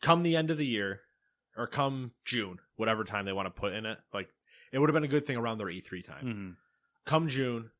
[0.01, 1.01] come the end of the year,
[1.57, 3.97] or come June, whatever time they want to put in it.
[4.13, 4.29] Like,
[4.71, 6.21] it would have been a good thing around their E3 time.
[6.23, 6.51] hmm
[7.03, 7.71] Come June,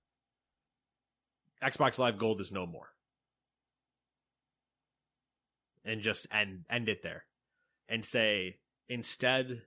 [1.64, 2.88] Xbox Live Gold is no more.
[5.86, 7.26] And just end end it there.
[7.88, 8.57] And say
[8.90, 9.61] instead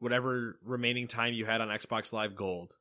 [0.00, 2.74] whatever remaining time you had on Xbox Live Gold,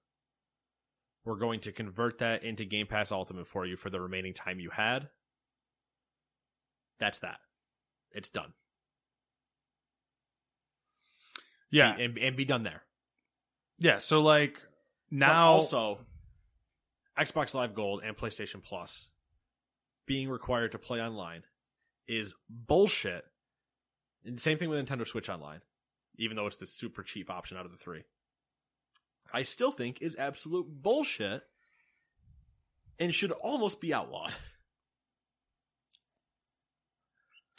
[1.23, 4.59] we're going to convert that into Game Pass Ultimate for you for the remaining time
[4.59, 5.09] you had.
[6.99, 7.37] That's that.
[8.11, 8.53] It's done.
[11.71, 12.81] yeah, And and be done there.
[13.77, 13.99] yeah.
[13.99, 14.63] So like
[15.11, 15.99] But now, also
[17.17, 19.07] Xbox Live Gold and PlayStation Plus
[20.05, 21.43] being required to play online
[22.07, 23.25] is bullshit.
[24.25, 25.61] And same thing with Nintendo Switch Online,
[26.19, 28.03] even though it's the super cheap option out of the three.
[29.33, 31.41] I still think is absolute bullshit
[32.99, 34.33] and should almost be outlawed.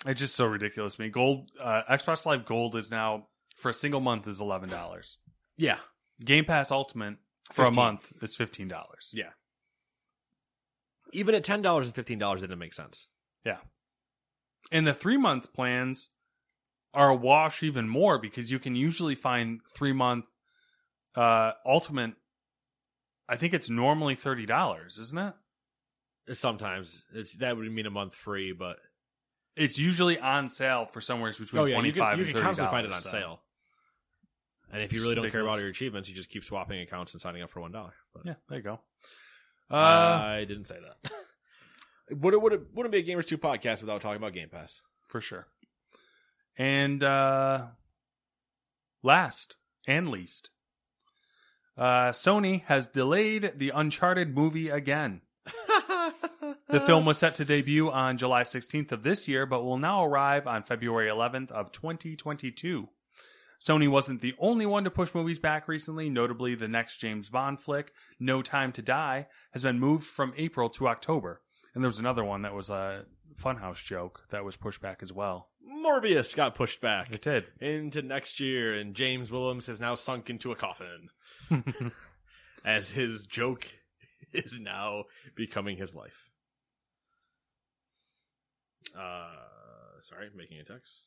[0.06, 1.10] It's just so ridiculous to me.
[1.10, 5.18] Gold uh, Xbox Live Gold is now for a single month is eleven dollars.
[5.58, 5.76] Yeah.
[6.24, 7.16] Game Pass Ultimate
[7.52, 9.10] for a month is fifteen dollars.
[9.12, 9.28] Yeah.
[11.12, 13.08] Even at $10 and $15 it didn't make sense.
[13.44, 13.58] Yeah.
[14.72, 16.10] And the three month plans
[16.94, 20.24] are a wash even more because you can usually find three month
[21.16, 22.14] uh ultimate
[23.28, 25.34] I think it's normally thirty dollars, isn't it?
[26.36, 28.78] Sometimes it's that would mean a month free, but
[29.56, 32.32] It's usually on sale for somewhere between oh yeah, twenty you can, you and can
[32.34, 33.40] thirty constantly find it on sale.
[34.72, 37.20] And if you really don't care about your achievements, you just keep swapping accounts and
[37.20, 37.94] signing up for one dollar.
[38.24, 38.80] Yeah, there you go.
[39.70, 41.12] Uh, I didn't say that.
[42.20, 44.80] would it would it wouldn't be a Gamers Two podcast without talking about Game Pass.
[45.08, 45.46] for sure.
[46.60, 47.68] And uh
[49.02, 49.56] last
[49.88, 50.50] and least,
[51.78, 55.22] uh Sony has delayed the Uncharted movie again.
[56.68, 60.04] the film was set to debut on July 16th of this year, but will now
[60.04, 62.90] arrive on February 11th of 2022.
[63.58, 66.10] Sony wasn't the only one to push movies back recently.
[66.10, 70.68] Notably, the next James Bond flick, No Time to Die, has been moved from April
[70.70, 71.40] to October.
[71.74, 73.06] And there was another one that was a
[73.40, 75.49] Funhouse joke that was pushed back as well.
[75.68, 77.46] Morbius got pushed back It did.
[77.60, 81.10] into next year, and James Willems has now sunk into a coffin
[82.64, 83.66] as his joke
[84.32, 85.04] is now
[85.34, 86.30] becoming his life.
[88.98, 89.30] Uh,
[90.00, 91.00] sorry, making a text.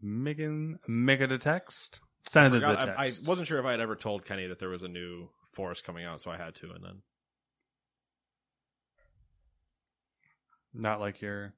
[0.00, 2.00] Megan, mega the text.
[2.30, 4.58] Send it the Forgot- I, I wasn't sure if I had ever told Kenny that
[4.58, 7.02] there was a new Forest coming out, so I had to, and then
[10.72, 11.52] Not like you're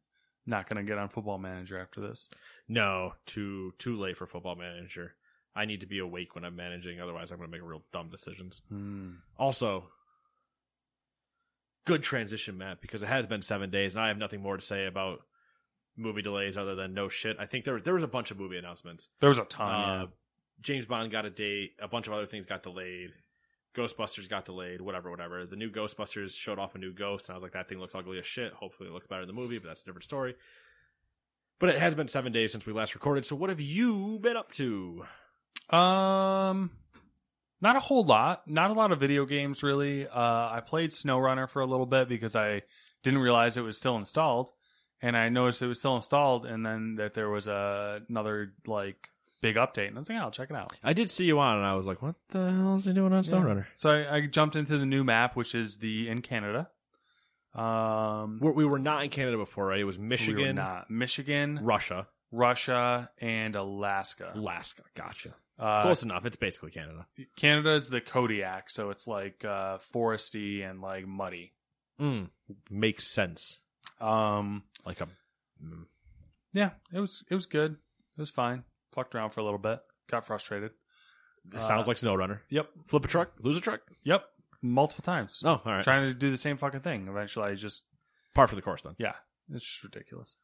[0.47, 2.29] not going to get on Football Manager after this.
[2.69, 5.15] no, too too late for Football Manager.
[5.57, 8.11] I need to be awake when I'm managing, otherwise I'm going to make real dumb
[8.11, 8.61] decisions.
[8.69, 9.11] Hmm.
[9.39, 9.89] Also,
[11.85, 14.65] good transition, Matt, because it has been seven days, and I have nothing more to
[14.65, 15.21] say about
[15.97, 17.37] movie delays other than no shit.
[17.39, 19.09] I think there there was a bunch of movie announcements.
[19.21, 19.71] There was a ton.
[19.71, 20.07] Uh,
[20.61, 21.73] James Bond got a date.
[21.81, 23.13] A bunch of other things got delayed.
[23.75, 24.81] Ghostbusters got delayed.
[24.81, 25.45] Whatever, whatever.
[25.47, 27.95] The new Ghostbusters showed off a new ghost, and I was like, that thing looks
[27.95, 28.53] ugly as shit.
[28.53, 30.35] Hopefully, it looks better in the movie, but that's a different story.
[31.59, 33.27] But it has been seven days since we last recorded.
[33.27, 35.05] So, what have you been up to?
[35.71, 36.71] Um,
[37.61, 38.49] not a whole lot.
[38.49, 40.07] Not a lot of video games, really.
[40.07, 42.63] Uh, I played SnowRunner for a little bit because I
[43.03, 44.53] didn't realize it was still installed.
[45.03, 49.11] And I noticed it was still installed, and then that there was a, another, like,
[49.41, 49.89] big update.
[49.89, 50.73] And I was like, "Yeah, I'll check it out.
[50.83, 53.13] I did see you on, and I was like, what the hell is he doing
[53.13, 53.67] on SnowRunner?
[53.77, 56.69] So I, I jumped into the new map, which is the in Canada.
[57.55, 59.79] Um, We're, we were not in Canada before, right?
[59.79, 64.33] It was we were Michigan, not Michigan, Russia, Russia, and Alaska.
[64.35, 64.83] Alaska.
[64.95, 65.35] Gotcha.
[65.59, 66.27] Uh, Close enough.
[66.27, 67.07] It's basically Canada.
[67.37, 71.53] Canada is the Kodiak, so it's like uh, foresty and like muddy.
[72.01, 72.31] Mm,
[72.71, 73.61] makes sense.
[74.01, 75.07] Um, Like a
[75.65, 75.85] mm.
[76.53, 77.73] yeah, it was it was good.
[78.17, 78.65] It was fine.
[78.95, 79.81] Fucked around for a little bit.
[80.09, 80.71] Got frustrated.
[81.53, 82.41] It sounds like SnowRunner.
[82.49, 83.83] Yep, Flip a truck, lose a truck.
[84.03, 84.25] yep,
[84.63, 85.43] multiple times.
[85.45, 85.85] Oh, all right.
[85.85, 87.07] Trying to do the same fucking thing.
[87.09, 87.83] Eventually, I just
[88.35, 88.95] Par for the course then.
[88.99, 89.13] yeah,
[89.53, 90.37] it's just ridiculous.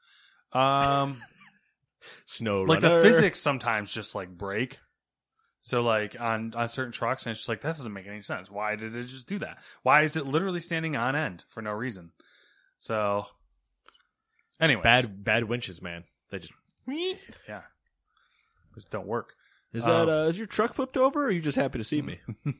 [0.52, 1.22] Um.
[2.24, 4.78] Snow like the physics sometimes just like break.
[5.60, 8.50] So like on on certain trucks, and it's just like that doesn't make any sense.
[8.50, 9.58] Why did it just do that?
[9.82, 12.12] Why is it literally standing on end for no reason?
[12.78, 13.26] So,
[14.58, 16.04] anyway, Bad bad winches, man.
[16.30, 16.54] They just.
[17.46, 17.60] yeah,
[18.74, 19.34] just don't work.
[19.72, 21.84] Is Um, that uh, is your truck flipped over, or are you just happy to
[21.84, 22.18] see me?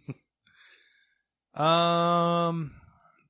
[1.54, 2.72] Um,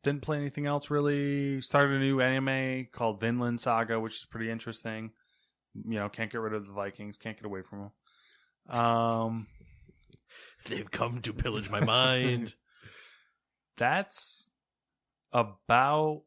[0.03, 1.61] didn't play anything else really.
[1.61, 5.13] Started a new anime called Vinland Saga, which is pretty interesting.
[5.75, 7.91] You know, can't get rid of the Vikings, can't get away from
[8.69, 8.79] them.
[8.79, 9.47] Um,
[10.69, 12.55] They've come to pillage my mind.
[13.79, 14.49] that's
[15.33, 16.23] about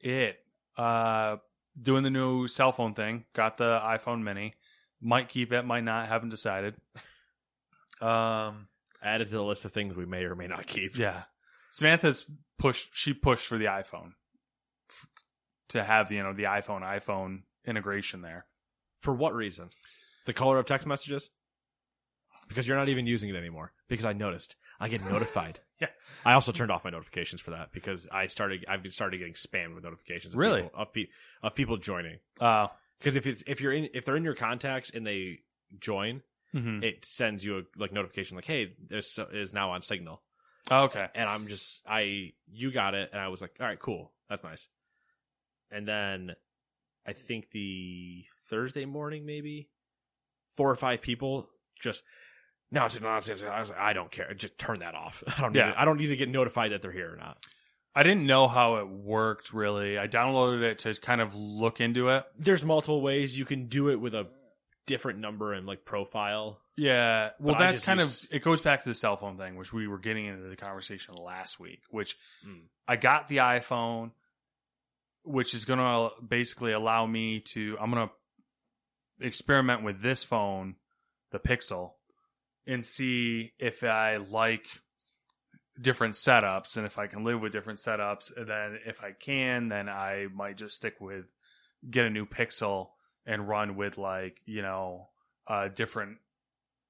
[0.00, 0.38] it.
[0.76, 1.36] Uh,
[1.80, 3.24] doing the new cell phone thing.
[3.34, 4.54] Got the iPhone Mini.
[5.00, 6.08] Might keep it, might not.
[6.08, 6.74] Haven't decided.
[8.00, 8.68] Um,
[9.02, 10.96] Added to the list of things we may or may not keep.
[10.98, 11.24] yeah.
[11.72, 12.24] Samantha's
[12.58, 12.88] pushed.
[12.92, 14.12] She pushed for the iPhone
[14.88, 15.06] f-
[15.70, 18.46] to have you know the iPhone iPhone integration there.
[19.00, 19.68] For what reason?
[20.24, 21.28] The color of text messages?
[22.48, 23.72] Because you're not even using it anymore.
[23.88, 24.56] Because I noticed.
[24.80, 25.60] I get notified.
[25.80, 25.88] Yeah.
[26.24, 29.74] I also turned off my notifications for that because I started I've started getting spammed
[29.74, 30.62] with notifications of Really?
[30.62, 31.08] people, of, pe-
[31.42, 32.18] of people joining.
[32.40, 32.68] Uh,
[32.98, 35.40] Because if it's if you're in if they're in your contacts and they
[35.78, 36.22] join,
[36.54, 36.82] mhm.
[36.82, 40.22] it sends you a like notification like, "Hey, this is now on Signal."
[40.70, 41.08] Oh, okay.
[41.14, 44.42] And I'm just I you got it, and I was like, "All right, cool, that's
[44.44, 44.68] nice."
[45.70, 46.34] And then
[47.06, 49.68] I think the Thursday morning, maybe
[50.56, 51.50] four or five people
[51.80, 52.02] just
[52.70, 53.44] no, it's nonsense.
[53.44, 54.32] I was like, I don't care.
[54.34, 55.22] Just turn that off.
[55.38, 55.52] I don't.
[55.52, 55.72] Need Yeah.
[55.72, 57.44] to, I don't need to get notified that they're here or not.
[57.94, 59.98] I didn't know how it worked really.
[59.98, 62.24] I downloaded it to kind of look into it.
[62.36, 64.26] There's multiple ways you can do it with a
[64.86, 66.60] different number and like profile.
[66.76, 67.30] Yeah.
[67.38, 69.86] Well, that's kind use- of it goes back to the cell phone thing, which we
[69.86, 71.82] were getting into the conversation last week.
[71.90, 72.16] Which
[72.46, 72.62] Mm.
[72.88, 74.10] I got the iPhone,
[75.22, 77.76] which is going to basically allow me to.
[77.80, 80.74] I'm going to experiment with this phone,
[81.30, 81.92] the Pixel,
[82.66, 84.66] and see if I like
[85.80, 88.30] different setups and if I can live with different setups.
[88.36, 91.24] Then if I can, then I might just stick with
[91.90, 92.88] get a new Pixel
[93.26, 95.08] and run with like you know
[95.46, 96.18] a different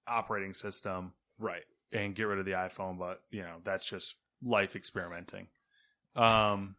[0.06, 1.64] operating system Right.
[1.92, 2.98] and get rid of the iPhone.
[2.98, 5.48] But you know that's just life experimenting.
[6.16, 6.76] um,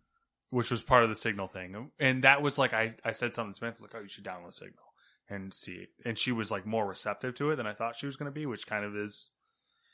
[0.52, 3.52] which was part of the Signal thing, and that was like I I said something
[3.54, 4.84] to Smith like, oh, you should download Signal
[5.28, 8.06] and see it, and she was like more receptive to it than I thought she
[8.06, 9.30] was going to be, which kind of is.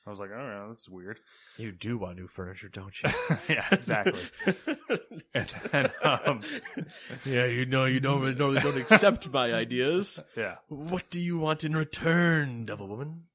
[0.05, 1.19] I was like, oh, yeah, that's weird.
[1.57, 3.09] You do want new furniture, don't you?
[3.49, 4.19] yeah, exactly.
[5.35, 6.41] and then, um,
[7.25, 10.19] yeah, you know, you don't really know they don't accept my ideas.
[10.35, 13.25] yeah, What do you want in return, devil woman?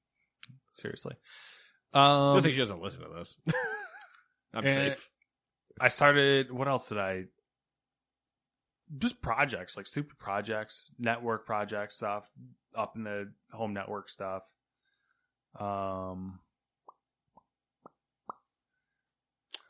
[0.72, 1.14] seriously.
[1.94, 3.38] I Um, think she doesn't listen to this.
[4.52, 5.08] I'm safe.
[5.80, 6.50] I started.
[6.52, 7.24] What else did I?
[8.98, 12.28] Just projects, like stupid projects, network project stuff,
[12.74, 14.42] up in the home network stuff.
[15.58, 16.40] Um,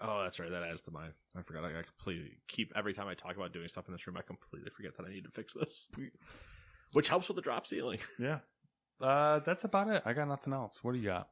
[0.01, 0.51] Oh, that's right.
[0.51, 1.07] That adds to my.
[1.37, 1.65] I forgot.
[1.65, 4.23] I, I completely keep every time I talk about doing stuff in this room, I
[4.23, 5.89] completely forget that I need to fix this,
[6.93, 7.99] which helps with the drop ceiling.
[8.19, 8.41] yeah.
[9.01, 10.03] Uh, that's about it.
[10.07, 10.83] I got nothing else.
[10.83, 11.29] What do you got?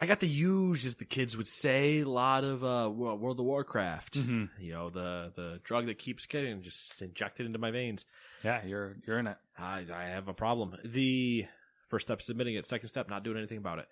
[0.00, 3.44] I got the huge, as the kids would say, a lot of uh, World of
[3.46, 4.14] Warcraft.
[4.18, 4.48] Mhm.
[4.60, 8.04] You know, the the drug that keeps getting just injected into my veins.
[8.44, 9.36] Yeah, you're you're in it.
[9.58, 10.76] I I have a problem.
[10.84, 11.46] The
[11.88, 12.66] first step is admitting it.
[12.66, 13.88] Second step, not doing anything about it.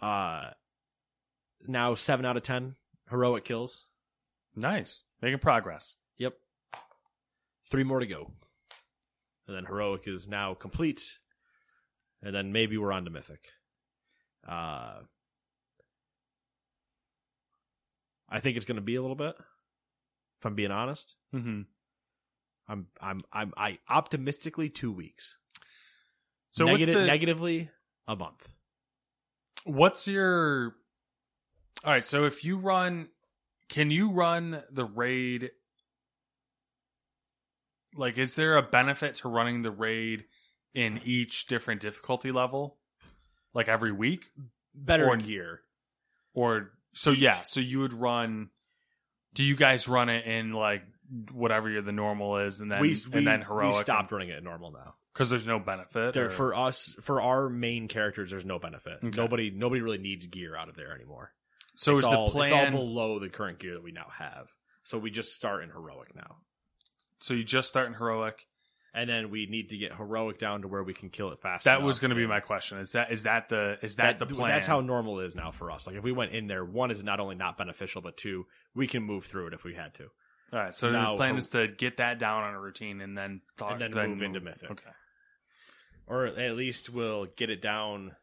[0.00, 0.50] Uh,
[1.66, 2.74] now seven out of ten
[3.10, 3.84] heroic kills.
[4.56, 5.96] Nice, making progress.
[6.18, 6.34] Yep.
[7.70, 8.32] Three more to go.
[9.46, 11.02] And then heroic is now complete.
[12.22, 13.48] And then maybe we're on to mythic.
[14.46, 15.00] Uh
[18.28, 19.34] I think it's going to be a little bit.
[20.38, 21.62] If I'm being honest, Mm-hmm.
[22.68, 25.36] I'm I'm I'm I optimistically 2 weeks.
[26.50, 27.70] So Negati- the negatively
[28.06, 28.48] a month.
[29.64, 30.76] what's your
[31.84, 33.08] all right so if you run
[33.68, 35.50] can you run the raid
[37.96, 40.24] like is there a benefit to running the raid
[40.74, 42.76] in each different difficulty level
[43.54, 44.30] like every week
[44.74, 45.60] Better Or- gear.
[46.34, 48.50] or so yeah so you would run
[49.34, 50.82] do you guys run it in like
[51.32, 54.42] whatever the normal is and then we, we, and then heroic we stopped running it
[54.44, 54.94] normal now.
[55.12, 58.98] because there's no benefit There, for us, for our main characters, there's no benefit.
[59.02, 59.16] Okay.
[59.16, 61.32] Nobody, nobody really needs gear out of there anymore.
[61.80, 64.08] So it's is all, the plan It's all below the current gear that we now
[64.18, 64.48] have.
[64.82, 66.36] So we just start in heroic now,
[67.20, 68.46] so you just start in heroic
[68.92, 71.64] and then we need to get heroic down to where we can kill it fast.
[71.64, 74.26] that was going to be my question is that is that the is that, the
[74.26, 75.86] plan That's how normal is now for us.
[75.86, 78.86] Like if we went in there, one is not only not beneficial, but two, we
[78.86, 80.08] can move through it if we had to.
[80.52, 83.16] All right, so Now, the plan is to get that down on a routine and
[83.16, 84.70] then talk, And then move into Mythic.
[84.70, 84.90] Okay,
[86.08, 88.16] or at least we'll get it down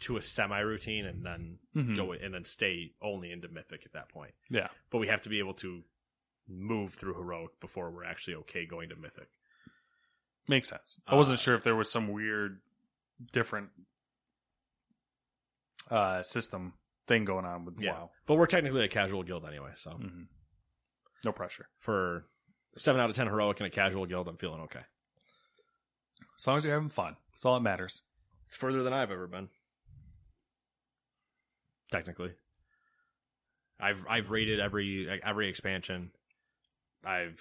[0.00, 1.96] to a semi routine and then Mhm.
[1.96, 4.34] go and then stay only into mythic at that point.
[4.50, 5.84] yeah, But we have to be able to
[6.46, 9.28] move through heroic before we're actually okay going to mythic.
[10.48, 11.00] makes sense.
[11.08, 12.60] I wasn't Uh, sure if there was some weird,
[13.32, 13.70] different
[15.90, 16.74] uh system
[17.06, 18.10] thing going on with Yeah, WoW.
[18.26, 19.72] but we're technically a casual guild anyway.
[19.74, 20.24] So hmm
[21.24, 21.68] No pressure.
[21.78, 22.28] for
[22.76, 24.84] seven out of ten heroic and a casual guild, I'm feeling okay.
[26.38, 28.02] As long as you're having fun, that's all that matters.
[28.48, 29.48] It's Further than I've ever been.
[31.90, 32.32] Technically,
[33.78, 36.10] I've I've rated every every expansion.
[37.04, 37.40] I've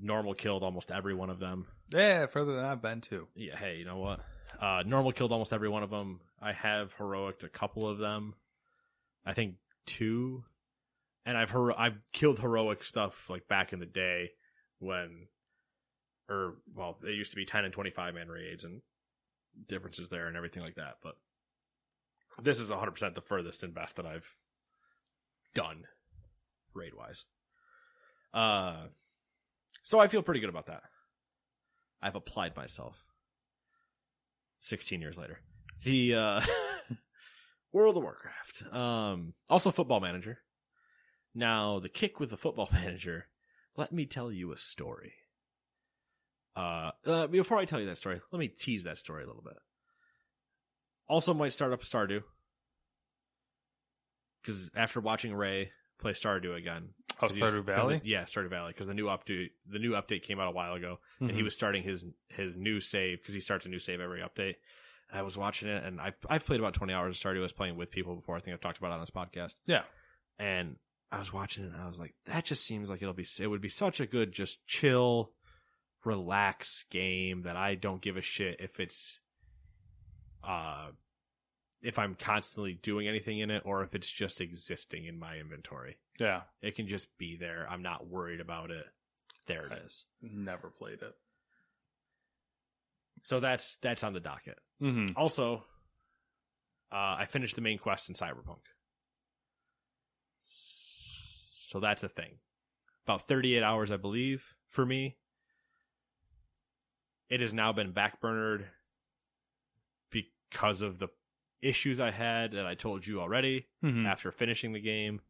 [0.00, 1.66] normal killed almost every one of them.
[1.92, 3.28] Yeah, further than I've been too.
[3.34, 4.20] Yeah, hey, you know what?
[4.60, 6.20] Uh, normal killed almost every one of them.
[6.40, 8.34] I have heroic a couple of them.
[9.24, 10.44] I think two,
[11.24, 14.30] and I've hero- I've killed heroic stuff like back in the day
[14.78, 15.28] when,
[16.28, 18.82] or well, it used to be ten and twenty five man raids and
[19.68, 20.96] differences there and everything like that.
[21.02, 21.16] But
[22.42, 24.36] this is one hundred percent the furthest and best that I've
[25.54, 25.84] done
[26.74, 27.24] raid wise.
[28.32, 28.86] Uh,
[29.82, 30.82] so I feel pretty good about that.
[32.02, 33.04] I've applied myself.
[34.60, 35.40] 16 years later.
[35.84, 36.40] The uh
[37.72, 38.72] World of Warcraft.
[38.72, 40.38] Um also football manager.
[41.34, 43.26] Now, the kick with the football manager,
[43.76, 45.14] let me tell you a story.
[46.56, 49.42] Uh, uh before I tell you that story, let me tease that story a little
[49.42, 49.56] bit.
[51.10, 52.22] Also might start up Stardew.
[54.44, 57.98] Cuz after watching Ray play Stardew again, Oh, Stardew Valley?
[57.98, 60.74] the- yeah, Stardew Valley because the new update the new update came out a while
[60.74, 61.44] ago, and he Mhm.
[61.44, 64.56] was starting his his new save because he starts a new save every update.
[65.10, 67.38] And I was watching it, and I've I've played about twenty hours of Stardew.
[67.38, 68.36] I was playing with people before.
[68.36, 69.56] I think I've talked about it on this podcast.
[69.66, 69.84] Yeah.
[70.38, 70.78] And
[71.12, 73.48] I was watching it, and I was like, that just seems like it'll be it
[73.48, 75.34] would be such a good just chill,
[76.04, 79.18] relax game that I don't give a shit if it's
[80.44, 80.88] uh
[81.82, 85.96] if I'm constantly doing anything in it or if it's just existing in my inventory.
[86.18, 86.42] Yeah.
[86.60, 87.66] It can just be there.
[87.70, 88.84] I'm not worried about it.
[89.46, 89.82] There it Right.
[89.86, 90.04] is.
[90.20, 91.14] Never played it.
[93.22, 94.58] So that's that's on the docket.
[94.82, 95.16] Mm-hmm.
[95.16, 95.64] Also,
[96.92, 98.60] uh, I finished the main quest in Cyberpunk.
[100.38, 102.38] So that's a thing.
[103.06, 105.16] about 38 hours, I believe, for me.
[107.28, 108.64] It has now been backburnered
[110.50, 111.08] because of the
[111.62, 114.06] issues I had that I told you already Mhm.
[114.06, 115.20] after finishing the game.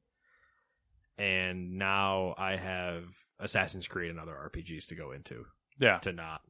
[1.19, 3.05] And now I have
[3.39, 5.47] Assassin's Creed and other RPGs to go into
[5.79, 5.99] Yeah.
[5.99, 6.43] to not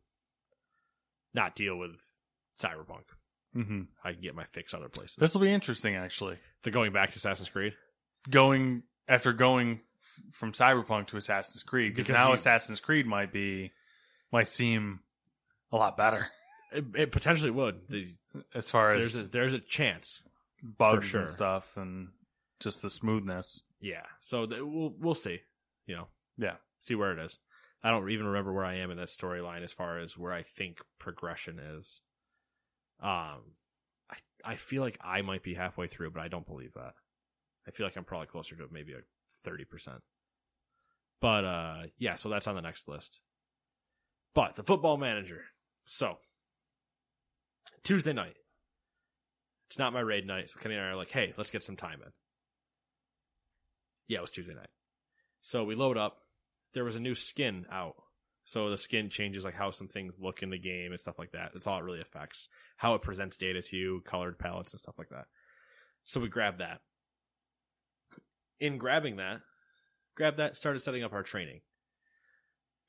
[1.32, 2.10] not deal with
[2.58, 3.04] Cyberpunk.
[3.52, 5.16] hmm I can get my fix other places.
[5.16, 6.38] This will be interesting, actually.
[6.62, 7.76] the going back to Assassin's Creed.
[8.28, 13.06] Going after going f- from Cyberpunk to Assassin's Creed, because Because now you- Assassin's Creed
[13.06, 13.72] might be
[14.32, 15.00] might seem
[15.72, 16.30] a lot better
[16.72, 17.80] It, it potentially would.
[17.88, 18.08] The,
[18.54, 20.22] as far there's as a, there's a chance.
[20.62, 21.20] bugs sure.
[21.20, 22.08] and stuff, and
[22.60, 23.62] just the smoothness.
[23.80, 24.04] Yeah.
[24.20, 25.40] So th- we'll we'll see.
[25.86, 26.06] You know,
[26.38, 26.56] Yeah.
[26.80, 27.38] see where it is.
[27.82, 30.42] I don't even remember where I am in that storyline as far as where I
[30.42, 32.00] think progression is.
[33.02, 33.54] Um,
[34.10, 36.92] I I feel like I might be halfway through, but I don't believe that.
[37.66, 38.98] I feel like I'm probably closer to maybe a
[39.42, 40.02] thirty percent.
[41.20, 42.14] But uh, yeah.
[42.16, 43.20] So that's on the next list.
[44.34, 45.44] But the football manager.
[45.86, 46.18] So
[47.82, 48.36] Tuesday night.
[49.68, 51.76] It's not my raid night, so Kenny and I are like, "Hey, let's get some
[51.76, 52.12] time in."
[54.08, 54.70] Yeah, it was Tuesday night.
[55.40, 56.18] So we load up.
[56.74, 57.96] There was a new skin out.
[58.44, 61.32] So the skin changes like how some things look in the game and stuff like
[61.32, 61.50] that.
[61.52, 62.48] That's all it really affects.
[62.78, 65.26] How it presents data to you, colored palettes and stuff like that.
[66.04, 66.80] So we grabbed that.
[68.58, 69.40] In grabbing that,
[70.16, 71.60] grabbed that, started setting up our training.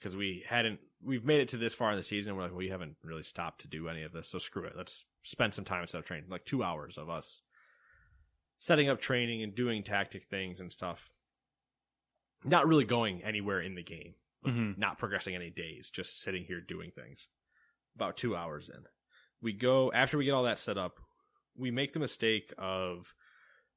[0.01, 2.69] Because we hadn't we've made it to this far in the season, we're like, we
[2.69, 4.73] haven't really stopped to do any of this, so screw it.
[4.75, 6.29] Let's spend some time instead of training.
[6.29, 7.41] Like two hours of us
[8.57, 11.09] setting up training and doing tactic things and stuff.
[12.43, 14.15] Not really going anywhere in the game.
[14.43, 14.77] Like, Mhm.
[14.77, 17.27] Not progressing any days, just sitting here doing things.
[17.95, 18.85] About two hours in.
[19.41, 20.99] We go, after we get all that set up,
[21.55, 23.13] we make the mistake of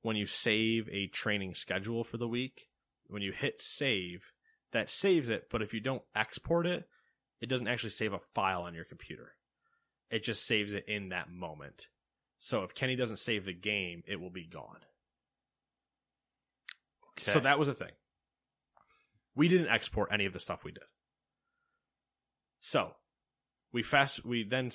[0.03, 2.69] when you save a training schedule for the week,
[3.07, 4.34] when you hit save,
[4.75, 6.87] that saves it, but if you don't export it,
[7.41, 9.33] it doesn't actually save a file on your computer.
[10.11, 11.89] It just saves it in that moment.
[12.39, 14.81] So if Kenny doesn't save the game, it will be gone.
[17.13, 17.31] Okay.
[17.31, 17.93] So that was a thing.
[19.35, 20.83] We didn't export any of the stuff we did.
[22.61, 22.93] So
[23.73, 24.25] we fast.
[24.25, 24.71] We then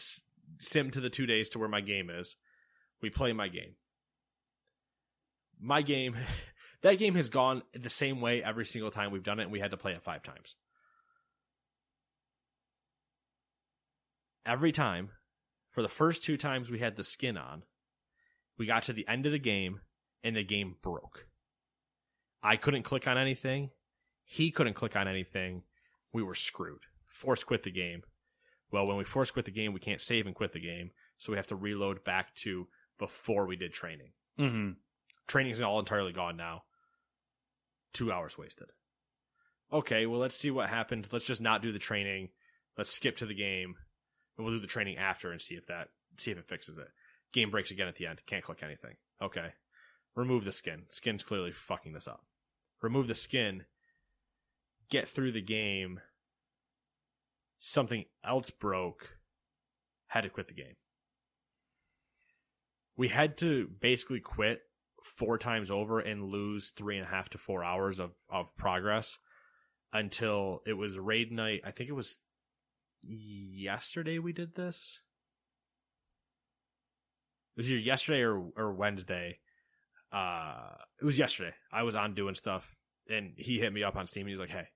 [0.60, 2.36] sim to the two days to where my game is.
[3.02, 3.76] We play my game.
[5.60, 6.16] My game,
[6.82, 9.60] that game has gone the same way every single time we've done it, and we
[9.60, 10.56] had to play it five times.
[14.46, 15.12] Every time,
[15.72, 17.64] for the first two times we had the skin on,
[18.58, 19.82] we got to the end of the game,
[20.24, 21.28] and the game broke.
[22.42, 23.70] I couldn't click on anything.
[24.24, 25.64] He couldn't click on anything.
[26.14, 26.82] We were screwed.
[27.06, 28.04] Force quit the game.
[28.72, 31.32] Well, when we force quit the game, we can't save and quit the game, so
[31.32, 34.12] we have to reload back to before we did training.
[34.38, 34.72] hmm
[35.28, 36.64] Training's all entirely gone now.
[37.94, 38.70] Two hours wasted.
[39.72, 41.10] Okay, well, let's see what happens.
[41.12, 42.30] Let's just not do the training.
[42.78, 43.76] Let's skip to the game,
[44.38, 46.88] and we'll do the training after and see if that see if it fixes it.
[47.34, 48.22] Game breaks again at the end.
[48.26, 48.96] Can't click anything.
[49.22, 49.54] Okay,
[50.16, 50.84] remove the skin.
[50.90, 52.26] Skin's clearly fucking this up.
[52.82, 53.66] Remove the skin.
[54.90, 56.00] Get through the game.
[57.60, 59.18] Something else broke.
[60.08, 60.78] Had to quit the game.
[62.98, 64.62] We had to basically quit
[65.04, 69.18] four times over and lose three and a half to four hours of, of progress
[69.94, 71.62] until it was raid night.
[71.66, 72.16] I think it was
[73.02, 75.00] yesterday we did this.
[77.56, 79.40] It was either yesterday or, or Wednesday.
[80.12, 81.54] Uh, it was yesterday.
[81.72, 82.76] I was on doing stuff
[83.10, 84.68] and he hit me up on Steam and he's like, Hey,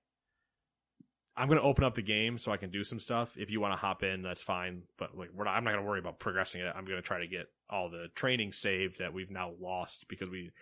[1.36, 3.36] I'm going to open up the game so I can do some stuff.
[3.36, 4.82] If you want to hop in, that's fine.
[4.98, 6.72] But like, not, I'm not going to worry about progressing it.
[6.74, 10.30] I'm going to try to get all the training saved that we've now lost because
[10.30, 10.52] we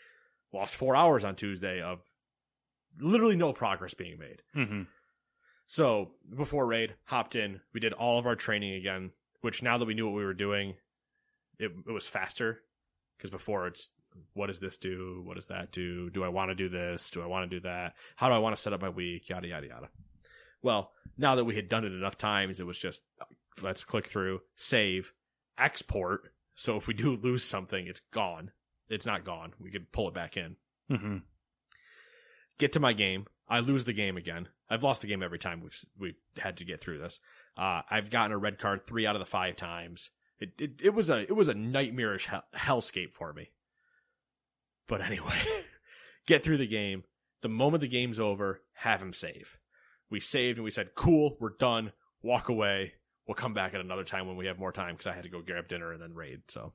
[0.53, 2.01] lost four hours on Tuesday of
[2.99, 4.43] literally no progress being made.
[4.55, 4.83] hmm
[5.67, 7.61] So before raid, hopped in.
[7.73, 9.11] We did all of our training again.
[9.43, 10.75] Which now that we knew what we were doing,
[11.59, 12.61] it it was faster.
[13.17, 13.91] Because before it's
[14.35, 15.23] what does this do?
[15.25, 16.11] What does that do?
[16.11, 17.11] Do I want to do this?
[17.11, 17.95] Do I want to do that?
[18.17, 19.29] How do I want to set up my week?
[19.29, 19.89] Yada yada yada.
[20.63, 23.03] Well, now that we had done it enough times, it was just
[23.63, 25.13] let's click through, save,
[25.59, 26.33] export.
[26.55, 28.53] So if we do lose something, it's gone.
[28.89, 29.55] It's not gone.
[29.59, 30.57] We could pull it back in
[30.89, 31.19] hmm
[32.63, 33.27] get to my game.
[33.49, 34.49] I lose the game again.
[34.71, 37.19] I've lost the game every time we've we've had to get through this.
[37.57, 40.11] Uh, I've gotten a red card three out of the five times.
[40.39, 43.51] It it, it was a it was a nightmarish hell, hellscape for me.
[44.87, 45.37] But anyway,
[46.27, 47.05] get through the game.
[47.43, 49.59] The moment the game's over, have him save.
[50.09, 51.93] We saved and we said, "Cool, we're done."
[52.23, 52.93] Walk away.
[53.27, 55.29] We'll come back at another time when we have more time because I had to
[55.29, 56.41] go grab dinner and then raid.
[56.49, 56.73] So,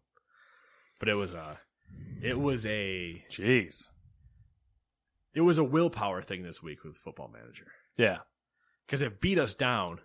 [1.00, 1.60] but it was a,
[2.22, 3.90] it was a Jeez.
[5.34, 7.68] it was a willpower thing this week with Football Manager
[7.98, 8.20] Yeah.
[8.86, 10.00] because it beat us down,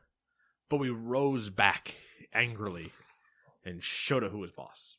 [0.69, 1.95] but we rose back
[2.33, 2.91] angrily
[3.65, 4.97] and showed who was boss.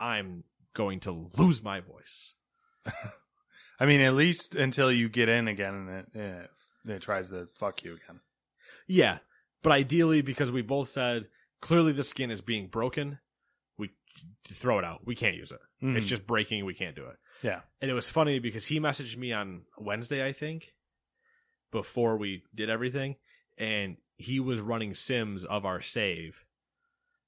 [0.00, 0.42] I'm
[0.74, 2.34] going to lose my voice.
[3.78, 6.50] I mean, at least until you get in again and it, it,
[6.96, 8.20] it tries to fuck you again.
[8.88, 9.18] Yeah,
[9.64, 11.26] but ideally, because we both said
[11.60, 13.18] clearly the skin is being broken,
[13.76, 13.90] we
[14.48, 15.04] throw it out.
[15.04, 15.58] We can't use it.
[15.80, 16.08] It's Mhm.
[16.08, 16.64] just breaking.
[16.64, 17.16] We can't do it.
[17.42, 17.62] Yeah.
[17.80, 20.72] And it was funny because he messaged me on Wednesday, I think,
[21.72, 23.16] before we did everything,
[23.58, 26.44] and he was running sims of our save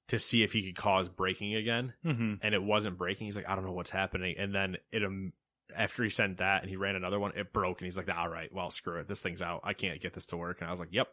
[0.07, 2.35] to see if he could cause breaking again, Mm-hmm.
[2.41, 3.25] and it wasn't breaking.
[3.25, 5.33] He's like, I don't know what's happening, and then it um,
[5.75, 8.29] after he sent that and he ran another one, it broke, and he's like, All
[8.29, 9.61] right, well, screw it, this thing's out.
[9.65, 11.09] I can't get this to work, and I was like, Yep,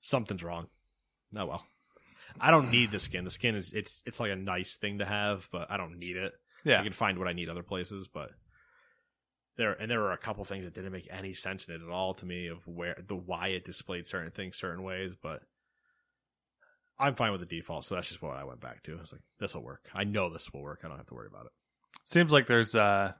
[0.00, 0.68] something's wrong.
[1.36, 1.64] Oh well.
[2.40, 3.24] I don't need the skin.
[3.24, 6.16] The skin is it's it's like a nice thing to have, but I don't need
[6.16, 6.32] it.
[6.64, 6.80] Yeah.
[6.80, 8.30] I can find what I need other places, but
[9.56, 11.90] there and there were a couple things that didn't make any sense in it at
[11.90, 15.42] all to me of where the why it displayed certain things certain ways, but
[16.98, 18.96] I'm fine with the default, so that's just what I went back to.
[18.96, 19.88] I was like, this will work.
[19.94, 20.80] I know this will work.
[20.84, 21.52] I don't have to worry about it.
[22.04, 23.12] Seems like there's uh,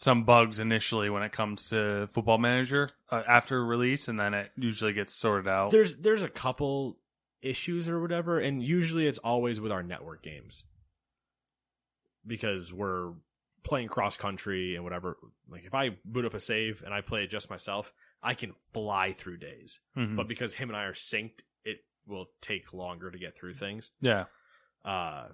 [0.00, 4.52] some bugs initially when it comes to Football Manager uh, after release, and then it
[4.56, 5.72] usually gets sorted out.
[5.72, 6.98] There's there's a couple
[7.42, 10.62] issues or whatever, and usually it's always with our network games
[12.24, 13.12] because we're
[13.64, 15.16] playing cross country and whatever.
[15.50, 17.92] Like if I boot up a save and I play it just myself,
[18.22, 19.80] I can fly through days.
[19.96, 20.14] Mhm.
[20.14, 23.90] But because him and I are synced, it will take longer to get through things.
[24.00, 24.26] yeah.
[24.84, 25.26] Uh,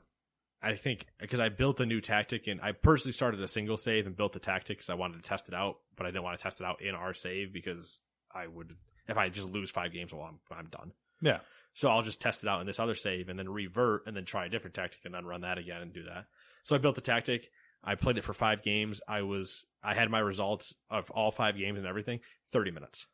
[0.64, 4.06] I think because I built a new tactic and I personally started a single save
[4.06, 6.38] and built the tactic because I wanted to test it out, but I didn't want
[6.38, 8.00] to test it out in our save because
[8.34, 8.74] I would
[9.06, 10.92] if I just lose five games, well, I'm I'm done.
[11.20, 11.40] Yeah.
[11.74, 14.24] So I'll just test it out in this other save and then revert and then
[14.24, 16.26] try a different tactic and then run that again and do that.
[16.62, 17.50] So I built the tactic.
[17.82, 19.02] I played it for five games.
[19.06, 22.20] I was I had my results of all five games and everything.
[22.52, 23.06] Thirty minutes.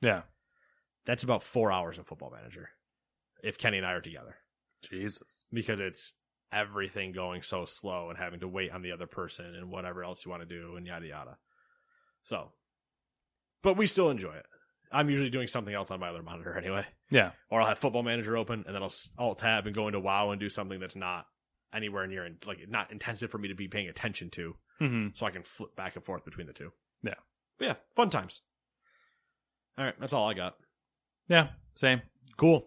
[0.00, 0.22] Yeah.
[1.06, 2.68] That's about four hours of Football Manager,
[3.42, 4.36] if Kenny and I are together
[4.82, 5.46] Jesus.
[5.52, 6.12] because it's
[6.52, 10.24] everything going so slow and having to wait on the other person and whatever else
[10.24, 11.36] you want to do and yada yada.
[12.22, 12.52] So,
[13.62, 14.46] but we still enjoy it.
[14.90, 17.32] I'm usually doing something else on my other monitor anyway, Yeah.
[17.50, 20.30] or I'll have Football Manager open and then I'll alt tab and go into WoW
[20.30, 21.26] and do something that's not
[21.74, 25.08] anywhere near in, like not intensive for me to be paying attention to, Mm-hmm.
[25.12, 26.70] so I can flip back and forth between the two.
[27.02, 27.14] Yeah.
[27.58, 28.40] But yeah, fun times.
[29.76, 30.54] All right, that's all I got.
[31.28, 31.48] Yeah.
[31.74, 32.00] Same.
[32.36, 32.66] Cool.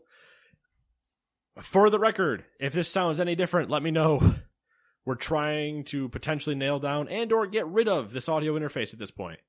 [1.60, 4.36] For the record, if this sounds any different, let me know.
[5.06, 9.00] We're trying to potentially nail down and or get rid of this audio interface at
[9.00, 9.40] this point.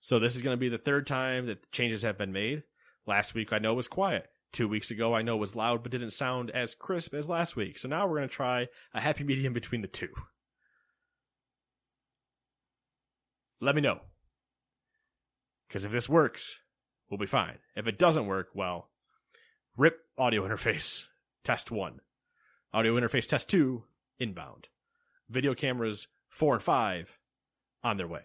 [0.00, 2.64] So this is going to be the third time that changes have been made.
[3.06, 4.28] Last week I know was quiet.
[4.52, 7.78] Two weeks ago I know was loud but didn't sound as crisp as last week.
[7.78, 10.08] So now we're going to try a happy medium between the two.
[13.60, 14.00] Let me know.
[15.68, 16.58] Because if this works,
[17.08, 17.58] we'll be fine.
[17.74, 18.90] If it doesn't work, well,
[19.76, 21.04] rip audio interface
[21.46, 22.00] test one.
[22.74, 23.84] Audio interface test two,
[24.18, 24.68] inbound.
[25.30, 27.18] Video cameras four and five,
[27.82, 28.22] on their way.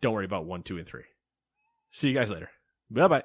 [0.00, 1.04] Don't worry about one, two, and three.
[1.90, 2.50] See you guys later.
[2.90, 3.24] Bye bye.